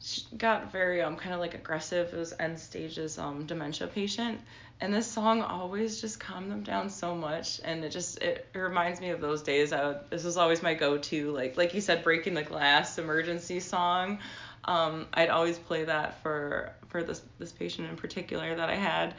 she 0.00 0.22
got 0.38 0.72
very 0.72 1.02
um 1.02 1.16
kind 1.16 1.34
of 1.34 1.40
like 1.40 1.52
aggressive. 1.52 2.14
It 2.14 2.16
was 2.16 2.32
end 2.40 2.58
stages 2.58 3.18
um 3.18 3.44
dementia 3.44 3.88
patient, 3.88 4.40
and 4.82 4.92
this 4.92 5.06
song 5.06 5.42
always 5.42 6.00
just 6.00 6.18
calmed 6.18 6.50
them 6.50 6.64
down 6.64 6.90
so 6.90 7.14
much. 7.14 7.60
And 7.64 7.84
it 7.84 7.90
just 7.90 8.18
it, 8.18 8.48
it 8.52 8.58
reminds 8.58 9.00
me 9.00 9.10
of 9.10 9.20
those 9.20 9.42
days. 9.42 9.72
I 9.72 9.86
would, 9.86 10.00
this 10.10 10.24
was 10.24 10.36
always 10.36 10.60
my 10.60 10.74
go-to 10.74 11.30
like 11.30 11.56
like 11.56 11.72
you 11.72 11.80
said, 11.80 12.02
breaking 12.02 12.34
the 12.34 12.42
glass 12.42 12.98
emergency 12.98 13.60
song. 13.60 14.18
Um, 14.64 15.06
I'd 15.14 15.30
always 15.30 15.56
play 15.56 15.84
that 15.84 16.20
for 16.22 16.72
for 16.88 17.04
this 17.04 17.22
this 17.38 17.52
patient 17.52 17.90
in 17.90 17.96
particular 17.96 18.56
that 18.56 18.70
I 18.70 18.74
had, 18.74 19.14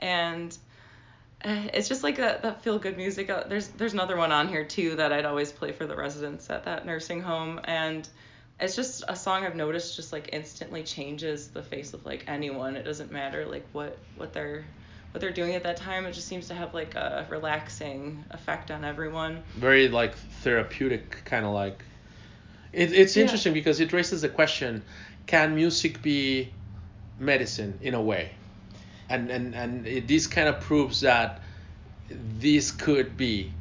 and 0.00 0.56
eh, 1.42 1.68
it's 1.74 1.88
just 1.88 2.04
like 2.04 2.16
that, 2.18 2.42
that 2.42 2.62
feel 2.62 2.78
good 2.78 2.96
music. 2.96 3.28
Uh, 3.28 3.42
There's 3.48 3.66
there's 3.68 3.94
another 3.94 4.16
one 4.16 4.30
on 4.30 4.46
here 4.46 4.64
too 4.64 4.94
that 4.96 5.12
I'd 5.12 5.24
always 5.24 5.50
play 5.50 5.72
for 5.72 5.86
the 5.86 5.96
residents 5.96 6.48
at 6.48 6.64
that 6.66 6.86
nursing 6.86 7.22
home, 7.22 7.60
and 7.64 8.08
it's 8.60 8.76
just 8.76 9.02
a 9.08 9.16
song 9.16 9.44
I've 9.44 9.56
noticed 9.56 9.96
just 9.96 10.12
like 10.12 10.30
instantly 10.32 10.84
changes 10.84 11.48
the 11.48 11.62
face 11.62 11.92
of 11.92 12.06
like 12.06 12.24
anyone. 12.28 12.76
It 12.76 12.84
doesn't 12.84 13.10
matter 13.10 13.46
like 13.46 13.66
what 13.72 13.98
what 14.16 14.32
they're 14.32 14.64
what 15.12 15.20
they're 15.20 15.30
doing 15.32 15.54
at 15.54 15.62
that 15.62 15.76
time. 15.76 16.06
It 16.06 16.12
just 16.12 16.28
seems 16.28 16.48
to 16.48 16.54
have 16.54 16.74
like 16.74 16.94
a 16.94 17.26
relaxing 17.30 18.24
effect 18.30 18.70
on 18.70 18.84
everyone. 18.84 19.42
Very 19.56 19.88
like 19.88 20.14
therapeutic 20.42 21.22
kind 21.24 21.44
of 21.44 21.52
like. 21.52 21.84
It, 22.72 22.92
it's 22.92 23.16
Yeah. 23.16 23.22
interesting 23.22 23.52
because 23.54 23.80
it 23.80 23.92
raises 23.92 24.22
the 24.22 24.28
question: 24.28 24.82
Can 25.26 25.54
music 25.54 26.02
be 26.02 26.52
medicine 27.18 27.78
in 27.82 27.94
a 27.94 28.02
way? 28.02 28.32
And 29.08 29.30
and 29.30 29.54
and 29.54 29.86
it, 29.86 30.06
this 30.08 30.26
kind 30.26 30.48
of 30.48 30.60
proves 30.60 31.00
that 31.00 31.40
this 32.10 32.70
could 32.70 33.16
be. 33.16 33.52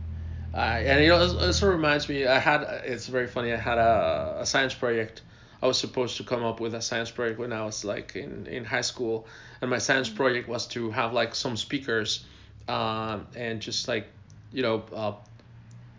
Uh, 0.53 0.57
and 0.57 0.99
it 1.01 1.09
also 1.09 1.69
reminds 1.69 2.09
me. 2.09 2.25
I 2.25 2.39
had 2.39 2.61
it's 2.85 3.07
very 3.07 3.27
funny. 3.27 3.53
I 3.53 3.57
had 3.57 3.77
a, 3.77 4.37
a 4.41 4.45
science 4.45 4.73
project. 4.73 5.21
I 5.61 5.67
was 5.67 5.77
supposed 5.79 6.17
to 6.17 6.23
come 6.23 6.43
up 6.43 6.59
with 6.59 6.73
a 6.75 6.81
science 6.81 7.11
project 7.11 7.39
when 7.39 7.51
I 7.53 7.63
was 7.65 7.83
like 7.83 8.15
in, 8.15 8.45
in 8.47 8.63
high 8.65 8.81
school, 8.81 9.27
and 9.61 9.69
my 9.69 9.77
science 9.79 10.09
project 10.09 10.47
was 10.47 10.67
to 10.67 10.91
have 10.91 11.13
like 11.13 11.35
some 11.35 11.57
speakers, 11.57 12.25
um, 12.67 13.27
and 13.35 13.59
just 13.61 13.87
like, 13.87 14.07
you 14.51 14.61
know, 14.63 14.83
uh, 14.93 15.13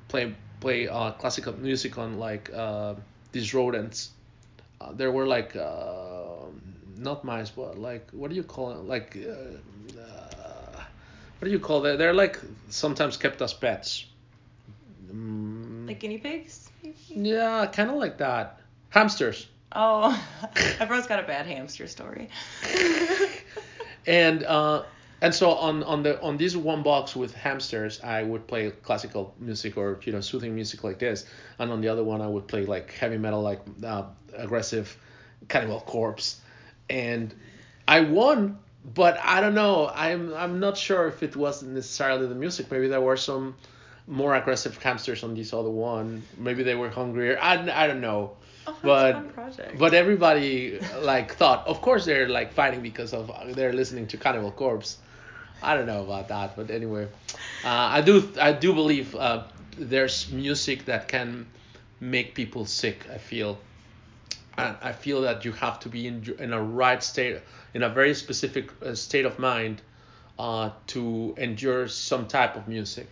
play 0.09 0.35
play 0.61 0.89
uh, 0.89 1.13
classical 1.13 1.53
music 1.55 1.99
on 1.99 2.19
like 2.19 2.51
uh, 2.55 2.95
these 3.33 3.55
rodents. 3.55 4.11
Uh, 4.81 4.93
there 4.93 5.11
were 5.11 5.27
like 5.27 5.57
uh, 5.57 6.47
not 6.97 7.25
mice, 7.25 7.51
but 7.51 7.79
like 7.79 8.09
what 8.13 8.31
do 8.31 8.37
you 8.37 8.43
call 8.45 8.73
it? 8.73 8.85
Like 8.85 9.17
uh, 9.17 10.01
uh, 10.01 10.83
what 11.39 11.47
do 11.47 11.51
you 11.51 11.59
call 11.61 11.81
that? 11.83 11.99
They're 11.99 12.15
like 12.15 12.39
sometimes 12.69 13.17
kept 13.17 13.41
as 13.43 13.55
pets. 13.55 14.07
Mm, 15.13 15.89
Like 15.89 16.01
guinea 16.01 16.19
pigs. 16.19 16.71
yeah, 17.09 17.67
kind 17.67 17.91
of 17.91 17.97
like 17.97 18.19
that. 18.19 18.61
Hamsters. 18.91 19.47
Oh, 19.72 20.18
everyone's 20.80 21.07
got 21.07 21.22
a 21.22 21.26
bad 21.26 21.47
hamster 21.47 21.86
story. 21.86 22.28
and 24.07 24.43
uh, 24.45 24.84
and 25.20 25.34
so 25.34 25.51
on 25.51 25.82
on 25.82 26.03
the 26.03 26.20
on 26.22 26.36
this 26.36 26.57
one 26.57 26.82
box 26.82 27.14
with 27.14 27.34
hamsters, 27.34 28.01
I 28.01 28.22
would 28.22 28.47
play 28.47 28.70
classical 28.70 29.34
music 29.39 29.76
or 29.76 29.99
you 30.03 30.12
know 30.12 30.20
soothing 30.20 30.55
music 30.55 30.84
like 30.84 30.99
this, 30.99 31.26
and 31.59 31.70
on 31.70 31.80
the 31.80 31.89
other 31.89 32.05
one 32.05 32.22
I 32.22 32.26
would 32.28 32.49
play 32.49 32.64
like 32.64 32.93
heavy 32.93 33.18
metal, 33.18 33.43
like 33.43 33.61
uh, 33.84 34.05
aggressive, 34.34 34.97
Cannibal 35.49 35.80
Corpse, 35.80 36.41
and 36.89 37.34
I 37.86 38.01
won. 38.01 38.59
But 38.95 39.18
I 39.22 39.43
don't 39.43 39.55
know. 39.55 39.91
I'm 39.93 40.32
I'm 40.32 40.61
not 40.61 40.78
sure 40.78 41.09
if 41.09 41.22
it 41.22 41.36
wasn't 41.36 41.72
necessarily 41.72 42.26
the 42.26 42.34
music. 42.34 42.70
Maybe 42.70 42.89
there 42.89 43.03
were 43.03 43.18
some 43.18 43.57
more 44.07 44.34
aggressive 44.34 44.80
hamsters 44.82 45.22
on 45.22 45.34
this 45.34 45.53
other 45.53 45.68
one. 45.68 46.22
Maybe 46.39 46.62
they 46.62 46.74
were 46.74 46.89
hungrier. 46.89 47.39
I, 47.39 47.84
I 47.84 47.86
don't 47.86 48.01
know. 48.01 48.36
Oh, 48.69 48.77
But- 48.83 49.35
project. 49.35 49.79
But 49.79 49.95
everybody 49.95 50.79
like 51.01 51.35
thought, 51.35 51.66
of 51.66 51.81
course 51.81 52.05
they're 52.05 52.29
like 52.29 52.53
fighting 52.53 52.83
because 52.83 53.12
of 53.14 53.31
they're 53.55 53.73
listening 53.73 54.07
to 54.09 54.16
Cannibal 54.16 54.53
Corpse. 54.53 54.99
I 55.62 55.75
don't 55.77 55.87
know 55.87 56.03
about 56.05 56.29
that, 56.29 56.55
but 56.57 56.71
anyway, 56.71 57.09
uh, 57.64 57.69
I 57.69 58.01
do 58.01 58.31
I 58.41 58.53
do 58.53 58.73
believe 58.73 59.14
uh, 59.16 59.45
there's 59.77 60.31
music 60.31 60.85
that 60.85 61.09
can 61.09 61.47
make 62.01 62.35
people 62.35 62.64
sick. 62.66 63.07
I 63.12 63.19
feel, 63.19 63.59
and 64.57 64.77
I 64.83 64.93
feel 64.93 65.23
that 65.23 65.45
you 65.45 65.53
have 65.53 65.81
to 65.81 65.89
be 65.89 66.07
in 66.07 66.37
in 66.39 66.53
a 66.53 66.62
right 66.62 67.03
state, 67.03 67.41
in 67.75 67.83
a 67.83 67.89
very 67.89 68.14
specific 68.14 68.71
uh, 68.83 68.95
state 68.95 69.25
of 69.27 69.39
mind, 69.39 69.83
uh, 70.39 70.71
to 70.89 71.35
endure 71.39 71.89
some 71.89 72.27
type 72.29 72.55
of 72.55 72.69
music. 72.69 73.09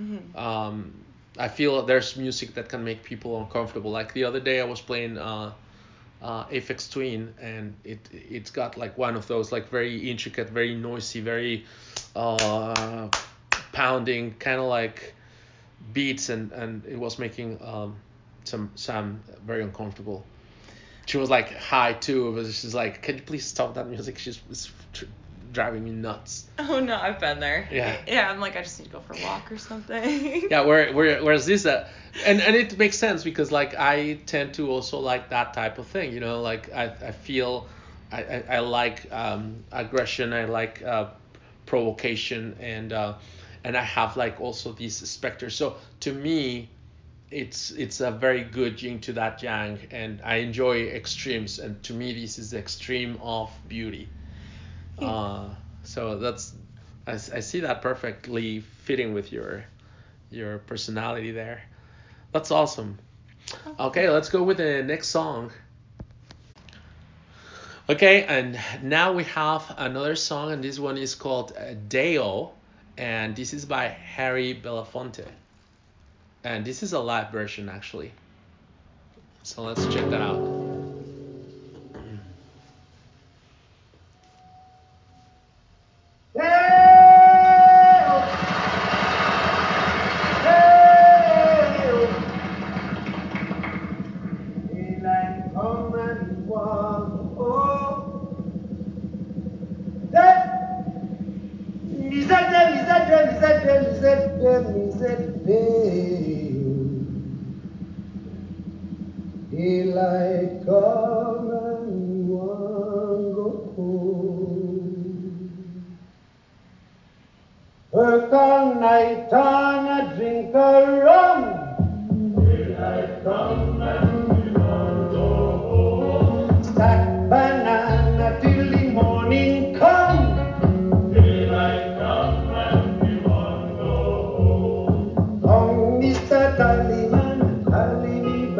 Mhm. 0.00 0.34
Um, 0.36 0.94
I 1.40 1.48
feel 1.48 1.82
there's 1.82 2.16
music 2.16 2.54
that 2.54 2.68
can 2.68 2.84
make 2.84 3.02
people 3.02 3.40
uncomfortable. 3.40 3.90
Like 3.90 4.12
the 4.12 4.24
other 4.24 4.40
day, 4.40 4.60
I 4.60 4.64
was 4.64 4.80
playing 4.80 5.16
uh, 5.16 5.52
uh, 6.20 6.44
Aphex 6.44 6.90
Twin, 6.90 7.34
and 7.40 7.74
it 7.82 7.98
it's 8.12 8.50
got 8.50 8.76
like 8.76 8.98
one 8.98 9.16
of 9.16 9.26
those 9.26 9.50
like 9.50 9.70
very 9.70 10.10
intricate, 10.10 10.50
very 10.50 10.74
noisy, 10.74 11.20
very 11.20 11.64
uh, 12.14 13.08
pounding 13.72 14.34
kind 14.34 14.60
of 14.60 14.66
like 14.66 15.14
beats, 15.94 16.28
and 16.28 16.52
and 16.52 16.84
it 16.84 16.98
was 16.98 17.18
making 17.18 17.58
um, 17.64 17.96
some 18.44 18.70
Sam 18.74 19.22
very 19.46 19.62
uncomfortable. 19.62 20.26
She 21.06 21.16
was 21.16 21.30
like 21.30 21.56
high 21.56 21.94
too, 21.94 22.34
but 22.34 22.52
she's 22.52 22.74
like, 22.74 23.00
"Can 23.00 23.16
you 23.16 23.22
please 23.22 23.46
stop 23.46 23.74
that 23.74 23.88
music? 23.88 24.18
She's 24.18 24.42
driving 25.52 25.84
me 25.84 25.90
nuts." 25.92 26.48
Oh 26.58 26.80
no, 26.80 26.94
I've 26.96 27.18
been 27.20 27.40
there. 27.40 27.68
Yeah. 27.70 27.96
Yeah, 28.06 28.30
I'm 28.30 28.40
like 28.40 28.56
I 28.56 28.62
just 28.62 28.78
need 28.78 28.86
to 28.86 28.90
go 28.90 29.00
for 29.00 29.14
a 29.14 29.22
walk 29.22 29.50
or 29.50 29.58
something. 29.58 30.46
yeah 30.50 30.60
where, 30.62 30.92
where 30.92 31.22
whereas 31.22 31.46
this 31.46 31.66
uh, 31.66 31.88
and 32.26 32.40
and 32.40 32.56
it 32.56 32.76
makes 32.78 32.98
sense 32.98 33.24
because 33.24 33.52
like 33.52 33.74
i 33.78 34.14
tend 34.26 34.54
to 34.54 34.70
also 34.70 34.98
like 34.98 35.30
that 35.30 35.54
type 35.54 35.78
of 35.78 35.86
thing 35.86 36.12
you 36.12 36.20
know 36.20 36.40
like 36.40 36.72
i, 36.72 36.84
I 36.84 37.12
feel 37.12 37.68
I, 38.12 38.22
I, 38.22 38.44
I 38.50 38.58
like 38.60 39.06
um, 39.12 39.64
aggression 39.72 40.32
i 40.32 40.44
like 40.44 40.82
uh, 40.82 41.06
provocation 41.66 42.56
and 42.60 42.92
uh, 42.92 43.14
and 43.64 43.76
i 43.76 43.82
have 43.82 44.16
like 44.16 44.40
also 44.40 44.72
these 44.72 44.96
specters 45.08 45.54
so 45.54 45.76
to 46.00 46.12
me 46.12 46.70
it's 47.30 47.70
it's 47.70 48.00
a 48.00 48.10
very 48.10 48.42
good 48.42 48.82
yin 48.82 49.00
to 49.00 49.12
that 49.12 49.42
yang 49.42 49.78
and 49.92 50.20
i 50.24 50.36
enjoy 50.36 50.82
extremes 50.82 51.58
and 51.60 51.80
to 51.84 51.92
me 51.92 52.12
this 52.12 52.38
is 52.38 52.50
the 52.50 52.58
extreme 52.58 53.16
of 53.22 53.50
beauty 53.68 54.08
uh, 55.06 55.48
so 55.82 56.18
that's 56.18 56.54
I, 57.06 57.12
I 57.12 57.40
see 57.40 57.60
that 57.60 57.82
perfectly 57.82 58.60
fitting 58.60 59.14
with 59.14 59.32
your 59.32 59.64
your 60.30 60.58
personality 60.58 61.32
there. 61.32 61.62
That's 62.32 62.50
awesome. 62.50 62.98
Okay, 63.78 64.08
let's 64.08 64.28
go 64.28 64.42
with 64.42 64.58
the 64.58 64.82
next 64.82 65.08
song. 65.08 65.50
Okay, 67.88 68.22
and 68.22 68.56
now 68.82 69.12
we 69.12 69.24
have 69.24 69.74
another 69.76 70.14
song, 70.14 70.52
and 70.52 70.62
this 70.62 70.78
one 70.78 70.96
is 70.96 71.16
called 71.16 71.52
uh, 71.56 71.74
Day-O, 71.88 72.52
and 72.96 73.34
this 73.34 73.52
is 73.52 73.64
by 73.64 73.88
Harry 73.88 74.54
Belafonte. 74.54 75.26
And 76.44 76.64
this 76.64 76.84
is 76.84 76.92
a 76.92 77.00
live 77.00 77.32
version, 77.32 77.68
actually. 77.68 78.12
So 79.42 79.62
let's 79.62 79.84
check 79.92 80.08
that 80.10 80.20
out. 80.20 80.59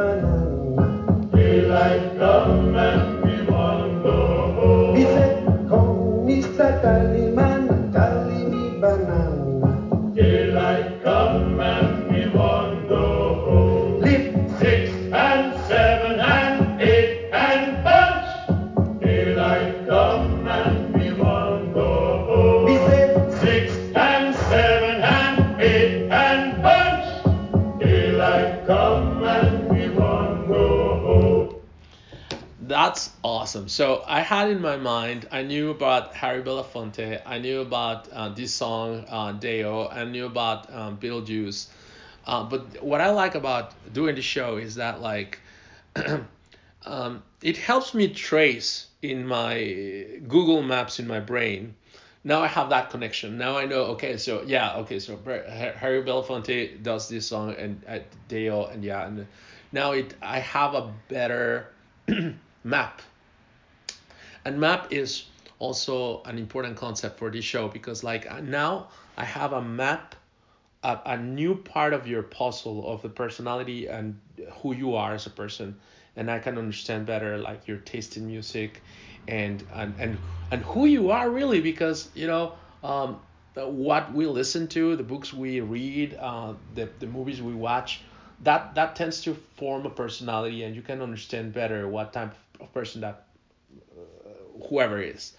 Amen. 0.01 0.30
Awesome. 33.61 33.68
So 33.68 34.02
I 34.06 34.20
had 34.20 34.48
in 34.48 34.62
my 34.62 34.78
mind, 34.78 35.28
I 35.30 35.42
knew 35.42 35.70
about 35.70 36.14
Harry 36.14 36.42
Belafonte, 36.42 37.20
I 37.26 37.38
knew 37.38 37.61
about 37.61 38.08
uh, 38.11 38.30
this 38.30 38.54
song, 38.54 39.04
uh, 39.06 39.32
Day-O, 39.32 39.86
I 39.88 40.04
knew 40.04 40.24
about 40.24 40.72
um, 40.72 40.96
Beetlejuice. 40.96 41.66
Uh, 42.26 42.44
but 42.44 42.82
what 42.82 43.02
I 43.02 43.11
like 43.11 43.34
about 43.34 43.74
doing 43.92 44.14
the 44.14 44.22
show 44.22 44.56
is 44.56 44.76
that 44.76 45.02
like, 45.02 45.40
um, 46.86 47.22
it 47.42 47.58
helps 47.58 47.92
me 47.92 48.08
trace 48.08 48.86
in 49.02 49.26
my 49.26 50.06
Google 50.26 50.62
Maps 50.62 50.98
in 50.98 51.06
my 51.06 51.20
brain. 51.20 51.74
Now 52.24 52.40
I 52.40 52.46
have 52.46 52.70
that 52.70 52.88
connection. 52.88 53.36
Now 53.36 53.58
I 53.58 53.66
know. 53.66 53.82
Okay, 53.94 54.16
so 54.16 54.42
yeah, 54.46 54.76
okay, 54.76 55.00
so 55.00 55.18
Harry 55.26 56.02
Belafonte 56.02 56.82
does 56.82 57.11
this 57.11 57.26
song 57.26 57.54
and 57.58 57.82
uh, 57.86 57.98
Day-O, 58.28 58.64
and 58.64 58.82
yeah, 58.82 59.06
and 59.06 59.26
now 59.72 59.92
it 59.92 60.14
I 60.22 60.38
have 60.38 60.74
a 60.74 60.92
better 61.08 61.68
map. 62.64 63.02
And 64.45 64.61
map 64.61 64.93
is 64.93 65.24
also 65.59 66.22
an 66.24 66.38
important 66.38 66.76
concept 66.76 67.18
for 67.18 67.30
this 67.30 67.45
show 67.45 67.68
because 67.68 68.03
like 68.03 68.30
uh, 68.30 68.41
now 68.41 68.88
I 69.16 69.24
have 69.24 69.53
a 69.53 69.62
map, 69.62 70.14
a, 70.82 70.99
a 71.07 71.16
new 71.18 71.55
part 71.57 71.93
of 71.93 72.07
your 72.07 72.22
puzzle 72.22 72.91
of 72.91 73.03
the 73.03 73.09
personality 73.09 73.86
and 73.86 74.18
who 74.62 74.74
you 74.74 74.95
are 74.95 75.14
as 75.14 75.26
a 75.26 75.30
person, 75.30 75.78
and 76.16 76.30
I 76.30 76.38
can 76.38 76.59
understand 76.59 77.07
better 77.07 77.38
like 77.38 77.68
your 77.68 77.78
taste 77.78 78.16
in 78.16 78.26
music, 78.26 78.82
and 79.28 79.66
and 79.72 79.95
and, 79.99 80.18
and 80.51 80.62
who 80.64 80.86
you 80.86 81.11
are 81.11 81.30
really 81.30 81.61
because 81.61 82.11
you 82.14 82.26
know 82.26 82.55
um, 82.82 83.20
what 83.55 84.12
we 84.12 84.26
listen 84.26 84.68
to, 84.68 84.97
the 84.97 85.03
books 85.03 85.32
we 85.32 85.61
read, 85.61 86.16
uh, 86.18 86.55
the 86.74 86.91
the 86.99 87.07
movies 87.07 87.43
we 87.43 87.55
watch, 87.55 88.03
that 88.41 88.74
that 88.74 88.97
tends 88.97 89.20
to 89.22 89.34
form 89.57 89.84
a 89.86 89.91
personality, 89.91 90.62
and 90.64 90.74
you 90.74 90.82
can 90.82 91.03
understand 91.03 91.53
better 91.53 91.86
what 91.88 92.12
type 92.12 92.34
of 92.61 92.72
person 92.72 93.03
that 93.03 93.26
whoever 94.68 95.00
is. 95.00 95.32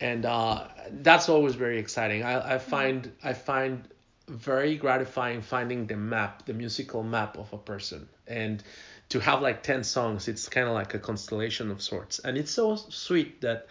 And 0.00 0.24
uh, 0.24 0.68
that's 0.90 1.28
always 1.28 1.54
very 1.54 1.78
exciting. 1.78 2.22
I, 2.22 2.54
I 2.54 2.58
find 2.58 3.10
i 3.22 3.32
find 3.32 3.88
very 4.26 4.76
gratifying 4.76 5.42
finding 5.42 5.86
the 5.86 5.96
map 5.96 6.46
the 6.46 6.54
musical 6.54 7.02
map 7.02 7.36
of 7.36 7.52
a 7.52 7.58
person. 7.58 8.08
And 8.26 8.62
to 9.10 9.20
have 9.20 9.42
like 9.42 9.62
10 9.62 9.84
songs 9.84 10.28
it's 10.28 10.48
kind 10.48 10.66
of 10.66 10.74
like 10.74 10.94
a 10.94 10.98
constellation 10.98 11.70
of 11.70 11.82
sorts. 11.82 12.18
And 12.18 12.36
it's 12.36 12.50
so 12.50 12.76
sweet 12.76 13.40
that 13.42 13.66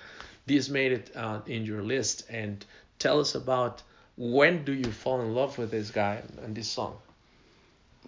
this 0.45 0.69
made 0.69 0.91
it 0.91 1.11
uh, 1.15 1.39
in 1.45 1.65
your 1.65 1.81
list. 1.81 2.25
And 2.29 2.65
tell 2.99 3.19
us 3.19 3.35
about 3.35 3.81
when 4.17 4.63
do 4.63 4.73
you 4.73 4.91
fall 4.91 5.21
in 5.21 5.33
love 5.33 5.57
with 5.57 5.71
this 5.71 5.89
guy 5.89 6.21
and 6.43 6.55
this 6.55 6.67
song? 6.67 6.97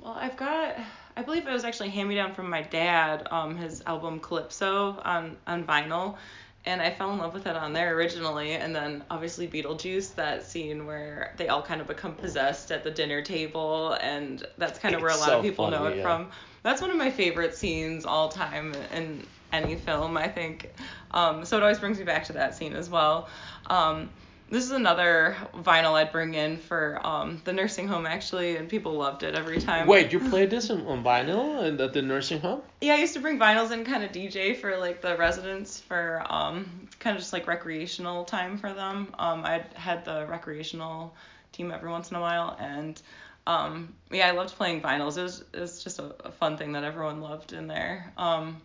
Well, 0.02 0.14
I've 0.14 0.38
got, 0.38 0.76
I 1.16 1.22
believe 1.24 1.48
it 1.48 1.52
was 1.52 1.64
actually 1.64 1.90
hand 1.90 2.10
me 2.10 2.16
down 2.16 2.34
from 2.36 2.50
my 2.50 2.62
dad, 2.62 3.28
um, 3.32 3.56
his 3.56 3.82
album 3.86 4.20
Calypso 4.20 5.00
on, 5.04 5.38
on 5.48 5.66
vinyl. 5.66 6.18
And 6.66 6.82
I 6.82 6.92
fell 6.92 7.12
in 7.12 7.20
love 7.20 7.34
with 7.34 7.46
it 7.46 7.56
on 7.56 7.74
there 7.74 7.96
originally. 7.96 8.54
And 8.54 8.76
then 8.76 9.04
obviously 9.10 9.48
Beetlejuice, 9.48 10.16
that 10.16 10.44
scene 10.44 10.86
where 10.86 11.34
they 11.38 11.48
all 11.48 11.62
kind 11.62 11.80
of 11.80 11.88
become 11.88 12.16
possessed 12.16 12.72
at 12.72 12.84
the 12.84 12.92
dinner 12.92 13.22
table. 13.22 13.94
And 14.02 14.44
that's 14.58 14.80
kind 14.80 14.96
of 14.96 15.02
where 15.02 15.12
a 15.12 15.18
lot 15.18 15.28
so 15.28 15.38
of 15.38 15.44
people 15.44 15.70
know 15.70 15.86
it 15.86 15.98
yeah. 15.98 16.04
from. 16.04 16.32
That's 16.64 16.82
one 16.82 16.90
of 16.90 16.98
my 16.98 17.12
favorite 17.12 17.56
scenes 17.56 18.06
all 18.06 18.30
time 18.30 18.74
in 18.94 19.26
any 19.54 19.76
film, 19.76 20.18
I 20.18 20.28
think. 20.28 20.72
Um, 21.12 21.46
so 21.46 21.58
it 21.58 21.64
always 21.64 21.80
brings 21.80 22.00
me 22.00 22.04
back 22.04 22.26
to 22.26 22.34
that 22.34 22.56
scene 22.56 22.74
as 22.74 22.90
well. 22.90 23.30
Um, 23.68 24.10
this 24.50 24.64
is 24.64 24.72
another 24.72 25.36
vinyl 25.56 25.94
I'd 25.94 26.12
bring 26.12 26.34
in 26.36 26.58
for 26.58 27.00
um, 27.04 27.42
the 27.46 27.54
nursing 27.54 27.88
home 27.88 28.06
actually, 28.06 28.58
and 28.58 28.70
people 28.70 28.94
loved 28.94 29.24
it 29.24 29.36
every 29.36 29.60
time. 29.60 29.88
wait 29.88 30.12
you 30.14 30.20
played 30.30 30.50
this 30.50 30.70
on, 30.70 30.86
on 30.88 31.04
vinyl 31.04 31.64
and 31.64 31.80
at 31.82 31.94
the 31.94 32.02
nursing 32.02 32.40
home 32.40 32.62
Yeah, 32.82 32.94
I 32.94 32.98
used 32.98 33.14
to 33.16 33.20
bring 33.20 33.40
vinyls 33.40 33.72
in 33.72 33.84
kind 33.86 34.04
of 34.04 34.12
DJ 34.12 34.56
for 34.56 34.78
like 34.78 35.02
the 35.02 35.16
residents 35.18 35.80
for 35.82 36.24
um 36.30 36.88
kind 37.00 37.16
of 37.16 37.22
just 37.22 37.34
like 37.34 37.48
recreational 37.48 38.24
time 38.26 38.58
for 38.58 38.72
them. 38.74 39.14
Um 39.20 39.44
I 39.46 39.64
had 39.76 40.06
the 40.06 40.26
recreational 40.28 41.14
team 41.52 41.72
every 41.72 41.90
once 41.90 42.12
in 42.12 42.18
a 42.18 42.22
while 42.22 42.56
and 42.60 43.02
Um, 43.48 43.94
yeah, 44.12 44.28
I 44.28 44.32
loved 44.32 44.56
playing 44.56 44.82
vinyls. 44.82 45.18
It 45.18 45.24
was 45.24 45.44
it 45.54 45.60
was 45.60 45.84
just 45.84 46.00
a, 46.00 46.16
a 46.26 46.32
fun 46.32 46.58
thing 46.58 46.72
that 46.74 46.84
everyone 46.84 47.22
loved 47.22 47.54
in 47.54 47.68
there. 47.68 48.12
Um, 48.18 48.60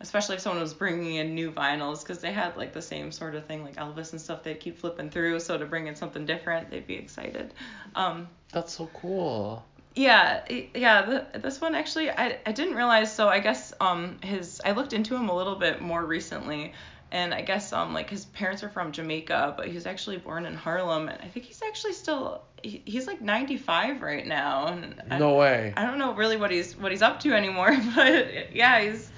especially 0.00 0.36
if 0.36 0.40
someone 0.40 0.60
was 0.62 0.72
bringing 0.74 1.16
in 1.16 1.34
new 1.34 1.50
vinyls 1.52 2.02
because 2.02 2.20
they 2.20 2.32
had 2.32 2.56
like 2.56 2.72
the 2.72 2.82
same 2.82 3.12
sort 3.12 3.34
of 3.34 3.44
thing 3.46 3.62
like 3.62 3.76
Elvis 3.76 4.12
and 4.12 4.20
stuff. 4.20 4.42
They'd 4.42 4.58
keep 4.60 4.78
flipping 4.78 5.10
through, 5.10 5.40
so 5.40 5.58
to 5.58 5.66
bring 5.66 5.86
in 5.86 5.94
something 5.96 6.24
different, 6.26 6.70
they'd 6.70 6.86
be 6.86 6.94
excited. 6.96 7.52
Um, 7.94 8.28
That's 8.52 8.72
so 8.76 8.88
cool. 8.94 9.64
yeah, 9.94 10.42
yeah. 10.74 11.02
The, 11.32 11.38
this 11.40 11.60
one 11.60 11.74
actually, 11.74 12.10
I, 12.10 12.38
I 12.46 12.52
didn't 12.52 12.74
realize. 12.74 13.12
So 13.14 13.28
I 13.28 13.40
guess 13.40 13.72
um 13.80 14.18
his 14.22 14.60
I 14.64 14.72
looked 14.72 14.92
into 14.92 15.14
him 15.16 15.28
a 15.28 15.36
little 15.36 15.56
bit 15.56 15.80
more 15.82 16.04
recently, 16.04 16.72
and 17.12 17.34
I 17.34 17.42
guess 17.42 17.72
um 17.72 17.92
like 17.92 18.08
his 18.08 18.24
parents 18.26 18.62
are 18.62 18.68
from 18.70 18.92
Jamaica, 18.92 19.54
but 19.56 19.68
he 19.68 19.74
was 19.74 19.86
actually 19.86 20.16
born 20.18 20.46
in 20.46 20.54
Harlem, 20.54 21.08
and 21.08 21.20
I 21.20 21.26
think 21.28 21.44
he's 21.46 21.62
actually 21.62 21.92
still 21.92 22.42
he, 22.62 22.82
he's 22.84 23.06
like 23.06 23.20
95 23.20 24.00
right 24.02 24.26
now, 24.26 24.68
and 24.68 25.02
I, 25.10 25.18
No 25.18 25.34
way. 25.34 25.72
I 25.76 25.84
don't 25.84 25.98
know 25.98 26.14
really 26.14 26.36
what 26.36 26.50
he's 26.50 26.76
what 26.76 26.90
he's 26.92 27.02
up 27.02 27.20
to 27.20 27.34
anymore, 27.34 27.76
but 27.94 28.54
yeah, 28.54 28.80
he's 28.80 29.10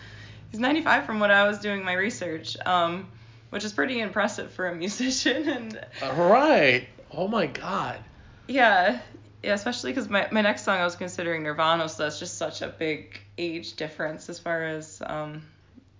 he's 0.52 0.60
95 0.60 1.04
from 1.04 1.18
what 1.18 1.30
I 1.32 1.48
was 1.48 1.58
doing 1.58 1.84
my 1.84 1.94
research, 1.94 2.56
um, 2.64 3.08
which 3.50 3.64
is 3.64 3.72
pretty 3.72 4.00
impressive 4.00 4.52
for 4.52 4.68
a 4.68 4.74
musician, 4.84 5.48
and 5.48 5.80
All 6.02 6.28
right. 6.30 6.86
Oh 7.10 7.26
my 7.26 7.46
God. 7.46 7.98
yeah, 8.46 9.00
yeah, 9.42 9.54
especially 9.54 9.90
because 9.90 10.08
my, 10.08 10.28
my 10.30 10.40
next 10.42 10.64
song 10.64 10.78
I 10.78 10.84
was 10.84 10.94
considering 10.96 11.42
Nirvana, 11.42 11.88
so 11.88 12.04
that's 12.04 12.18
just 12.20 12.38
such 12.38 12.62
a 12.62 12.68
big 12.68 13.20
age 13.38 13.74
difference 13.74 14.28
as 14.28 14.38
far 14.38 14.62
as 14.64 15.02
um, 15.04 15.42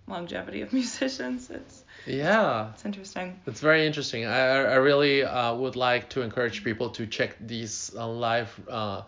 longevity 0.06 0.60
of 0.62 0.72
musicians. 0.80 1.50
It's 1.50 1.82
Yeah. 2.06 2.70
it's 2.74 2.84
interesting. 2.84 3.40
It's 3.46 3.60
very 3.60 3.86
interesting. 3.86 4.26
I, 4.26 4.38
I 4.38 4.56
I 4.62 4.74
really 4.76 5.24
uh, 5.24 5.54
would 5.54 5.76
like 5.76 6.08
to 6.10 6.22
encourage 6.22 6.62
people 6.64 6.90
to 6.90 7.06
check 7.06 7.36
these 7.40 7.90
uh, 7.96 8.06
live 8.08 8.58
uh, 8.68 9.02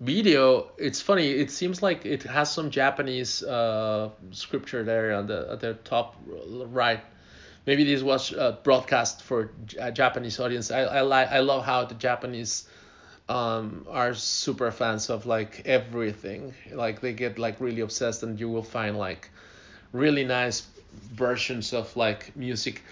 video. 0.00 0.70
It's 0.78 1.00
funny. 1.00 1.30
It 1.30 1.50
seems 1.50 1.82
like 1.82 2.06
it 2.06 2.22
has 2.24 2.50
some 2.50 2.70
Japanese 2.70 3.42
uh, 3.42 4.10
scripture 4.30 4.84
there 4.84 5.14
on 5.14 5.26
the 5.26 5.48
at 5.52 5.60
the 5.60 5.74
top 5.74 6.16
right. 6.26 7.00
Maybe 7.66 7.84
this 7.84 8.02
was 8.02 8.32
uh, 8.32 8.56
broadcast 8.62 9.22
for 9.22 9.50
a 9.78 9.92
Japanese 9.92 10.40
audience. 10.40 10.70
I 10.70 10.82
I 10.82 11.00
like 11.02 11.28
I 11.28 11.40
love 11.40 11.64
how 11.64 11.84
the 11.84 11.94
Japanese 11.94 12.68
um 13.28 13.86
are 13.90 14.14
super 14.14 14.70
fans 14.70 15.10
of 15.10 15.26
like 15.26 15.62
everything. 15.66 16.54
Like 16.72 17.00
they 17.00 17.12
get 17.12 17.38
like 17.38 17.60
really 17.60 17.80
obsessed, 17.80 18.22
and 18.22 18.38
you 18.38 18.48
will 18.48 18.62
find 18.62 18.96
like 18.96 19.30
really 19.92 20.24
nice 20.24 20.66
versions 21.14 21.72
of 21.72 21.94
like 21.96 22.34
music 22.36 22.82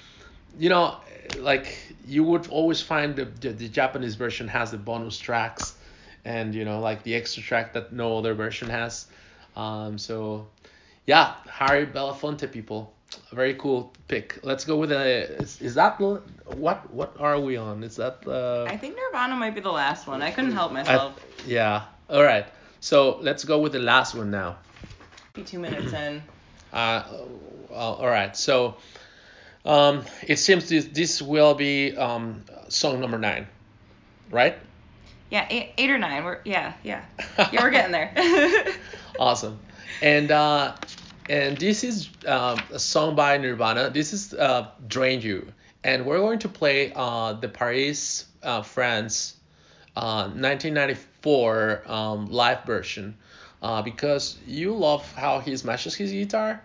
you 0.59 0.69
know 0.69 0.97
like 1.39 1.77
you 2.07 2.23
would 2.25 2.47
always 2.49 2.81
find 2.81 3.17
the, 3.17 3.25
the, 3.25 3.51
the 3.51 3.69
japanese 3.69 4.15
version 4.15 4.49
has 4.49 4.71
the 4.71 4.79
bonus 4.79 5.19
tracks 5.19 5.76
and 6.27 6.55
you 6.55 6.65
know 6.65 6.81
like 6.81 7.03
the 7.05 7.15
extra 7.15 7.43
track 7.43 7.73
that 7.73 7.93
no 7.93 8.19
other 8.19 8.35
version 8.35 8.69
has 8.69 9.07
um 9.55 9.97
so 9.97 10.47
yeah 11.07 11.35
harry 11.49 11.87
belafonte 11.87 12.51
people 12.51 12.93
very 13.33 13.55
cool 13.55 13.93
pick 14.09 14.39
let's 14.43 14.65
go 14.65 14.77
with 14.77 14.91
a 14.91 15.41
is, 15.41 15.63
is 15.63 15.75
that 15.77 15.99
what 16.47 16.93
what 16.93 17.15
are 17.19 17.39
we 17.39 17.57
on 17.57 17.83
is 17.85 17.97
that 17.97 18.19
uh 18.27 18.65
I 18.67 18.77
think 18.77 18.97
Nirvana 18.97 19.37
might 19.37 19.55
be 19.55 19.61
the 19.61 19.71
last 19.71 20.07
one. 20.09 20.21
I 20.23 20.33
couldn't 20.33 20.53
help 20.53 20.73
I- 20.73 20.83
myself. 20.83 21.13
yeah 21.47 21.85
all 22.11 22.23
right 22.25 22.47
so 22.81 23.19
let's 23.23 23.45
go 23.45 23.61
with 23.61 23.73
the 23.73 23.79
last 23.79 24.15
one 24.15 24.31
now 24.31 24.57
Be 25.35 25.43
two 25.43 25.59
minutes 25.61 25.93
in. 25.93 26.23
Uh, 26.73 27.03
uh, 27.71 27.73
all 27.73 28.07
right. 28.07 28.37
So 28.37 28.75
um, 29.65 30.03
it 30.27 30.37
seems 30.39 30.69
this 30.69 30.85
this 30.87 31.23
will 31.23 31.55
be 31.55 31.97
um, 31.97 32.43
song 32.69 33.01
number 33.01 33.19
nine, 33.19 33.47
right? 34.31 34.59
Yeah, 35.31 35.47
eight, 35.51 35.73
eight 35.77 35.91
or 35.91 35.99
nine. 35.99 36.25
We're 36.25 36.41
yeah, 36.45 36.75
yeah, 36.83 37.05
yeah. 37.39 37.63
We're 37.63 37.71
getting 37.71 37.93
there. 37.93 38.13
Awesome. 39.19 39.59
And 40.03 40.31
uh, 40.31 40.75
and 41.29 41.57
this 41.57 41.83
is 41.85 42.11
um, 42.27 42.61
a 42.71 42.79
song 42.79 43.17
by 43.17 43.39
Nirvana. 43.39 43.89
This 43.91 44.13
is 44.13 44.35
uh, 44.35 44.69
Drain 44.87 45.23
You, 45.23 45.53
and 45.83 46.05
we're 46.05 46.19
going 46.19 46.39
to 46.41 46.49
play 46.49 46.93
uh, 46.95 47.33
the 47.33 47.49
Paris, 47.49 48.27
uh, 48.43 48.61
France, 48.63 49.37
uh, 49.97 50.29
1994 50.29 51.83
um, 51.87 52.27
live 52.31 52.65
version. 52.65 53.17
Uh, 53.63 53.81
because 53.81 54.37
you 54.47 54.75
love 54.75 55.11
how 55.15 55.41
he 55.41 55.57
smashes 55.57 55.95
his 55.95 56.13
guitar. 56.13 56.63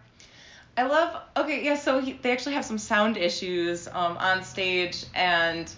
I 0.77 0.83
love. 0.83 1.21
Okay, 1.37 1.63
yeah. 1.63 1.75
So 1.75 2.01
he, 2.01 2.13
they 2.13 2.31
actually 2.31 2.53
have 2.55 2.65
some 2.65 2.77
sound 2.77 3.17
issues 3.17 3.87
um, 3.87 4.17
on 4.17 4.43
stage, 4.43 5.05
and 5.15 5.73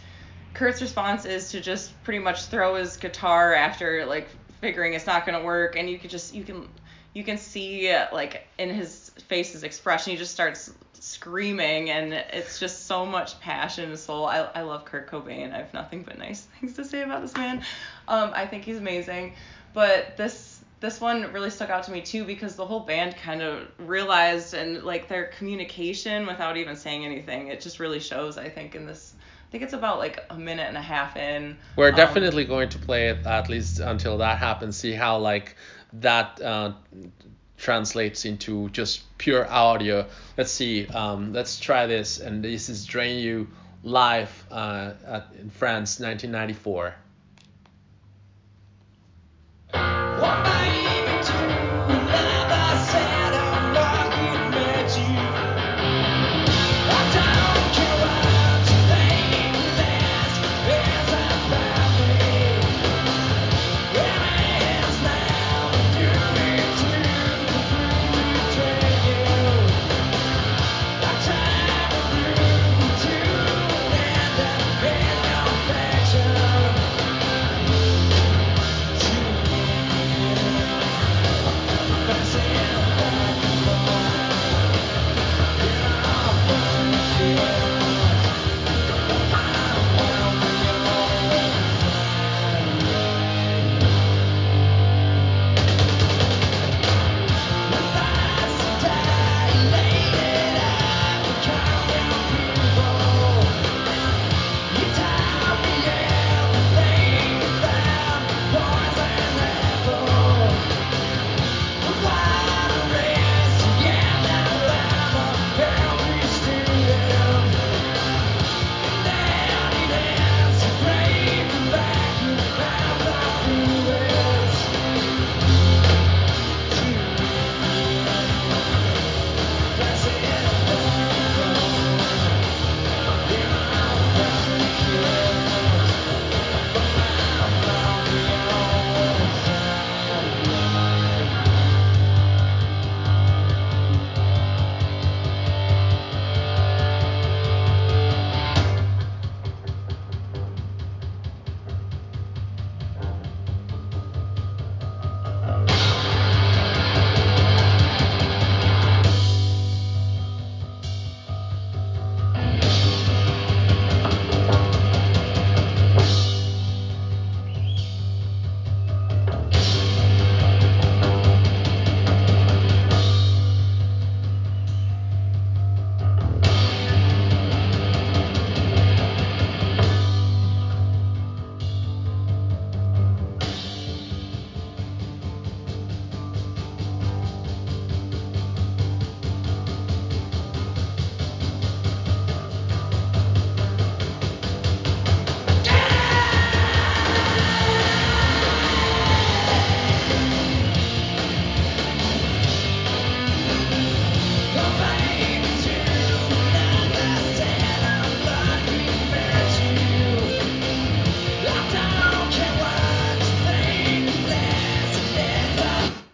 Kurt's 0.54 0.82
response 0.82 1.26
is 1.26 1.51
to 1.51 1.62
just 1.62 2.01
pretty 2.04 2.20
much 2.20 2.45
throw 2.45 2.76
his 2.76 2.97
guitar 2.97 3.54
after 3.54 4.06
like 4.06 4.28
figuring 4.62 4.93
it's 4.93 5.08
not 5.08 5.26
gonna 5.26 5.43
work, 5.43 5.76
and 5.76 5.89
you 5.89 5.97
could 5.97 6.10
just 6.10 6.34
you 6.34 6.43
can 6.43 6.68
you 7.14 7.24
can 7.24 7.38
see 7.38 7.93
like 8.12 8.47
in 8.58 8.70
his 8.70 9.10
face 9.28 9.54
his 9.54 9.64
expression. 9.64 10.12
He 10.12 10.18
just 10.18 10.32
starts 10.32 10.72
screaming, 10.93 11.89
and 11.89 12.14
it's 12.14 12.60
just 12.60 12.86
so 12.86 13.06
much 13.06 13.39
passion 13.39 13.89
and 13.89 13.99
soul. 13.99 14.26
I 14.26 14.49
I 14.56 14.62
love 14.62 14.86
Kurt 14.86 15.10
Cobain. 15.10 15.54
I 15.54 15.58
have 15.58 15.74
nothing 15.74 16.04
but 16.04 16.18
nice 16.18 16.41
things 16.60 16.76
to 16.76 16.86
say 16.86 17.01
about 17.01 17.22
this 17.22 17.36
man. 17.36 17.64
Um, 18.08 18.32
I 18.34 18.45
think 18.45 18.64
he's 18.64 18.78
amazing, 18.78 19.34
but 19.74 20.18
this 20.18 20.54
this 20.84 20.99
one 20.99 21.32
really 21.32 21.49
stuck 21.49 21.70
out 21.70 21.84
to 21.84 21.91
me 21.91 22.01
too 22.01 22.26
because 22.26 22.58
the 22.58 22.66
whole 22.66 22.82
band 22.82 23.16
kind 23.16 23.41
of 23.41 23.68
realized 23.78 24.54
and 24.54 24.84
like 24.84 25.08
their 25.08 25.28
communication 25.28 26.28
without 26.28 26.58
even 26.58 26.76
saying 26.76 27.06
anything 27.06 27.47
it 27.47 27.62
just 27.62 27.80
really 27.80 28.01
shows 28.01 28.38
i 28.38 28.49
think 28.49 28.76
in 28.76 28.86
this 28.86 29.14
think 29.54 29.64
it's 29.64 29.74
about 29.74 29.99
like 29.99 30.20
a 30.32 30.38
minute 30.38 30.68
and 30.68 30.76
a 30.76 30.82
half 30.82 31.16
in 31.16 31.56
We're 31.76 31.89
Um, 31.89 31.95
definitely 31.95 32.43
going 32.43 32.70
to 32.70 32.80
play 32.80 33.10
it 33.10 33.24
at 33.24 33.49
least 33.49 33.80
until 33.80 34.18
that 34.18 34.39
happens. 34.39 34.78
See 34.78 34.93
how 34.93 35.20
like 35.20 35.56
that 36.01 36.41
uh, 36.41 36.72
translates 37.56 38.26
into 38.26 38.70
just 38.70 39.04
pure 39.20 39.47
audio. 39.47 40.08
Let's 40.39 40.51
see. 40.51 40.88
Um, 40.88 41.34
let's 41.34 41.60
try 41.60 41.86
this. 41.86 42.20
And 42.20 42.43
this 42.43 42.68
is 42.68 42.84
Drain 42.84 43.20
You 43.20 43.47
live 43.84 44.32
uh, 44.49 44.93
at, 45.06 45.28
in 45.39 45.51
France, 45.51 45.99
1994. 45.99 46.95
One 50.20 50.83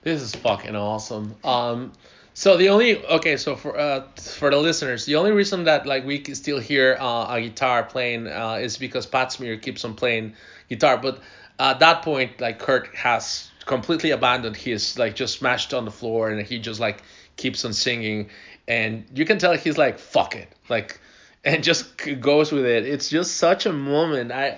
This 0.10 0.24
is 0.24 0.34
fucking 0.34 0.76
awesome. 0.76 1.36
Um, 1.44 1.92
so 2.34 2.58
the 2.58 2.70
only 2.70 3.06
okay, 3.06 3.38
so 3.38 3.56
for 3.56 3.78
uh 3.78 4.08
for 4.18 4.50
the 4.50 4.58
listeners, 4.58 5.06
the 5.06 5.16
only 5.18 5.32
reason 5.32 5.66
that 5.66 5.86
like 5.86 6.04
we 6.04 6.18
can 6.18 6.34
still 6.34 6.58
hear 6.60 6.98
uh, 7.00 7.36
a 7.36 7.42
guitar 7.42 7.84
playing 7.84 8.26
uh, 8.26 8.56
is 8.60 8.76
because 8.76 9.06
Pat 9.06 9.32
Smear 9.32 9.58
keeps 9.58 9.86
on 9.86 9.94
playing 9.94 10.34
guitar, 10.68 10.98
but 10.98 11.22
at 11.60 11.80
that 11.82 12.02
point, 12.02 12.42
like 12.42 12.58
Kurt 12.58 12.96
has 12.96 13.52
completely 13.68 14.10
abandoned 14.10 14.58
his 14.58 14.98
like 14.98 15.14
just 15.14 15.38
smashed 15.38 15.76
on 15.76 15.86
the 15.86 15.92
floor 15.92 16.32
and 16.32 16.42
he 16.42 16.58
just 16.58 16.80
like 16.80 17.04
keeps 17.36 17.64
on 17.64 17.74
singing, 17.74 18.32
and 18.68 19.06
you 19.14 19.26
can 19.26 19.38
tell 19.38 19.56
he's 19.56 19.78
like 19.78 20.00
fuck 20.00 20.36
it, 20.36 20.50
like, 20.70 21.00
and 21.46 21.64
just 21.64 21.96
goes 22.20 22.52
with 22.52 22.66
it. 22.66 22.84
It's 22.84 23.10
just 23.10 23.38
such 23.38 23.68
a 23.68 23.74
moment. 23.74 24.32
I. 24.32 24.58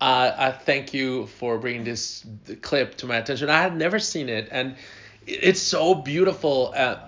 Uh, 0.00 0.32
I 0.36 0.50
thank 0.50 0.92
you 0.92 1.26
for 1.26 1.58
bringing 1.58 1.84
this 1.84 2.26
clip 2.62 2.96
to 2.98 3.06
my 3.06 3.16
attention. 3.16 3.48
I 3.48 3.62
had 3.62 3.76
never 3.76 3.98
seen 3.98 4.28
it, 4.28 4.48
and 4.50 4.76
it's 5.26 5.60
so 5.60 5.94
beautiful. 5.94 6.72
Uh, 6.76 6.98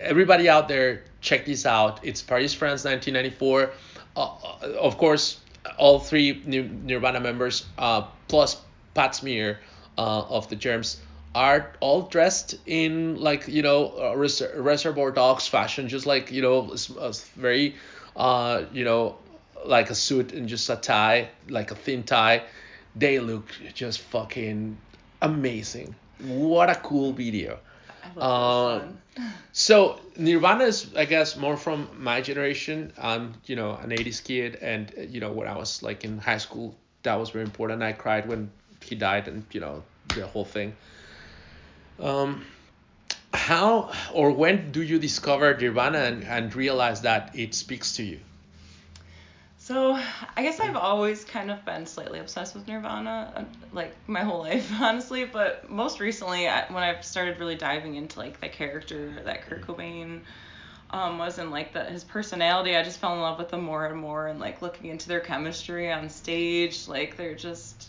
everybody 0.00 0.48
out 0.48 0.68
there, 0.68 1.04
check 1.20 1.46
this 1.46 1.64
out. 1.64 2.00
It's 2.02 2.20
Paris, 2.20 2.52
France, 2.52 2.84
1994. 2.84 3.70
Uh, 4.16 4.34
of 4.78 4.98
course, 4.98 5.40
all 5.78 5.98
three 6.00 6.42
Nirvana 6.44 7.20
members, 7.20 7.64
uh, 7.78 8.02
plus 8.28 8.60
Pat 8.94 9.14
Smear 9.14 9.60
uh, 9.96 10.22
of 10.22 10.48
the 10.48 10.56
Germs, 10.56 11.00
are 11.34 11.72
all 11.80 12.02
dressed 12.02 12.56
in 12.66 13.16
like 13.20 13.48
you 13.48 13.62
know 13.62 13.94
uh, 13.98 14.14
res- 14.16 14.42
Reservoir 14.54 15.10
Dogs 15.10 15.46
fashion, 15.46 15.88
just 15.88 16.04
like 16.06 16.30
you 16.30 16.42
know 16.42 16.74
uh, 16.98 17.12
very 17.36 17.76
uh, 18.16 18.64
you 18.72 18.84
know 18.84 19.16
like 19.64 19.90
a 19.90 19.94
suit 19.94 20.32
and 20.32 20.48
just 20.48 20.68
a 20.70 20.76
tie, 20.76 21.28
like 21.48 21.70
a 21.70 21.74
thin 21.74 22.02
tie. 22.02 22.42
They 22.96 23.18
look 23.20 23.46
just 23.74 24.00
fucking 24.00 24.76
amazing. 25.20 25.94
What 26.20 26.70
a 26.70 26.76
cool 26.76 27.12
video. 27.12 27.58
Uh. 28.16 28.80
So 29.52 30.00
Nirvana 30.16 30.64
is, 30.64 30.94
I 30.96 31.04
guess, 31.04 31.36
more 31.36 31.58
from 31.58 31.86
my 31.98 32.22
generation. 32.22 32.92
I'm, 32.96 33.34
you 33.44 33.54
know, 33.54 33.74
an 33.74 33.90
'80s 33.90 34.24
kid, 34.24 34.56
and 34.62 34.90
you 35.10 35.20
know, 35.20 35.30
when 35.30 35.46
I 35.46 35.56
was 35.56 35.82
like 35.82 36.04
in 36.04 36.16
high 36.16 36.38
school, 36.38 36.74
that 37.02 37.16
was 37.16 37.30
very 37.30 37.44
important. 37.44 37.82
I 37.82 37.92
cried 37.92 38.26
when 38.26 38.50
he 38.82 38.94
died, 38.94 39.28
and 39.28 39.44
you 39.52 39.60
know, 39.60 39.84
the 40.14 40.26
whole 40.26 40.46
thing. 40.46 40.74
Um, 42.00 42.46
how 43.34 43.92
or 44.14 44.30
when 44.30 44.72
do 44.72 44.82
you 44.82 44.98
discover 44.98 45.54
Nirvana 45.56 45.98
and, 45.98 46.24
and 46.24 46.54
realize 46.54 47.02
that 47.02 47.36
it 47.36 47.54
speaks 47.54 47.96
to 47.96 48.02
you? 48.02 48.20
So 49.72 49.98
I 50.36 50.42
guess 50.42 50.60
I've 50.60 50.76
always 50.76 51.24
kind 51.24 51.50
of 51.50 51.64
been 51.64 51.86
slightly 51.86 52.18
obsessed 52.18 52.54
with 52.54 52.68
Nirvana, 52.68 53.32
uh, 53.34 53.44
like 53.72 53.96
my 54.06 54.20
whole 54.20 54.40
life, 54.48 54.70
honestly. 54.80 55.24
But 55.24 55.70
most 55.70 55.98
recently, 55.98 56.44
when 56.44 56.82
I've 56.82 57.02
started 57.02 57.38
really 57.38 57.54
diving 57.54 57.94
into 57.94 58.18
like 58.18 58.38
the 58.40 58.50
character 58.50 59.22
that 59.24 59.46
Kurt 59.46 59.66
Cobain 59.66 60.20
um, 60.90 61.16
was 61.18 61.38
and 61.38 61.50
like 61.50 61.72
the, 61.72 61.84
his 61.84 62.04
personality, 62.04 62.76
I 62.76 62.82
just 62.82 63.00
fell 63.00 63.14
in 63.14 63.20
love 63.20 63.38
with 63.38 63.48
them 63.48 63.62
more 63.62 63.86
and 63.86 63.98
more. 63.98 64.26
And 64.28 64.38
like 64.40 64.60
looking 64.60 64.90
into 64.90 65.08
their 65.08 65.20
chemistry 65.20 65.90
on 65.90 66.10
stage, 66.10 66.86
like 66.86 67.16
they're 67.16 67.34
just, 67.34 67.88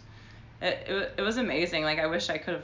it, 0.62 0.86
it, 0.88 1.14
it 1.18 1.22
was 1.22 1.36
amazing. 1.36 1.84
Like 1.84 2.00
I 2.00 2.08
wish 2.08 2.30
I 2.30 2.38
could 2.38 2.54
have, 2.54 2.64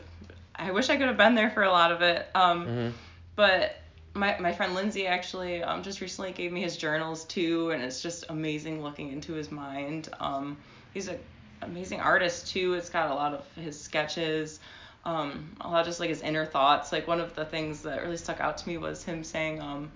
I 0.56 0.72
wish 0.72 0.90
I 0.90 0.96
could 0.96 1.08
have 1.08 1.18
been 1.18 1.36
there 1.36 1.50
for 1.50 1.64
a 1.64 1.72
lot 1.72 1.92
of 1.92 2.02
it. 2.02 2.26
Um, 2.36 2.66
Mm-hmm. 2.68 2.90
but 3.36 3.76
my, 4.14 4.38
my 4.40 4.52
friend 4.52 4.74
Lindsay 4.76 5.08
actually 5.08 5.64
um, 5.64 5.84
just 5.84 6.02
recently 6.02 6.32
gave 6.32 6.52
me 6.52 6.62
his 6.62 6.78
journals 6.78 7.26
too, 7.26 7.72
and 7.72 7.82
it's 7.84 8.02
just 8.02 8.26
amazing 8.30 8.82
looking 8.84 9.12
into 9.12 9.34
his 9.34 9.52
mind. 9.52 10.10
Um, 10.20 10.58
he's 10.94 11.08
an 11.08 11.20
amazing 11.62 12.00
artist 12.02 12.48
too. 12.48 12.74
It's 12.74 12.90
got 12.90 13.12
a 13.12 13.14
lot 13.14 13.34
of 13.34 13.46
his 13.56 13.80
sketches, 13.80 14.60
um, 15.06 15.56
a 15.62 15.68
lot 15.70 15.82
of 15.82 15.86
just 15.88 16.00
like 16.00 16.10
his 16.10 16.22
inner 16.22 16.46
thoughts. 16.46 16.92
Like 16.92 17.08
one 17.08 17.20
of 17.20 17.36
the 17.36 17.46
things 17.46 17.82
that 17.84 18.02
really 18.04 18.18
stuck 18.18 18.40
out 18.42 18.58
to 18.58 18.68
me 18.68 18.78
was 18.78 19.04
him 19.04 19.24
saying, 19.24 19.62
um, 19.62 19.92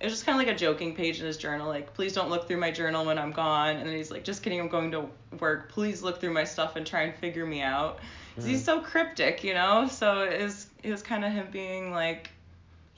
it 0.00 0.04
was 0.04 0.14
just 0.14 0.24
kind 0.24 0.40
of 0.40 0.46
like 0.46 0.54
a 0.54 0.58
joking 0.58 0.94
page 0.96 1.20
in 1.20 1.26
his 1.26 1.36
journal, 1.36 1.68
like 1.68 1.92
please 1.92 2.14
don't 2.14 2.30
look 2.30 2.48
through 2.48 2.56
my 2.56 2.70
journal 2.70 3.04
when 3.04 3.18
I'm 3.18 3.32
gone. 3.32 3.76
And 3.76 3.86
then 3.86 3.94
he's 3.94 4.10
like, 4.10 4.24
just 4.24 4.42
kidding, 4.42 4.58
I'm 4.58 4.68
going 4.68 4.90
to 4.92 5.04
work. 5.38 5.68
Please 5.70 6.02
look 6.02 6.20
through 6.20 6.32
my 6.32 6.44
stuff 6.44 6.76
and 6.76 6.86
try 6.86 7.02
and 7.02 7.14
figure 7.14 7.44
me 7.44 7.60
out. 7.60 7.98
'Cause 8.36 8.44
He's 8.46 8.64
so 8.64 8.80
cryptic, 8.80 9.44
you 9.44 9.52
know. 9.52 9.86
So 9.88 10.22
it 10.22 10.40
was 10.42 10.68
it 10.82 10.90
was 10.90 11.02
kind 11.02 11.24
of 11.24 11.32
him 11.32 11.48
being 11.52 11.92
like 11.92 12.30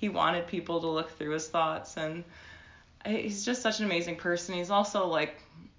he 0.02 0.08
wanted 0.08 0.48
people 0.48 0.80
to 0.80 0.88
look 0.88 1.16
through 1.16 1.30
his 1.30 1.46
thoughts 1.46 1.96
and 1.96 2.24
he's 3.06 3.44
just 3.44 3.62
such 3.62 3.78
an 3.78 3.86
amazing 3.86 4.16
person. 4.16 4.56
He's 4.56 4.68
also 4.68 5.06
like 5.06 5.36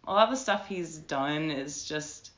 a 0.07 0.13
lot 0.13 0.23
of 0.23 0.29
the 0.29 0.37
stuff 0.37 0.65
he's 0.65 0.97
done 0.97 1.51
is 1.51 1.83
just 1.83 2.31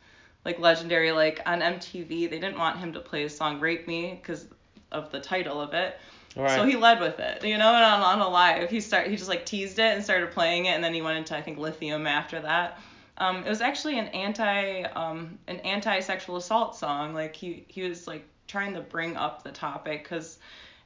like 0.44 0.58
legendary. 0.58 1.12
Like 1.12 1.42
on 1.46 1.62
mtv 1.62 2.10
they 2.10 2.40
didn't 2.40 2.58
want 2.58 2.80
him 2.80 2.94
to 2.94 3.00
play 3.00 3.22
his 3.22 3.38
song 3.38 3.60
rape 3.60 3.88
me 3.88 4.20
because 4.20 4.48
of 4.92 5.12
the 5.12 5.20
title 5.20 5.62
of 5.62 5.76
it. 5.76 5.98
Right. 6.36 6.50
so 6.50 6.66
he 6.66 6.76
led 6.76 7.00
with 7.00 7.18
it 7.18 7.46
you 7.46 7.58
know 7.58 7.74
and 7.74 7.86
on, 7.86 8.02
on 8.02 8.20
a 8.20 8.28
live 8.28 8.70
he 8.70 8.82
start 8.82 9.08
he 9.08 9.16
just 9.16 9.30
like 9.30 9.46
teased 9.46 9.80
it 9.80 9.96
and 9.96 10.04
started 10.04 10.32
playing 10.32 10.66
it 10.66 10.72
and 10.72 10.84
then 10.84 10.94
he 10.94 11.02
went 11.02 11.18
into 11.18 11.34
i 11.34 11.42
think 11.42 11.58
lithium 11.58 12.06
after 12.08 12.42
that. 12.42 12.78
Um, 13.18 13.46
it 13.46 13.50
was 13.50 13.62
actually 13.62 13.98
an 14.00 14.08
anti 14.08 14.82
um, 14.82 15.40
an 15.48 15.58
anti 15.60 16.00
sexual 16.02 16.36
assault 16.36 16.76
song. 16.76 17.14
Like 17.14 17.36
he 17.36 17.64
he 17.70 17.84
was 17.84 18.08
like 18.08 18.26
trying 18.48 18.74
to 18.74 18.82
bring 18.82 19.16
up 19.16 19.44
the 19.44 19.52
topic 19.52 20.04
because 20.04 20.40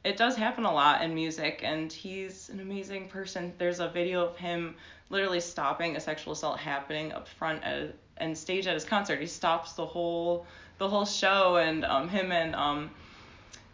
it 0.04 0.18
does 0.18 0.36
happen 0.36 0.64
a 0.64 0.72
lot 0.72 1.02
in 1.02 1.14
music 1.14 1.62
and 1.64 1.92
he's 1.92 2.50
an 2.50 2.60
amazing 2.60 3.08
person 3.08 3.54
there's 3.58 3.80
a 3.80 3.90
video 3.90 4.26
of 4.26 4.38
him 4.38 4.76
literally 5.10 5.40
stopping 5.40 5.96
a 5.96 6.00
sexual 6.00 6.34
assault 6.34 6.58
happening 6.58 7.12
up 7.12 7.28
front 7.28 7.64
at 7.64 7.94
and 8.18 8.38
stage 8.38 8.68
at 8.68 8.74
his 8.74 8.86
concert 8.86 9.20
he 9.20 9.28
stops 9.28 9.74
the 9.74 9.86
whole 9.86 10.46
the 10.78 10.88
whole 10.88 11.06
show 11.06 11.58
and 11.58 11.84
um 11.86 12.08
him 12.08 12.32
and 12.32 12.56
um 12.56 12.90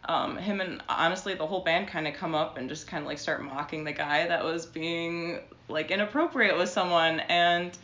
um 0.06 0.38
him 0.38 0.62
and 0.62 0.82
honestly 0.90 1.34
the 1.36 1.46
whole 1.46 1.62
band 1.62 1.88
kind 1.88 2.08
of 2.08 2.14
come 2.14 2.34
up 2.34 2.58
and 2.58 2.70
just 2.70 2.88
kind 2.88 3.04
of 3.04 3.08
like 3.08 3.18
start 3.18 3.44
mocking 3.44 3.84
the 3.84 3.92
guy 3.92 4.28
that 4.28 4.44
was 4.44 4.66
being 4.66 5.40
like 5.68 5.92
inappropriate 5.92 6.58
with 6.58 6.70
someone 6.70 7.20
and 7.22 7.78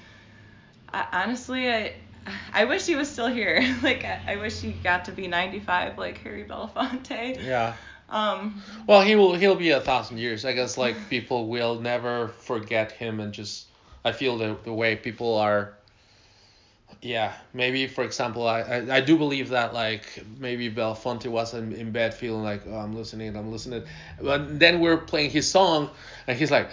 I, 0.94 1.24
honestly 1.24 1.70
I 1.72 1.94
I 2.54 2.66
wish 2.66 2.86
he 2.86 2.96
was 2.96 3.10
still 3.10 3.28
here. 3.28 3.62
like 3.84 4.06
I, 4.06 4.20
I 4.28 4.36
wish 4.36 4.62
he 4.62 4.74
got 4.74 5.06
to 5.06 5.12
be 5.12 5.28
95 5.28 5.98
like 5.98 6.20
Harry 6.20 6.44
Belafonte. 6.44 7.44
Yeah. 7.44 7.74
Um, 8.12 8.64
Well, 8.88 9.02
he 9.02 9.16
will. 9.16 9.34
He'll 9.36 9.56
be 9.56 9.72
a 9.72 9.82
thousand 9.82 10.20
years. 10.20 10.46
I 10.46 10.54
guess 10.54 10.78
like 10.78 11.10
people 11.10 11.48
will 11.48 11.80
never 11.80 12.30
forget 12.30 12.92
him, 12.92 13.20
and 13.20 13.34
just 13.34 13.68
I 14.06 14.12
feel 14.14 14.38
the 14.38 14.58
the 14.64 14.74
way 14.74 14.96
people 14.98 15.38
are. 15.38 15.74
Yeah, 17.02 17.34
maybe 17.54 17.88
for 17.88 18.04
example, 18.04 18.48
I, 18.48 18.62
I, 18.62 18.98
I 18.98 19.02
do 19.02 19.18
believe 19.18 19.50
that 19.50 19.74
like 19.74 20.24
maybe 20.38 20.72
Belafonte 20.72 21.28
was 21.28 21.54
in, 21.54 21.74
in 21.74 21.92
bed 21.92 22.14
feeling 22.14 22.44
like 22.44 22.64
oh, 22.68 22.76
I'm 22.76 22.94
listening, 22.94 23.36
I'm 23.36 23.52
listening, 23.52 23.84
but 24.22 24.60
then 24.60 24.80
we're 24.82 24.98
playing 24.98 25.32
his 25.32 25.50
song, 25.50 25.90
and 26.28 26.38
he's 26.38 26.52
like, 26.52 26.70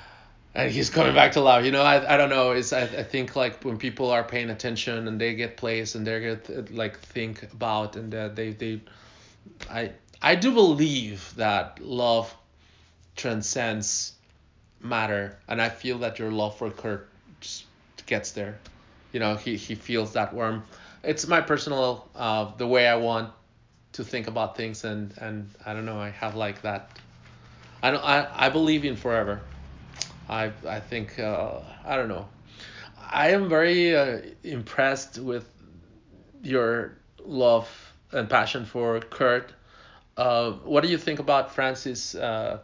and 0.54 0.70
he's 0.70 0.88
coming 0.90 1.14
back 1.14 1.32
to 1.32 1.40
life. 1.40 1.64
You 1.64 1.72
know, 1.72 1.82
I, 1.82 2.14
I 2.14 2.16
don't 2.16 2.30
know. 2.30 2.52
It's 2.52 2.72
I, 2.72 2.82
I 2.82 3.02
think 3.02 3.36
like 3.36 3.62
when 3.64 3.78
people 3.78 4.10
are 4.10 4.24
paying 4.24 4.50
attention 4.50 5.08
and 5.08 5.20
they 5.20 5.34
get 5.34 5.56
plays 5.56 5.94
and 5.94 6.06
they 6.06 6.20
get 6.20 6.72
like 6.72 6.98
think 7.00 7.42
about 7.52 7.96
and 7.96 8.14
uh, 8.14 8.28
they 8.28 8.52
they 8.52 8.80
I 9.70 9.92
I 10.26 10.34
do 10.34 10.50
believe 10.50 11.32
that 11.36 11.78
love 11.80 12.34
transcends 13.14 14.14
matter, 14.80 15.38
and 15.46 15.62
I 15.62 15.68
feel 15.68 15.98
that 15.98 16.18
your 16.18 16.32
love 16.32 16.58
for 16.58 16.68
Kurt 16.68 17.08
just 17.38 17.64
gets 18.06 18.32
there. 18.32 18.58
You 19.12 19.20
know, 19.20 19.36
he 19.36 19.56
he 19.56 19.76
feels 19.76 20.14
that 20.14 20.34
warm. 20.34 20.64
It's 21.04 21.28
my 21.28 21.40
personal 21.40 22.08
uh 22.16 22.50
the 22.56 22.66
way 22.66 22.88
I 22.88 22.96
want 22.96 23.30
to 23.92 24.02
think 24.02 24.26
about 24.26 24.56
things, 24.56 24.82
and 24.82 25.14
and 25.18 25.48
I 25.64 25.72
don't 25.74 25.86
know. 25.86 26.00
I 26.00 26.10
have 26.10 26.34
like 26.34 26.60
that. 26.62 26.98
I 27.84 27.92
don't. 27.92 28.02
I 28.02 28.26
I 28.46 28.48
believe 28.48 28.84
in 28.84 28.96
forever. 28.96 29.42
I 30.28 30.50
I 30.66 30.80
think 30.80 31.20
uh, 31.20 31.60
I 31.84 31.94
don't 31.94 32.08
know. 32.08 32.26
I 32.98 33.30
am 33.30 33.48
very 33.48 33.94
uh, 33.94 34.22
impressed 34.42 35.20
with 35.20 35.48
your 36.42 36.98
love 37.24 37.68
and 38.10 38.28
passion 38.28 38.64
for 38.64 38.98
Kurt. 38.98 39.52
Uh, 40.16 40.52
what 40.64 40.82
do 40.82 40.88
you 40.88 40.98
think 40.98 41.18
about 41.18 41.54
Frances 41.54 42.14
uh, 42.14 42.58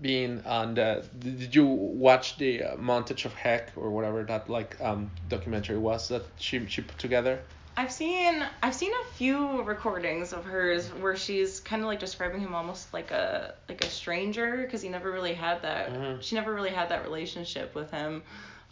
being 0.00 0.42
on 0.46 0.74
the? 0.74 1.04
Did 1.18 1.54
you 1.54 1.66
watch 1.66 2.38
the 2.38 2.62
uh, 2.62 2.76
montage 2.76 3.24
of 3.24 3.34
Heck 3.34 3.72
or 3.76 3.90
whatever 3.90 4.22
that 4.24 4.48
like 4.48 4.80
um, 4.80 5.10
documentary 5.28 5.78
was 5.78 6.08
that 6.08 6.22
she 6.38 6.66
she 6.66 6.82
put 6.82 6.98
together? 6.98 7.40
I've 7.76 7.92
seen 7.92 8.42
I've 8.62 8.74
seen 8.74 8.90
a 8.92 9.14
few 9.14 9.62
recordings 9.62 10.32
of 10.32 10.44
hers 10.44 10.88
where 10.94 11.14
she's 11.14 11.60
kind 11.60 11.80
of 11.80 11.86
like 11.86 12.00
describing 12.00 12.40
him 12.40 12.52
almost 12.54 12.92
like 12.92 13.12
a 13.12 13.54
like 13.68 13.84
a 13.84 13.88
stranger 13.88 14.62
because 14.64 14.82
he 14.82 14.88
never 14.88 15.12
really 15.12 15.34
had 15.34 15.62
that 15.62 15.90
Mhm. 15.92 16.20
she 16.20 16.34
never 16.34 16.52
really 16.52 16.70
had 16.70 16.88
that 16.88 17.04
relationship 17.04 17.76
with 17.76 17.90
him, 17.92 18.22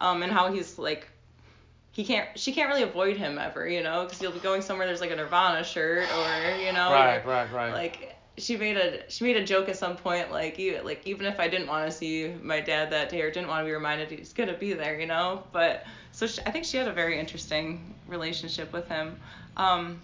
um 0.01 0.23
and 0.25 0.33
how 0.33 0.51
he's 0.53 0.77
like 0.77 1.07
he 1.97 2.05
can't 2.05 2.29
she 2.39 2.53
can't 2.53 2.69
really 2.69 2.83
avoid 2.83 3.17
him 3.17 3.39
ever 3.39 3.67
you 3.67 3.83
know 3.83 4.05
because 4.05 4.21
you'll 4.21 4.31
be 4.31 4.39
going 4.39 4.61
somewhere 4.61 4.87
there's 4.87 5.01
like 5.01 5.11
a 5.11 5.17
Nirvana 5.17 5.65
shirt 5.65 6.07
or 6.11 6.57
you 6.59 6.71
know 6.71 6.93
Right, 6.93 7.25
or, 7.25 7.31
right, 7.31 7.51
right. 7.51 7.73
like 7.73 8.15
she 8.37 8.59
made 8.59 8.77
a 8.77 9.11
she 9.11 9.25
made 9.25 9.39
a 9.39 9.45
joke 9.47 9.71
at 9.71 9.79
some 9.79 9.97
point 9.97 10.31
like 10.31 10.59
you 10.59 10.79
like 10.85 11.07
even 11.07 11.25
if 11.25 11.41
I 11.41 11.49
didn't 11.49 11.69
want 11.69 11.91
to 11.91 11.97
see 11.97 12.31
my 12.43 12.61
dad 12.61 12.91
that 12.91 13.09
day 13.09 13.23
or 13.23 13.31
didn't 13.31 13.49
want 13.49 13.63
to 13.63 13.65
be 13.65 13.73
reminded 13.73 14.11
he's 14.11 14.35
gonna 14.35 14.53
be 14.53 14.75
there 14.75 15.01
you 15.01 15.07
know 15.07 15.45
but 15.53 15.87
so 16.13 16.27
she, 16.27 16.43
I 16.45 16.51
think 16.51 16.67
she 16.67 16.77
had 16.77 16.87
a 16.87 16.93
very 16.93 17.19
interesting 17.19 17.95
relationship 18.07 18.75
with 18.75 18.87
him 18.89 19.17
um 19.57 20.03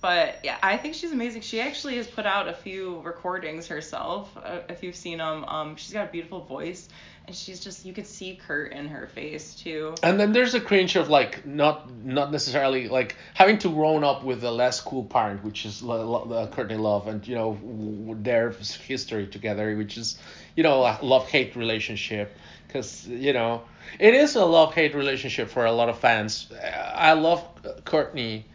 but 0.00 0.40
yeah, 0.42 0.58
I 0.62 0.76
think 0.76 0.94
she's 0.94 1.12
amazing. 1.12 1.42
She 1.42 1.60
actually 1.60 1.96
has 1.96 2.06
put 2.06 2.26
out 2.26 2.48
a 2.48 2.52
few 2.52 3.00
recordings 3.00 3.66
herself. 3.68 4.36
Uh, 4.36 4.60
if 4.68 4.82
you've 4.82 4.96
seen 4.96 5.18
them, 5.18 5.44
um, 5.44 5.76
she's 5.76 5.92
got 5.92 6.08
a 6.08 6.10
beautiful 6.10 6.40
voice, 6.44 6.88
and 7.26 7.36
she's 7.36 7.60
just 7.60 7.84
you 7.84 7.92
could 7.92 8.06
see 8.06 8.36
Kurt 8.36 8.72
in 8.72 8.88
her 8.88 9.06
face 9.06 9.54
too. 9.54 9.94
And 10.02 10.18
then 10.18 10.32
there's 10.32 10.54
a 10.54 10.60
cringe 10.60 10.96
of 10.96 11.08
like 11.08 11.44
not 11.46 11.92
not 12.04 12.32
necessarily 12.32 12.88
like 12.88 13.16
having 13.34 13.58
to 13.58 13.68
grown 13.68 14.04
up 14.04 14.24
with 14.24 14.42
a 14.44 14.50
less 14.50 14.80
cool 14.80 15.04
parent, 15.04 15.44
which 15.44 15.66
is 15.66 15.82
Lo- 15.82 16.30
uh, 16.30 16.46
Courtney 16.48 16.76
Love, 16.76 17.08
and 17.08 17.26
you 17.26 17.34
know 17.34 18.16
their 18.20 18.50
history 18.50 19.26
together, 19.26 19.76
which 19.76 19.98
is 19.98 20.18
you 20.56 20.62
know 20.62 20.84
a 20.84 20.98
love 21.02 21.28
hate 21.28 21.54
relationship, 21.54 22.34
because 22.66 23.06
you 23.06 23.32
know 23.32 23.62
it 23.98 24.14
is 24.14 24.36
a 24.36 24.44
love 24.44 24.74
hate 24.74 24.94
relationship 24.94 25.48
for 25.50 25.66
a 25.66 25.72
lot 25.72 25.88
of 25.88 25.98
fans. 25.98 26.50
I 26.94 27.12
love 27.12 27.46
Courtney, 27.84 28.46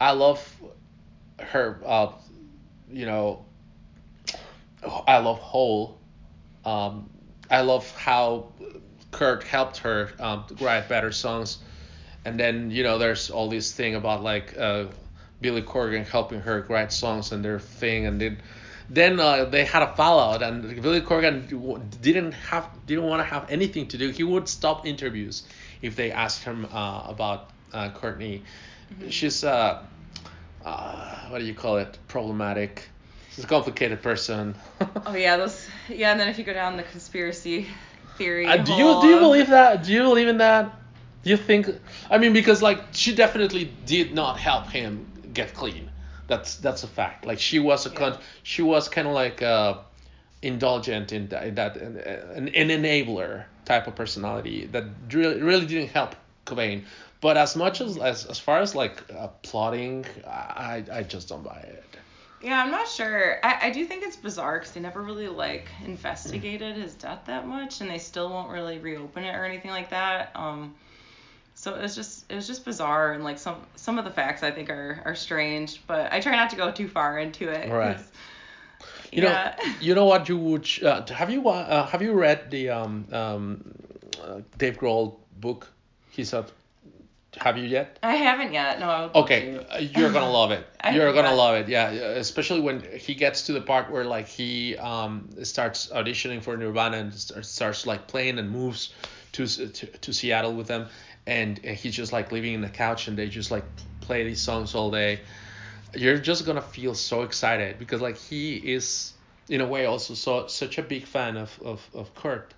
I 0.00 0.12
love 0.12 0.40
her, 1.40 1.80
uh, 1.84 2.12
you 2.90 3.06
know, 3.06 3.44
I 5.06 5.18
love 5.18 5.38
Hole. 5.38 5.98
Um, 6.64 7.10
I 7.50 7.62
love 7.62 7.90
how 7.96 8.52
Kurt 9.10 9.42
helped 9.42 9.78
her 9.78 10.10
um, 10.20 10.44
write 10.60 10.88
better 10.88 11.12
songs. 11.12 11.58
And 12.24 12.38
then, 12.38 12.70
you 12.70 12.82
know, 12.82 12.98
there's 12.98 13.30
all 13.30 13.48
this 13.48 13.72
thing 13.72 13.94
about 13.94 14.22
like 14.22 14.56
uh, 14.58 14.86
Billy 15.40 15.62
Corgan 15.62 16.06
helping 16.06 16.40
her 16.40 16.66
write 16.68 16.92
songs 16.92 17.32
and 17.32 17.44
their 17.44 17.58
thing. 17.58 18.06
And 18.06 18.20
then, 18.20 18.38
then 18.90 19.20
uh, 19.20 19.44
they 19.44 19.64
had 19.64 19.82
a 19.82 19.94
fallout, 19.94 20.42
and 20.42 20.82
Billy 20.82 21.00
Corgan 21.00 22.00
didn't 22.00 22.32
have 22.32 22.68
didn't 22.86 23.04
want 23.04 23.20
to 23.20 23.24
have 23.24 23.50
anything 23.50 23.86
to 23.88 23.98
do. 23.98 24.10
He 24.10 24.24
would 24.24 24.48
stop 24.48 24.86
interviews 24.86 25.42
if 25.82 25.94
they 25.94 26.10
asked 26.10 26.42
him 26.42 26.66
uh, 26.72 27.04
about 27.06 27.50
uh, 27.72 27.90
Courtney. 27.90 28.42
She's 29.10 29.44
uh, 29.44 29.82
uh, 30.64 31.28
what 31.28 31.38
do 31.38 31.44
you 31.44 31.54
call 31.54 31.78
it? 31.78 31.98
Problematic. 32.08 32.88
She's 33.34 33.44
a 33.44 33.48
complicated 33.48 34.02
person. 34.02 34.54
Oh 35.06 35.14
yeah, 35.14 35.36
those 35.36 35.66
yeah, 35.88 36.10
and 36.12 36.20
then 36.20 36.28
if 36.28 36.38
you 36.38 36.44
go 36.44 36.52
down 36.52 36.76
the 36.76 36.82
conspiracy 36.82 37.66
theory. 38.16 38.46
Uh, 38.46 38.56
do 38.58 38.72
you 38.74 39.00
do 39.00 39.06
you 39.06 39.18
believe 39.18 39.48
that? 39.48 39.84
Do 39.84 39.92
you 39.92 40.02
believe 40.02 40.28
in 40.28 40.38
that? 40.38 40.72
Do 41.22 41.30
you 41.30 41.36
think? 41.36 41.68
I 42.10 42.18
mean, 42.18 42.32
because 42.32 42.62
like 42.62 42.80
she 42.92 43.14
definitely 43.14 43.72
did 43.86 44.12
not 44.12 44.38
help 44.38 44.68
him 44.70 45.06
get 45.32 45.54
clean. 45.54 45.88
That's 46.26 46.56
that's 46.56 46.82
a 46.84 46.86
fact. 46.88 47.24
Like 47.24 47.38
she 47.38 47.58
was 47.58 47.86
a 47.86 47.90
con- 47.90 48.18
she 48.42 48.62
was 48.62 48.88
kind 48.88 49.08
of 49.08 49.14
like 49.14 49.40
uh, 49.42 49.78
indulgent 50.42 51.12
in 51.12 51.28
that, 51.28 51.46
in 51.46 51.54
that 51.54 51.76
an, 51.76 51.96
an, 51.98 52.48
an 52.48 52.68
enabler 52.68 53.44
type 53.64 53.86
of 53.86 53.94
personality 53.94 54.66
that 54.72 54.84
really 55.12 55.40
really 55.40 55.66
didn't 55.66 55.90
help 55.90 56.14
Cobain. 56.44 56.84
But 57.20 57.36
as 57.36 57.56
much 57.56 57.80
as 57.80 57.98
as, 57.98 58.26
as 58.26 58.38
far 58.38 58.60
as 58.60 58.74
like 58.74 59.02
uh, 59.12 59.28
plotting, 59.42 60.06
I 60.26 60.84
I 60.92 61.02
just 61.02 61.28
don't 61.28 61.42
buy 61.42 61.60
it. 61.66 61.84
Yeah, 62.40 62.62
I'm 62.62 62.70
not 62.70 62.86
sure. 62.86 63.44
I, 63.44 63.66
I 63.66 63.70
do 63.70 63.84
think 63.84 64.04
it's 64.04 64.16
bizarre 64.16 64.58
because 64.60 64.72
they 64.72 64.80
never 64.80 65.02
really 65.02 65.26
like 65.26 65.68
investigated 65.84 66.76
his 66.76 66.94
death 66.94 67.22
that 67.26 67.46
much, 67.46 67.80
and 67.80 67.90
they 67.90 67.98
still 67.98 68.30
won't 68.30 68.50
really 68.50 68.78
reopen 68.78 69.24
it 69.24 69.34
or 69.34 69.44
anything 69.44 69.72
like 69.72 69.90
that. 69.90 70.30
Um, 70.36 70.74
so 71.54 71.74
it 71.74 71.82
was 71.82 71.96
just 71.96 72.30
it 72.30 72.36
was 72.36 72.46
just 72.46 72.64
bizarre, 72.64 73.12
and 73.14 73.24
like 73.24 73.38
some 73.38 73.56
some 73.74 73.98
of 73.98 74.04
the 74.04 74.12
facts 74.12 74.44
I 74.44 74.52
think 74.52 74.70
are 74.70 75.02
are 75.04 75.16
strange, 75.16 75.82
but 75.88 76.12
I 76.12 76.20
try 76.20 76.36
not 76.36 76.50
to 76.50 76.56
go 76.56 76.70
too 76.70 76.88
far 76.88 77.18
into 77.18 77.48
it. 77.48 77.70
Right. 77.70 77.98
You 79.10 79.22
yeah. 79.22 79.54
know, 79.58 79.72
you 79.80 79.94
know 79.94 80.04
what 80.04 80.28
you 80.28 80.36
would 80.36 80.66
sh- 80.66 80.82
uh, 80.82 81.04
have 81.06 81.30
you 81.30 81.48
uh, 81.48 81.86
have 81.86 82.02
you 82.02 82.12
read 82.12 82.50
the 82.50 82.68
um 82.68 83.06
um 83.10 83.74
uh, 84.22 84.40
Dave 84.58 84.78
Grohl 84.78 85.16
book? 85.40 85.66
He 86.10 86.24
said, 86.24 86.44
have 87.36 87.58
you 87.58 87.64
yet? 87.64 87.98
I 88.02 88.14
haven't 88.16 88.52
yet. 88.52 88.80
No. 88.80 88.88
I 88.88 89.00
would 89.02 89.14
love 89.14 89.24
Okay, 89.24 89.52
to. 89.52 89.74
uh, 89.74 89.78
you're 89.78 90.12
gonna 90.12 90.30
love 90.30 90.50
it. 90.50 90.66
You're 90.92 91.12
gonna 91.12 91.28
that. 91.28 91.34
love 91.34 91.56
it. 91.56 91.68
Yeah, 91.68 91.90
especially 91.90 92.60
when 92.60 92.82
he 92.98 93.14
gets 93.14 93.42
to 93.46 93.52
the 93.52 93.60
part 93.60 93.90
where 93.90 94.04
like 94.04 94.26
he 94.28 94.76
um 94.78 95.28
starts 95.42 95.88
auditioning 95.88 96.42
for 96.42 96.56
Nirvana 96.56 96.96
and 96.98 97.14
starts 97.14 97.86
like 97.86 98.06
playing 98.08 98.38
and 98.38 98.50
moves 98.50 98.94
to 99.32 99.46
to, 99.46 99.86
to 99.86 100.12
Seattle 100.12 100.54
with 100.54 100.66
them, 100.68 100.86
and 101.26 101.58
he's 101.58 101.94
just 101.94 102.12
like 102.12 102.32
living 102.32 102.54
in 102.54 102.60
the 102.62 102.68
couch 102.70 103.08
and 103.08 103.16
they 103.18 103.28
just 103.28 103.50
like 103.50 103.64
play 104.00 104.24
these 104.24 104.40
songs 104.40 104.74
all 104.74 104.90
day. 104.90 105.20
You're 105.94 106.18
just 106.18 106.46
gonna 106.46 106.62
feel 106.62 106.94
so 106.94 107.22
excited 107.22 107.78
because 107.78 108.00
like 108.00 108.16
he 108.16 108.56
is 108.56 109.12
in 109.48 109.60
a 109.60 109.66
way 109.66 109.86
also 109.86 110.14
so 110.14 110.46
such 110.46 110.78
a 110.78 110.82
big 110.82 111.04
fan 111.06 111.36
of 111.36 111.58
of 111.64 111.86
of 111.94 112.14
Kurt 112.14 112.54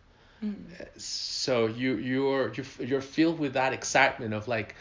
so 0.96 1.66
you 1.66 1.96
you're 1.96 2.52
you 2.54 2.64
you're 2.80 3.00
filled 3.00 3.38
with 3.38 3.54
that 3.54 3.72
excitement 3.72 4.32
of 4.32 4.48
like 4.48 4.74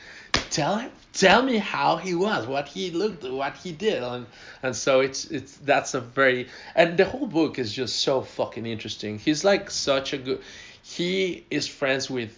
tell 0.49 0.77
him 0.77 0.91
tell 1.13 1.41
me 1.41 1.57
how 1.57 1.97
he 1.97 2.15
was 2.15 2.47
what 2.47 2.67
he 2.67 2.91
looked 2.91 3.23
what 3.23 3.55
he 3.57 3.71
did 3.71 4.01
and 4.01 4.25
and 4.63 4.75
so 4.75 5.01
it's 5.01 5.25
it's 5.25 5.57
that's 5.57 5.93
a 5.93 5.99
very 5.99 6.47
and 6.75 6.97
the 6.97 7.05
whole 7.05 7.27
book 7.27 7.59
is 7.59 7.73
just 7.73 7.99
so 7.99 8.21
fucking 8.21 8.65
interesting. 8.65 9.19
He's 9.19 9.43
like 9.43 9.69
such 9.69 10.13
a 10.13 10.17
good 10.17 10.41
he 10.81 11.45
is 11.51 11.67
friends 11.67 12.09
with 12.09 12.37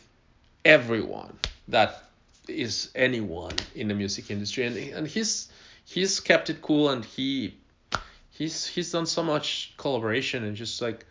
everyone 0.66 1.38
that 1.68 2.04
is 2.48 2.90
anyone 2.96 3.54
in 3.76 3.88
the 3.88 3.94
music 3.94 4.32
industry 4.32 4.66
and 4.66 4.78
and 4.78 5.08
he's 5.08 5.50
he's 5.86 6.20
kept 6.20 6.50
it 6.50 6.62
cool 6.62 6.90
and 6.90 7.06
he 7.06 7.56
he's 8.32 8.66
he's 8.66 8.92
done 8.92 9.06
so 9.06 9.22
much 9.22 9.74
collaboration 9.78 10.44
and 10.44 10.56
just 10.56 10.82
like 10.82 11.06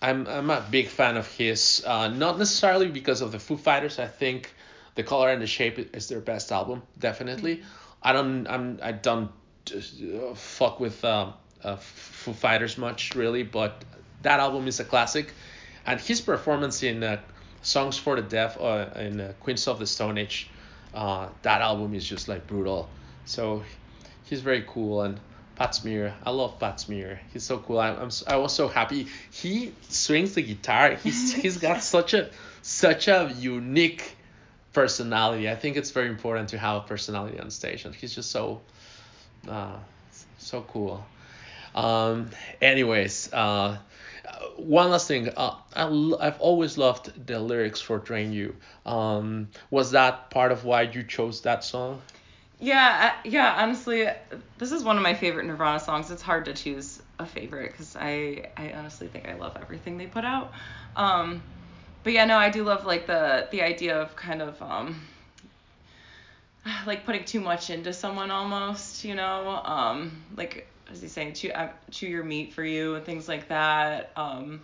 I'm 0.00 0.26
I'm 0.26 0.50
a 0.50 0.64
big 0.70 0.88
fan 0.88 1.16
of 1.16 1.26
his. 1.26 1.82
Uh, 1.86 2.08
not 2.08 2.38
necessarily 2.38 2.88
because 2.88 3.20
of 3.20 3.32
the 3.32 3.38
Foo 3.38 3.56
Fighters. 3.56 3.98
I 3.98 4.06
think 4.06 4.52
the 4.94 5.02
Color 5.02 5.30
and 5.30 5.42
the 5.42 5.46
Shape 5.46 5.94
is 5.94 6.08
their 6.08 6.20
best 6.20 6.52
album, 6.52 6.82
definitely. 6.98 7.62
I 8.02 8.12
don't 8.12 8.46
I'm 8.46 8.78
I 8.82 8.92
don't 8.92 9.30
uh, 9.74 10.34
fuck 10.34 10.78
with 10.78 11.04
um, 11.04 11.34
uh, 11.64 11.76
Foo 11.76 12.32
Fighters 12.32 12.78
much 12.78 13.14
really, 13.14 13.42
but 13.42 13.84
that 14.22 14.40
album 14.40 14.68
is 14.68 14.78
a 14.80 14.84
classic, 14.84 15.32
and 15.84 16.00
his 16.00 16.20
performance 16.20 16.82
in 16.82 17.02
uh, 17.02 17.20
Songs 17.62 17.98
for 17.98 18.16
the 18.16 18.22
Deaf 18.22 18.60
uh, 18.60 18.86
in 18.96 19.20
uh, 19.20 19.32
Queens 19.40 19.66
of 19.66 19.80
the 19.80 19.86
Stone 19.86 20.18
Age, 20.18 20.48
uh, 20.94 21.28
that 21.42 21.60
album 21.60 21.94
is 21.94 22.04
just 22.04 22.28
like 22.28 22.46
brutal. 22.46 22.88
So 23.24 23.64
he's 24.24 24.40
very 24.40 24.64
cool 24.66 25.02
and 25.02 25.18
Pat 25.58 25.74
Smear. 25.74 26.14
I 26.24 26.30
love 26.30 26.60
Pat 26.60 26.78
Smear. 26.80 27.20
He's 27.32 27.42
so 27.42 27.58
cool. 27.58 27.80
I'm, 27.80 27.98
I'm 27.98 28.10
I 28.28 28.36
was 28.36 28.54
so 28.54 28.68
happy. 28.68 29.08
He 29.32 29.74
swings 29.88 30.34
the 30.34 30.42
guitar. 30.42 30.94
He's 30.94 31.34
he's 31.34 31.58
got 31.58 31.82
such 31.96 32.14
a 32.14 32.30
such 32.62 33.08
a 33.08 33.34
unique 33.36 34.16
personality. 34.72 35.50
I 35.50 35.56
think 35.56 35.76
it's 35.76 35.90
very 35.90 36.08
important 36.08 36.50
to 36.50 36.58
have 36.58 36.84
a 36.84 36.86
personality 36.86 37.40
on 37.40 37.50
stage, 37.50 37.84
and 37.84 37.92
he's 37.94 38.14
just 38.14 38.30
so 38.30 38.60
uh, 39.48 39.76
so 40.38 40.62
cool. 40.62 41.04
Um, 41.74 42.30
anyways, 42.62 43.32
uh, 43.32 43.78
one 44.56 44.90
last 44.90 45.08
thing. 45.08 45.28
Uh, 45.36 45.56
I 45.74 45.82
l- 45.82 46.20
I've 46.20 46.40
always 46.40 46.78
loved 46.78 47.26
the 47.26 47.40
lyrics 47.40 47.80
for 47.80 47.98
Drain 47.98 48.32
You. 48.32 48.54
Um, 48.86 49.48
was 49.70 49.90
that 49.90 50.30
part 50.30 50.52
of 50.52 50.64
why 50.64 50.82
you 50.82 51.02
chose 51.02 51.40
that 51.42 51.64
song? 51.64 52.00
Yeah, 52.60 53.14
yeah. 53.24 53.54
Honestly, 53.62 54.08
this 54.58 54.72
is 54.72 54.82
one 54.82 54.96
of 54.96 55.02
my 55.02 55.14
favorite 55.14 55.46
Nirvana 55.46 55.78
songs. 55.78 56.10
It's 56.10 56.22
hard 56.22 56.46
to 56.46 56.54
choose 56.54 57.00
a 57.18 57.26
favorite 57.26 57.70
because 57.70 57.94
I, 57.94 58.46
I 58.56 58.72
honestly 58.72 59.06
think 59.08 59.28
I 59.28 59.34
love 59.34 59.56
everything 59.60 59.96
they 59.96 60.06
put 60.06 60.24
out. 60.24 60.52
Um, 60.96 61.42
but 62.02 62.12
yeah, 62.12 62.24
no, 62.24 62.36
I 62.36 62.50
do 62.50 62.64
love 62.64 62.84
like 62.84 63.06
the 63.06 63.48
the 63.52 63.62
idea 63.62 64.00
of 64.00 64.16
kind 64.16 64.42
of 64.42 64.60
um, 64.62 65.00
like 66.86 67.04
putting 67.04 67.24
too 67.24 67.40
much 67.40 67.70
into 67.70 67.92
someone 67.92 68.30
almost, 68.30 69.04
you 69.04 69.14
know, 69.14 69.60
um, 69.64 70.24
like 70.36 70.72
as 70.90 71.00
he's 71.02 71.12
saying, 71.12 71.34
chew 71.34 71.50
uh, 71.50 71.70
chew 71.90 72.06
your 72.06 72.24
meat 72.24 72.52
for 72.52 72.64
you 72.64 72.94
and 72.94 73.04
things 73.04 73.28
like 73.28 73.48
that. 73.48 74.12
Um, 74.16 74.60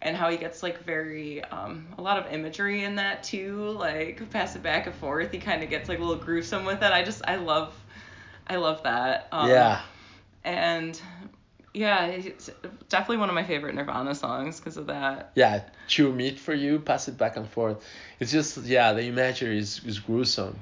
and 0.00 0.16
how 0.16 0.30
he 0.30 0.36
gets 0.36 0.62
like 0.62 0.82
very 0.84 1.42
um 1.44 1.86
a 1.98 2.02
lot 2.02 2.18
of 2.18 2.32
imagery 2.32 2.84
in 2.84 2.96
that 2.96 3.22
too 3.22 3.70
like 3.70 4.28
pass 4.30 4.54
it 4.54 4.62
back 4.62 4.86
and 4.86 4.94
forth 4.94 5.32
he 5.32 5.38
kind 5.38 5.62
of 5.62 5.70
gets 5.70 5.88
like 5.88 5.98
a 5.98 6.02
little 6.02 6.22
gruesome 6.22 6.64
with 6.64 6.82
it 6.82 6.92
i 6.92 7.02
just 7.02 7.22
i 7.26 7.36
love 7.36 7.74
i 8.46 8.56
love 8.56 8.82
that 8.84 9.28
um, 9.32 9.50
yeah. 9.50 9.80
and 10.44 11.00
yeah 11.74 12.06
it's 12.06 12.50
definitely 12.88 13.16
one 13.16 13.28
of 13.28 13.34
my 13.34 13.44
favorite 13.44 13.74
nirvana 13.74 14.14
songs 14.14 14.58
because 14.58 14.76
of 14.76 14.86
that 14.86 15.32
yeah, 15.34 15.62
chew 15.88 16.12
meat 16.12 16.38
for 16.38 16.54
you, 16.54 16.78
pass 16.78 17.08
it 17.08 17.18
back 17.18 17.36
and 17.36 17.48
forth. 17.48 17.84
It's 18.20 18.30
just 18.32 18.58
yeah, 18.64 18.92
the 18.92 19.04
imagery 19.04 19.58
is, 19.58 19.80
is 19.84 19.98
gruesome. 19.98 20.58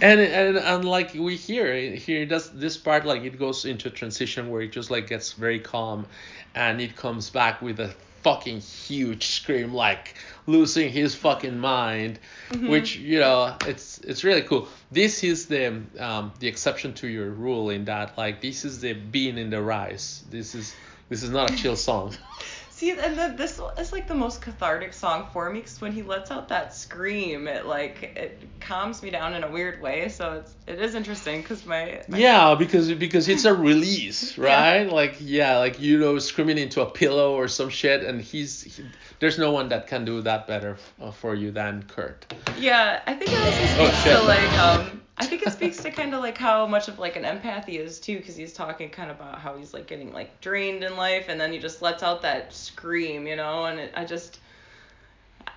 And, 0.00 0.20
and 0.20 0.56
and 0.56 0.84
like 0.84 1.14
we 1.14 1.34
hear 1.34 1.74
here 1.90 2.24
does 2.24 2.50
this 2.52 2.76
part 2.76 3.04
like 3.04 3.22
it 3.24 3.38
goes 3.38 3.64
into 3.64 3.88
a 3.88 3.90
transition 3.90 4.48
where 4.48 4.62
it 4.62 4.70
just 4.70 4.90
like 4.90 5.08
gets 5.08 5.32
very 5.32 5.58
calm 5.58 6.06
and 6.54 6.80
it 6.80 6.94
comes 6.94 7.30
back 7.30 7.60
with 7.60 7.80
a 7.80 7.92
fucking 8.22 8.60
huge 8.60 9.26
scream 9.26 9.72
like 9.72 10.14
losing 10.46 10.90
his 10.90 11.14
fucking 11.14 11.58
mind 11.58 12.18
which 12.50 12.96
you 12.96 13.18
know 13.20 13.54
it's 13.66 13.98
it's 13.98 14.24
really 14.24 14.42
cool. 14.42 14.68
This 14.90 15.22
is 15.22 15.46
the 15.46 15.82
um 15.98 16.32
the 16.38 16.48
exception 16.48 16.94
to 16.94 17.08
your 17.08 17.30
rule 17.30 17.70
in 17.70 17.84
that 17.86 18.16
like 18.16 18.40
this 18.40 18.64
is 18.64 18.80
the 18.80 18.94
bean 18.94 19.38
in 19.38 19.50
the 19.50 19.60
rice. 19.60 20.24
This 20.30 20.54
is 20.54 20.74
this 21.08 21.22
is 21.22 21.30
not 21.30 21.50
a 21.50 21.56
chill 21.56 21.76
song 21.76 22.14
See, 22.78 22.90
and 22.92 23.18
the, 23.18 23.34
this 23.36 23.60
is 23.76 23.90
like 23.92 24.06
the 24.06 24.14
most 24.14 24.40
cathartic 24.40 24.92
song 24.92 25.26
for 25.32 25.50
me 25.50 25.58
because 25.58 25.80
when 25.80 25.90
he 25.90 26.02
lets 26.02 26.30
out 26.30 26.46
that 26.50 26.72
scream, 26.72 27.48
it 27.48 27.66
like 27.66 28.12
it 28.14 28.40
calms 28.60 29.02
me 29.02 29.10
down 29.10 29.34
in 29.34 29.42
a 29.42 29.50
weird 29.50 29.82
way. 29.82 30.08
So 30.08 30.34
it's 30.34 30.54
it 30.68 30.80
is 30.80 30.94
interesting 30.94 31.42
because 31.42 31.66
my, 31.66 32.04
my 32.06 32.18
Yeah, 32.18 32.54
because 32.56 32.92
because 32.92 33.28
it's 33.28 33.44
a 33.46 33.52
release, 33.52 34.38
Yeah. 34.38 34.44
right? 34.44 34.92
Like 34.92 35.16
yeah, 35.18 35.58
like 35.58 35.80
you 35.80 35.98
know, 35.98 36.20
screaming 36.20 36.56
into 36.58 36.80
a 36.80 36.86
pillow 36.88 37.34
or 37.34 37.48
some 37.48 37.68
shit, 37.68 38.04
and 38.04 38.20
he's 38.22 38.62
he, 38.62 38.84
there's 39.18 39.40
no 39.40 39.50
one 39.50 39.70
that 39.70 39.88
can 39.88 40.04
do 40.04 40.22
that 40.22 40.46
better 40.46 40.76
uh, 41.02 41.10
for 41.10 41.34
you 41.34 41.50
than 41.50 41.82
Kurt. 41.82 42.32
Yeah, 42.60 43.02
I 43.08 43.14
think 43.14 43.32
it 43.32 43.40
also 43.44 43.82
Oh, 43.82 43.86
speaks 43.86 44.04
shit. 44.04 44.12
to 44.16 44.22
like 44.22 44.56
um 44.56 44.97
I 45.18 45.26
think 45.26 45.42
it 45.42 45.52
speaks 45.52 45.82
to 45.82 45.90
kind 45.90 46.14
of 46.14 46.20
like 46.20 46.38
how 46.38 46.66
much 46.66 46.88
of 46.88 46.98
like 46.98 47.16
an 47.16 47.24
empath 47.24 47.64
he 47.66 47.76
is 47.76 47.98
too 47.98 48.18
because 48.18 48.36
he's 48.36 48.52
talking 48.52 48.88
kind 48.88 49.10
of 49.10 49.18
about 49.18 49.40
how 49.40 49.56
he's 49.56 49.74
like 49.74 49.86
getting 49.86 50.12
like 50.12 50.40
drained 50.40 50.84
in 50.84 50.96
life 50.96 51.26
and 51.28 51.40
then 51.40 51.52
he 51.52 51.58
just 51.58 51.82
lets 51.82 52.02
out 52.02 52.22
that 52.22 52.52
scream, 52.52 53.26
you 53.26 53.36
know, 53.36 53.64
and 53.64 53.80
it, 53.80 53.92
I 53.96 54.04
just 54.04 54.38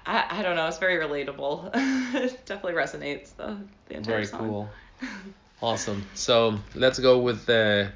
I, 0.05 0.25
I 0.29 0.41
don't 0.41 0.55
know, 0.55 0.67
it's 0.67 0.79
very 0.79 0.97
relatable. 0.97 1.69
it 2.15 2.45
definitely 2.45 2.73
resonates 2.73 3.35
the 3.35 3.57
the 3.87 3.97
entire 3.97 4.15
Very 4.15 4.25
song. 4.25 4.39
cool. 4.39 4.69
Awesome. 5.63 6.03
So 6.15 6.57
let's 6.73 6.97
go 6.97 7.19
with 7.19 7.45
the 7.45 7.91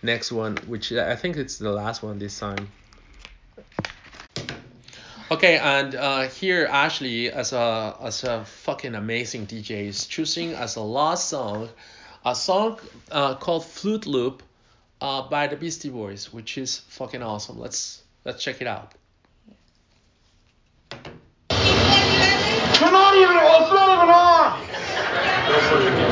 next 0.00 0.30
one, 0.30 0.54
which 0.68 0.92
I 0.92 1.16
think 1.16 1.36
it's 1.36 1.58
the 1.58 1.72
last 1.72 2.04
one 2.04 2.20
this 2.20 2.38
time. 2.38 2.68
Okay, 5.32 5.56
and 5.56 5.94
uh, 5.94 6.28
here 6.28 6.66
Ashley, 6.70 7.32
as 7.32 7.54
a 7.54 7.96
as 8.02 8.22
a 8.22 8.44
fucking 8.44 8.94
amazing 8.94 9.46
DJ, 9.46 9.86
is 9.86 10.06
choosing 10.06 10.52
as 10.52 10.76
a 10.76 10.82
last 10.82 11.30
song, 11.30 11.70
a 12.22 12.34
song 12.34 12.78
uh, 13.10 13.36
called 13.36 13.64
"Flute 13.64 14.06
Loop" 14.06 14.42
uh, 15.00 15.22
by 15.22 15.46
the 15.46 15.56
Beastie 15.56 15.88
Boys, 15.88 16.34
which 16.34 16.58
is 16.58 16.80
fucking 16.80 17.22
awesome. 17.22 17.58
Let's 17.58 18.02
let's 18.26 18.44
check 18.44 18.60
it 18.60 18.66
out. 18.66 18.92
You're 20.90 21.00
not 22.92 23.16
even, 23.16 23.36
it's 23.40 23.72
not 23.72 23.88
even 23.88 24.10
on! 26.04 26.11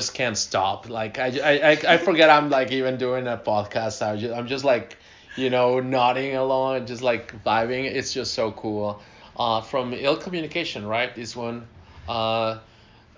Just 0.00 0.14
can't 0.14 0.38
stop. 0.38 0.88
Like 0.88 1.18
I, 1.18 1.26
I, 1.26 1.70
I, 1.94 1.96
forget 1.98 2.30
I'm 2.30 2.48
like 2.48 2.72
even 2.72 2.96
doing 2.96 3.26
a 3.26 3.36
podcast. 3.36 4.00
I 4.00 4.16
just, 4.16 4.34
I'm 4.34 4.46
just 4.46 4.64
like, 4.64 4.96
you 5.36 5.50
know, 5.50 5.78
nodding 5.78 6.36
along 6.36 6.76
and 6.76 6.86
just 6.86 7.02
like 7.02 7.44
vibing. 7.44 7.84
It's 7.84 8.12
just 8.14 8.32
so 8.32 8.52
cool. 8.52 9.02
Uh, 9.36 9.60
from 9.60 9.92
Ill 9.92 10.16
Communication, 10.16 10.86
right? 10.86 11.14
This 11.14 11.36
one. 11.36 11.66
Uh, 12.08 12.58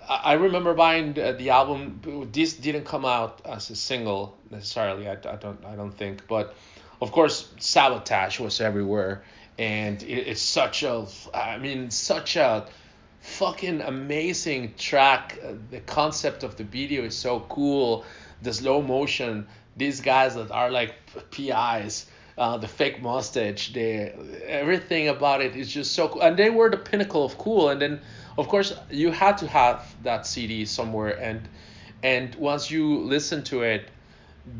I 0.09 0.17
I 0.31 0.33
remember 0.33 0.73
buying 0.73 1.13
the, 1.13 1.31
the 1.31 1.51
album. 1.51 2.29
This 2.33 2.53
didn't 2.53 2.83
come 2.83 3.05
out 3.05 3.41
as 3.45 3.69
a 3.69 3.75
single 3.75 4.37
necessarily. 4.51 5.07
I, 5.07 5.13
I 5.13 5.37
don't 5.37 5.63
I 5.65 5.75
don't 5.77 5.95
think, 5.97 6.27
but 6.27 6.53
of 7.01 7.11
course 7.13 7.49
Sabotage 7.59 8.39
was 8.41 8.59
everywhere, 8.59 9.23
and 9.57 10.03
it, 10.03 10.27
it's 10.31 10.41
such 10.41 10.83
a 10.83 11.07
I 11.33 11.57
mean 11.57 11.89
such 11.91 12.35
a 12.35 12.67
fucking 13.23 13.81
amazing 13.81 14.73
track. 14.77 15.39
Uh, 15.43 15.53
The 15.71 15.79
concept 15.79 16.43
of 16.43 16.55
the 16.57 16.63
video 16.65 17.03
is 17.03 17.15
so 17.15 17.39
cool. 17.49 18.05
The 18.41 18.53
slow 18.53 18.81
motion. 18.81 19.47
These 19.77 20.01
guys 20.01 20.35
that 20.35 20.51
are 20.51 20.69
like 20.69 20.93
PIs. 21.31 22.05
Uh, 22.35 22.57
the 22.57 22.67
fake 22.67 22.99
mustache, 22.99 23.73
the 23.73 24.11
everything 24.47 25.07
about 25.07 25.39
it 25.39 25.55
is 25.55 25.71
just 25.71 25.91
so 25.93 26.07
cool, 26.07 26.23
and 26.23 26.35
they 26.35 26.49
were 26.49 26.67
the 26.67 26.77
pinnacle 26.77 27.23
of 27.23 27.37
cool. 27.37 27.69
And 27.69 27.79
then, 27.79 28.01
of 28.39 28.47
course, 28.47 28.73
you 28.89 29.11
had 29.11 29.37
to 29.37 29.47
have 29.47 29.85
that 30.01 30.25
CD 30.25 30.65
somewhere, 30.65 31.15
and 31.21 31.47
and 32.01 32.33
once 32.33 32.71
you 32.71 33.01
listen 33.01 33.43
to 33.43 33.61
it, 33.61 33.87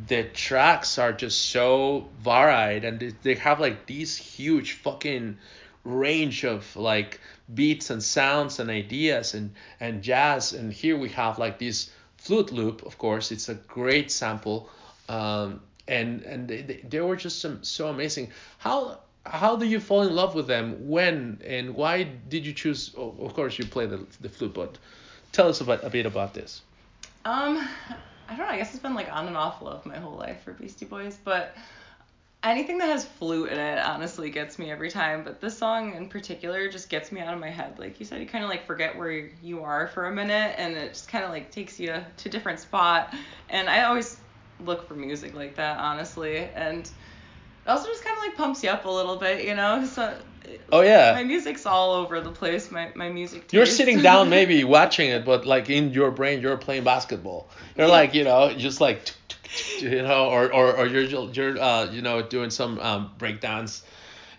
the 0.08 0.26
tracks 0.26 1.00
are 1.00 1.14
just 1.14 1.50
so 1.50 2.08
varied, 2.22 2.86
and 2.86 3.00
they, 3.00 3.14
they 3.24 3.36
have 3.36 3.60
like 3.60 3.88
these 3.88 4.16
huge 4.18 4.74
fucking 4.74 5.38
range 5.84 6.44
of 6.44 6.76
like 6.76 7.20
beats 7.54 7.90
and 7.90 8.02
sounds 8.02 8.60
and 8.60 8.70
ideas 8.70 9.34
and 9.34 9.54
and 9.80 10.02
jazz. 10.02 10.54
And 10.54 10.72
here 10.72 10.98
we 10.98 11.10
have 11.10 11.40
like 11.40 11.60
this 11.60 11.92
flute 12.18 12.52
loop. 12.52 12.86
Of 12.86 12.98
course, 12.98 13.32
it's 13.32 13.50
a 13.50 13.56
great 13.56 14.12
sample. 14.12 14.70
Um, 15.10 15.62
and 15.88 16.22
and 16.22 16.48
they, 16.48 16.82
they, 16.88 17.02
were 17.02 17.16
just 17.16 17.40
some, 17.40 17.64
so 17.64 17.88
amazing. 17.88 18.32
How 18.58 19.00
how 19.26 19.56
do 19.56 19.66
you 19.66 19.80
fall 19.80 20.04
in 20.04 20.16
love 20.16 20.36
with 20.36 20.48
them? 20.48 20.88
When 20.88 21.42
and 21.46 21.76
why 21.76 22.04
did 22.04 22.46
you 22.46 22.54
choose? 22.54 22.94
Oh, 22.98 23.16
of 23.20 23.34
course, 23.34 23.60
you 23.60 23.66
play 23.66 23.86
the 23.86 24.06
the 24.22 24.30
flute, 24.30 24.54
but 24.54 24.78
tell 25.32 25.50
us 25.50 25.62
about 25.62 25.84
a 25.84 25.90
bit 25.90 26.06
about 26.06 26.34
this. 26.34 26.62
Um, 27.26 27.68
I 28.30 28.36
don't 28.36 28.48
know. 28.48 28.54
I 28.54 28.58
guess 28.58 28.74
it's 28.74 28.82
been 28.82 28.96
like 28.96 29.12
on 29.12 29.28
and 29.28 29.38
off 29.38 29.62
love 29.62 29.86
my 29.86 29.98
whole 29.98 30.16
life 30.16 30.42
for 30.44 30.54
Beastie 30.54 30.86
Boys, 30.86 31.18
but 31.24 31.56
anything 32.44 32.78
that 32.80 32.90
has 32.90 33.06
flute 33.06 33.52
in 33.52 33.58
it 33.58 33.80
honestly 33.80 34.30
gets 34.30 34.60
me 34.60 34.70
every 34.70 34.92
time. 34.92 35.24
But 35.24 35.40
this 35.40 35.58
song 35.58 35.96
in 35.96 36.10
particular 36.10 36.70
just 36.70 36.90
gets 36.90 37.12
me 37.12 37.22
out 37.22 37.34
of 37.34 37.40
my 37.40 37.50
head. 37.50 37.80
Like 37.80 38.00
you 38.00 38.06
said, 38.06 38.20
you 38.20 38.28
kind 38.28 38.44
of 38.44 38.50
like 38.50 38.66
forget 38.66 38.98
where 38.98 39.30
you 39.42 39.64
are 39.64 39.88
for 39.88 40.08
a 40.08 40.12
minute, 40.12 40.56
and 40.58 40.76
it 40.76 40.90
just 40.90 41.08
kind 41.08 41.24
of 41.24 41.32
like 41.32 41.52
takes 41.52 41.80
you 41.80 41.88
to 41.88 42.06
a 42.26 42.30
different 42.30 42.60
spot. 42.60 43.14
And 43.50 43.70
I 43.70 43.84
always 43.84 44.18
look 44.60 44.88
for 44.88 44.96
music 44.96 45.34
like 45.34 45.56
that, 45.56 45.80
honestly, 45.80 46.38
and 46.38 46.86
it 46.86 47.70
also 47.70 47.88
just 47.88 48.04
kind 48.04 48.18
of 48.18 48.24
like 48.24 48.36
pumps 48.36 48.64
you 48.64 48.70
up 48.70 48.86
a 48.86 48.90
little 48.90 49.16
bit, 49.16 49.46
you 49.46 49.56
know. 49.56 49.86
So. 49.86 50.18
Oh 50.74 50.82
yeah. 50.82 51.14
My 51.14 51.24
music's 51.24 51.66
all 51.66 51.94
over 51.94 52.20
the 52.20 52.32
place. 52.32 52.70
My 52.70 52.92
my 52.96 53.08
music. 53.08 53.54
You're 53.54 53.66
sitting 53.66 54.02
down 54.02 54.30
maybe 54.30 54.66
watching 54.66 55.10
it, 55.10 55.24
but 55.24 55.46
like 55.46 55.70
in 55.70 55.94
your 55.94 56.12
brain 56.12 56.42
you're 56.42 56.58
playing 56.58 56.84
basketball. 56.84 57.48
You're 57.78 57.88
like 57.88 58.14
you 58.14 58.26
know 58.26 58.54
just 58.54 58.82
like 58.82 59.14
you 59.80 60.02
know 60.02 60.30
or 60.30 60.54
or, 60.54 60.78
or 60.78 60.88
you're 60.88 61.04
you're 61.32 61.60
uh 61.60 61.92
you 61.92 62.02
know 62.02 62.22
doing 62.22 62.50
some 62.50 62.80
um 62.80 63.12
break 63.18 63.42
dance. 63.42 63.84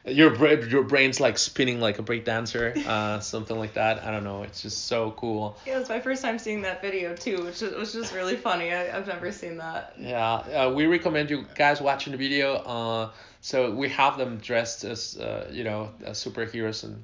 Your 0.07 0.31
bra- 0.37 0.51
your 0.51 0.83
brain's 0.83 1.19
like 1.19 1.39
spinning 1.39 1.81
like 1.81 1.99
a 1.99 2.03
breakdancer, 2.03 2.77
uh 2.85 3.21
something 3.33 3.59
like 3.59 3.75
that. 3.75 4.05
I 4.05 4.11
don't 4.11 4.25
know. 4.25 4.43
It's 4.43 4.61
just 4.61 4.87
so 4.87 5.13
cool. 5.13 5.57
Yeah, 5.67 5.77
it 5.77 5.79
was 5.79 5.89
my 5.89 6.01
first 6.01 6.21
time 6.23 6.39
seeing 6.39 6.61
that 6.63 6.83
video 6.83 7.17
too, 7.17 7.43
which 7.45 7.63
is, 7.63 7.75
which 7.75 7.95
is 7.95 8.13
really 8.13 8.37
funny. 8.37 8.73
I, 8.73 8.95
I've 8.95 9.07
never 9.07 9.33
seen 9.33 9.57
that. 9.59 9.95
Yeah, 9.99 10.35
uh, 10.35 10.73
we 10.75 10.87
recommend 10.87 11.31
you 11.31 11.47
guys 11.55 11.81
watching 11.81 12.11
the 12.13 12.19
video. 12.19 12.57
Uh, 12.57 13.11
so 13.41 13.71
we 13.75 13.89
have 13.91 14.19
them 14.19 14.39
dressed 14.39 14.85
as 14.85 15.17
uh, 15.17 15.49
you 15.51 15.65
know 15.65 15.91
as 16.05 16.23
superheroes 16.23 16.85
and 16.85 17.03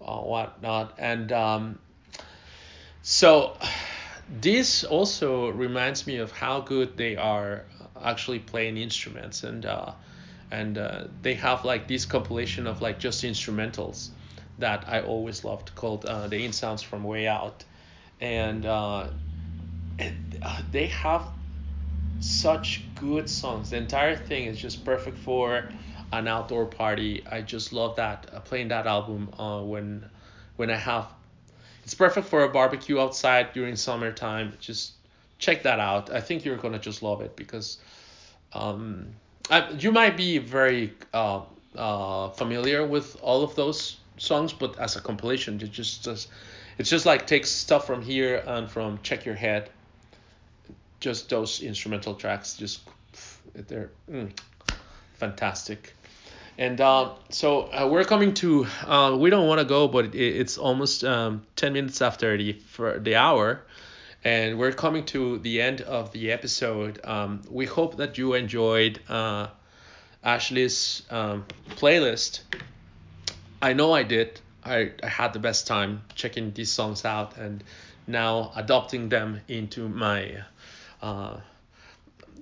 uh, 0.00 0.20
whatnot, 0.20 0.94
and 0.98 1.32
um, 1.32 1.78
so 3.02 3.56
this 4.40 4.84
also 4.84 5.50
reminds 5.50 6.06
me 6.06 6.16
of 6.16 6.32
how 6.32 6.60
good 6.60 6.96
they 6.96 7.16
are 7.16 7.66
actually 8.02 8.38
playing 8.38 8.76
instruments 8.76 9.42
and 9.44 9.66
uh, 9.66 9.92
and 10.50 10.78
uh, 10.78 11.04
they 11.22 11.34
have 11.34 11.64
like 11.64 11.88
this 11.88 12.04
compilation 12.06 12.66
of 12.66 12.80
like 12.82 12.98
just 12.98 13.24
instrumentals 13.24 14.10
that 14.58 14.84
I 14.88 15.00
always 15.02 15.44
loved 15.44 15.74
called 15.74 16.04
uh, 16.04 16.28
the 16.28 16.44
In 16.44 16.52
Sounds 16.52 16.82
from 16.82 17.04
Way 17.04 17.26
Out, 17.26 17.64
and 18.20 18.64
uh, 18.66 19.08
uh, 20.42 20.62
they 20.70 20.86
have 20.86 21.26
such 22.20 22.88
good 22.94 23.28
songs. 23.28 23.70
The 23.70 23.76
entire 23.76 24.16
thing 24.16 24.46
is 24.46 24.58
just 24.60 24.84
perfect 24.84 25.18
for 25.18 25.64
an 26.12 26.28
outdoor 26.28 26.66
party. 26.66 27.24
I 27.30 27.42
just 27.42 27.72
love 27.72 27.96
that 27.96 28.30
uh, 28.32 28.40
playing 28.40 28.68
that 28.68 28.86
album 28.86 29.30
uh, 29.38 29.62
when 29.62 30.08
when 30.56 30.70
I 30.70 30.76
have. 30.76 31.06
It's 31.84 31.94
perfect 31.94 32.28
for 32.28 32.44
a 32.44 32.48
barbecue 32.48 33.00
outside 33.00 33.52
during 33.52 33.76
summertime. 33.76 34.52
Just 34.60 34.92
check 35.38 35.64
that 35.64 35.80
out. 35.80 36.10
I 36.10 36.20
think 36.20 36.44
you're 36.44 36.56
gonna 36.56 36.78
just 36.78 37.02
love 37.02 37.20
it 37.20 37.34
because 37.36 37.78
um, 38.52 39.08
I, 39.50 39.70
you 39.70 39.90
might 39.90 40.16
be 40.16 40.38
very 40.38 40.94
uh, 41.12 41.42
uh, 41.76 42.28
familiar 42.30 42.86
with 42.86 43.16
all 43.20 43.42
of 43.42 43.54
those 43.56 43.98
songs, 44.18 44.52
but 44.52 44.78
as 44.78 44.96
a 44.96 45.00
compilation, 45.00 45.60
it 45.60 45.72
just 45.72 46.04
just 46.04 46.28
it's 46.78 46.88
just 46.88 47.06
like 47.06 47.26
takes 47.26 47.50
stuff 47.50 47.86
from 47.86 48.02
here 48.02 48.42
and 48.46 48.70
from 48.70 48.98
Check 49.02 49.24
Your 49.24 49.34
Head. 49.34 49.70
Just 51.00 51.28
those 51.28 51.60
instrumental 51.62 52.14
tracks, 52.14 52.56
just 52.56 52.82
they're 53.54 53.90
mm, 54.10 54.30
fantastic. 55.14 55.94
And 56.58 56.80
uh, 56.80 57.14
so 57.30 57.62
uh, 57.72 57.88
we're 57.90 58.04
coming 58.04 58.34
to 58.34 58.66
uh, 58.86 59.16
we 59.18 59.30
don't 59.30 59.48
want 59.48 59.60
to 59.60 59.64
go, 59.64 59.88
but 59.88 60.14
it, 60.14 60.16
it's 60.16 60.58
almost 60.58 61.02
um, 61.04 61.42
ten 61.56 61.72
minutes 61.72 62.02
after 62.02 62.36
the 62.36 62.52
for 62.52 62.98
the 62.98 63.16
hour 63.16 63.62
and 64.24 64.58
we're 64.58 64.72
coming 64.72 65.04
to 65.04 65.38
the 65.38 65.60
end 65.60 65.80
of 65.80 66.12
the 66.12 66.30
episode. 66.30 67.00
Um, 67.04 67.42
we 67.50 67.66
hope 67.66 67.96
that 67.96 68.18
you 68.18 68.34
enjoyed 68.34 69.00
uh, 69.08 69.48
Ashley's 70.22 71.02
um, 71.10 71.44
playlist. 71.70 72.40
I 73.60 73.72
know 73.72 73.92
I 73.92 74.04
did. 74.04 74.40
I, 74.64 74.92
I 75.02 75.08
had 75.08 75.32
the 75.32 75.40
best 75.40 75.66
time 75.66 76.02
checking 76.14 76.52
these 76.52 76.70
songs 76.70 77.04
out 77.04 77.36
and 77.36 77.64
now 78.06 78.52
adopting 78.54 79.08
them 79.08 79.40
into 79.48 79.88
my 79.88 80.44
uh, 81.00 81.38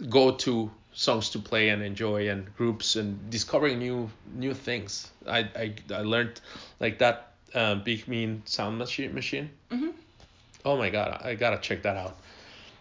go 0.09 0.33
to 0.33 0.71
songs 0.93 1.31
to 1.31 1.39
play 1.39 1.69
and 1.69 1.83
enjoy 1.83 2.29
and 2.29 2.55
groups 2.57 2.97
and 2.97 3.31
discovering 3.31 3.79
new 3.79 4.11
new 4.35 4.55
things. 4.55 5.11
I, 5.27 5.41
I, 5.57 5.75
I 5.93 6.03
learned 6.03 6.41
like 6.81 6.99
that 6.99 7.33
uh, 7.55 7.77
Big 7.77 8.09
Mean 8.09 8.43
Sound 8.45 8.79
Machine 8.79 9.15
machine. 9.15 9.51
Mhm. 9.71 9.93
Oh 10.65 10.77
my 10.77 10.91
god, 10.91 11.21
I 11.25 11.35
gotta 11.35 11.59
check 11.59 11.83
that 11.83 11.97
out. 11.97 12.17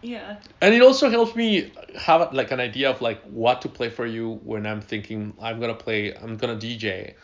Yeah. 0.02 0.36
And 0.60 0.74
it 0.74 0.82
also 0.82 1.10
helps 1.10 1.36
me 1.36 1.72
have 1.98 2.32
like 2.32 2.50
an 2.50 2.60
idea 2.60 2.90
of 2.90 3.00
like 3.02 3.22
what 3.24 3.62
to 3.62 3.68
play 3.68 3.90
for 3.90 4.06
you 4.06 4.40
when 4.44 4.66
I'm 4.66 4.80
thinking 4.80 5.34
I'm 5.40 5.60
gonna 5.60 5.74
play, 5.74 6.14
I'm 6.14 6.36
gonna 6.36 6.56
DJ. 6.56 7.14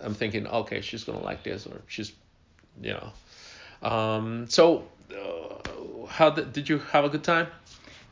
I'm 0.00 0.14
thinking, 0.14 0.46
okay, 0.46 0.80
she's 0.80 1.04
gonna 1.04 1.20
like 1.20 1.42
this 1.42 1.66
or 1.66 1.82
she's, 1.86 2.12
you 2.80 2.94
know. 2.94 3.88
Um, 3.88 4.46
so, 4.48 4.84
uh, 5.12 6.06
how 6.06 6.30
did, 6.30 6.52
did 6.52 6.68
you 6.68 6.78
have 6.78 7.04
a 7.04 7.08
good 7.08 7.24
time? 7.24 7.48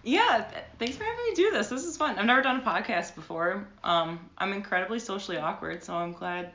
Yeah, 0.04 0.44
thanks 0.78 0.96
for 0.96 1.04
having 1.04 1.24
me 1.28 1.34
do 1.34 1.50
this. 1.50 1.68
This 1.68 1.84
is 1.84 1.96
fun. 1.96 2.18
I've 2.18 2.24
never 2.24 2.40
done 2.42 2.60
a 2.60 2.62
podcast 2.62 3.14
before. 3.14 3.66
Um, 3.84 4.20
I'm 4.38 4.52
incredibly 4.52 5.00
socially 5.00 5.38
awkward, 5.38 5.82
so 5.84 5.94
I'm 5.94 6.12
glad. 6.12 6.52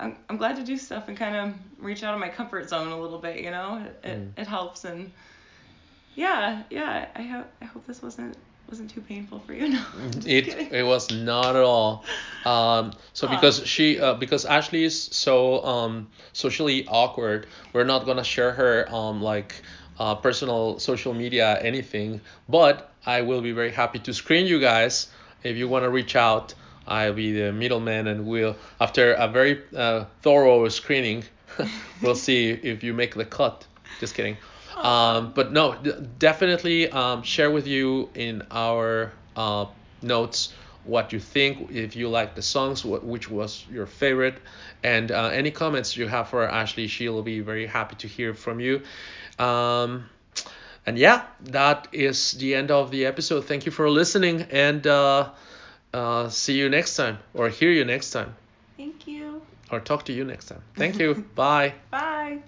I'm, 0.00 0.16
I'm 0.30 0.36
glad 0.36 0.56
to 0.56 0.64
do 0.64 0.76
stuff 0.76 1.08
and 1.08 1.16
kind 1.16 1.34
of 1.36 1.54
reach 1.84 2.04
out 2.04 2.14
of 2.14 2.20
my 2.20 2.28
comfort 2.28 2.68
zone 2.68 2.88
a 2.92 3.00
little 3.00 3.18
bit. 3.18 3.40
You 3.42 3.50
know, 3.50 3.84
it, 3.84 4.08
it, 4.08 4.18
Mm. 4.36 4.40
it 4.40 4.46
helps 4.46 4.84
and 4.84 5.10
yeah, 6.14 6.62
yeah. 6.70 7.06
I 7.16 7.22
hope 7.22 7.46
I 7.60 7.64
hope 7.64 7.86
this 7.86 8.02
wasn't 8.02 8.36
wasn't 8.70 8.90
too 8.90 9.00
painful 9.00 9.40
for 9.40 9.54
you. 9.54 9.68
No, 9.70 9.82
It 10.26 10.44
kidding. 10.44 10.68
it 10.70 10.84
was 10.86 11.10
not 11.10 11.56
at 11.56 11.62
all. 11.62 12.04
Um, 12.44 12.92
so 13.12 13.26
Aw. 13.26 13.34
because 13.34 13.66
she 13.66 13.98
uh, 13.98 14.14
because 14.14 14.44
Ashley 14.44 14.84
is 14.84 15.02
so 15.02 15.64
um 15.64 16.08
socially 16.32 16.86
awkward, 16.86 17.46
we're 17.72 17.84
not 17.84 18.06
gonna 18.06 18.24
share 18.24 18.52
her 18.52 18.86
um 18.94 19.20
like 19.20 19.62
uh 19.98 20.14
personal 20.14 20.78
social 20.78 21.14
media 21.14 21.58
anything. 21.60 22.20
But 22.48 22.90
I 23.06 23.22
will 23.22 23.40
be 23.40 23.52
very 23.52 23.70
happy 23.70 23.98
to 24.00 24.12
screen 24.12 24.46
you 24.46 24.60
guys 24.60 25.08
if 25.42 25.56
you 25.56 25.68
wanna 25.68 25.90
reach 25.90 26.16
out. 26.16 26.54
I'll 26.86 27.12
be 27.12 27.32
the 27.32 27.52
middleman 27.52 28.06
and 28.06 28.26
we'll 28.26 28.56
after 28.80 29.12
a 29.12 29.28
very 29.28 29.62
uh, 29.76 30.06
thorough 30.22 30.68
screening, 30.68 31.24
we'll 32.02 32.14
see 32.14 32.50
if 32.50 32.82
you 32.82 32.94
make 32.94 33.14
the 33.14 33.26
cut. 33.26 33.66
Just 34.00 34.14
kidding. 34.14 34.36
Um, 34.76 35.32
but 35.34 35.52
no, 35.52 35.74
d- 35.74 35.92
definitely 36.18 36.88
um, 36.90 37.22
share 37.22 37.50
with 37.50 37.66
you 37.66 38.08
in 38.14 38.42
our 38.50 39.12
uh, 39.36 39.66
notes 40.02 40.54
what 40.84 41.12
you 41.12 41.20
think, 41.20 41.70
if 41.70 41.94
you 41.94 42.08
like 42.08 42.34
the 42.34 42.42
songs, 42.42 42.84
which 42.84 43.30
was 43.30 43.66
your 43.70 43.84
favorite, 43.84 44.38
and 44.82 45.10
uh, 45.10 45.26
any 45.26 45.50
comments 45.50 45.96
you 45.96 46.08
have 46.08 46.28
for 46.28 46.48
Ashley. 46.48 46.86
She'll 46.86 47.22
be 47.22 47.40
very 47.40 47.66
happy 47.66 47.96
to 47.96 48.08
hear 48.08 48.32
from 48.32 48.58
you. 48.58 48.80
Um, 49.38 50.08
and 50.86 50.98
yeah, 50.98 51.24
that 51.44 51.88
is 51.92 52.32
the 52.32 52.54
end 52.54 52.70
of 52.70 52.90
the 52.90 53.06
episode. 53.06 53.44
Thank 53.44 53.66
you 53.66 53.72
for 53.72 53.90
listening, 53.90 54.42
and 54.50 54.86
uh, 54.86 55.30
uh, 55.92 56.28
see 56.28 56.58
you 56.58 56.68
next 56.68 56.96
time, 56.96 57.18
or 57.34 57.48
hear 57.48 57.70
you 57.70 57.84
next 57.84 58.10
time, 58.10 58.34
Thank 58.76 59.06
you. 59.06 59.42
or 59.70 59.80
talk 59.80 60.04
to 60.06 60.12
you 60.12 60.24
next 60.24 60.46
time. 60.46 60.62
Thank 60.76 60.98
you. 60.98 61.14
Bye. 61.34 61.74
Bye. 61.90 62.38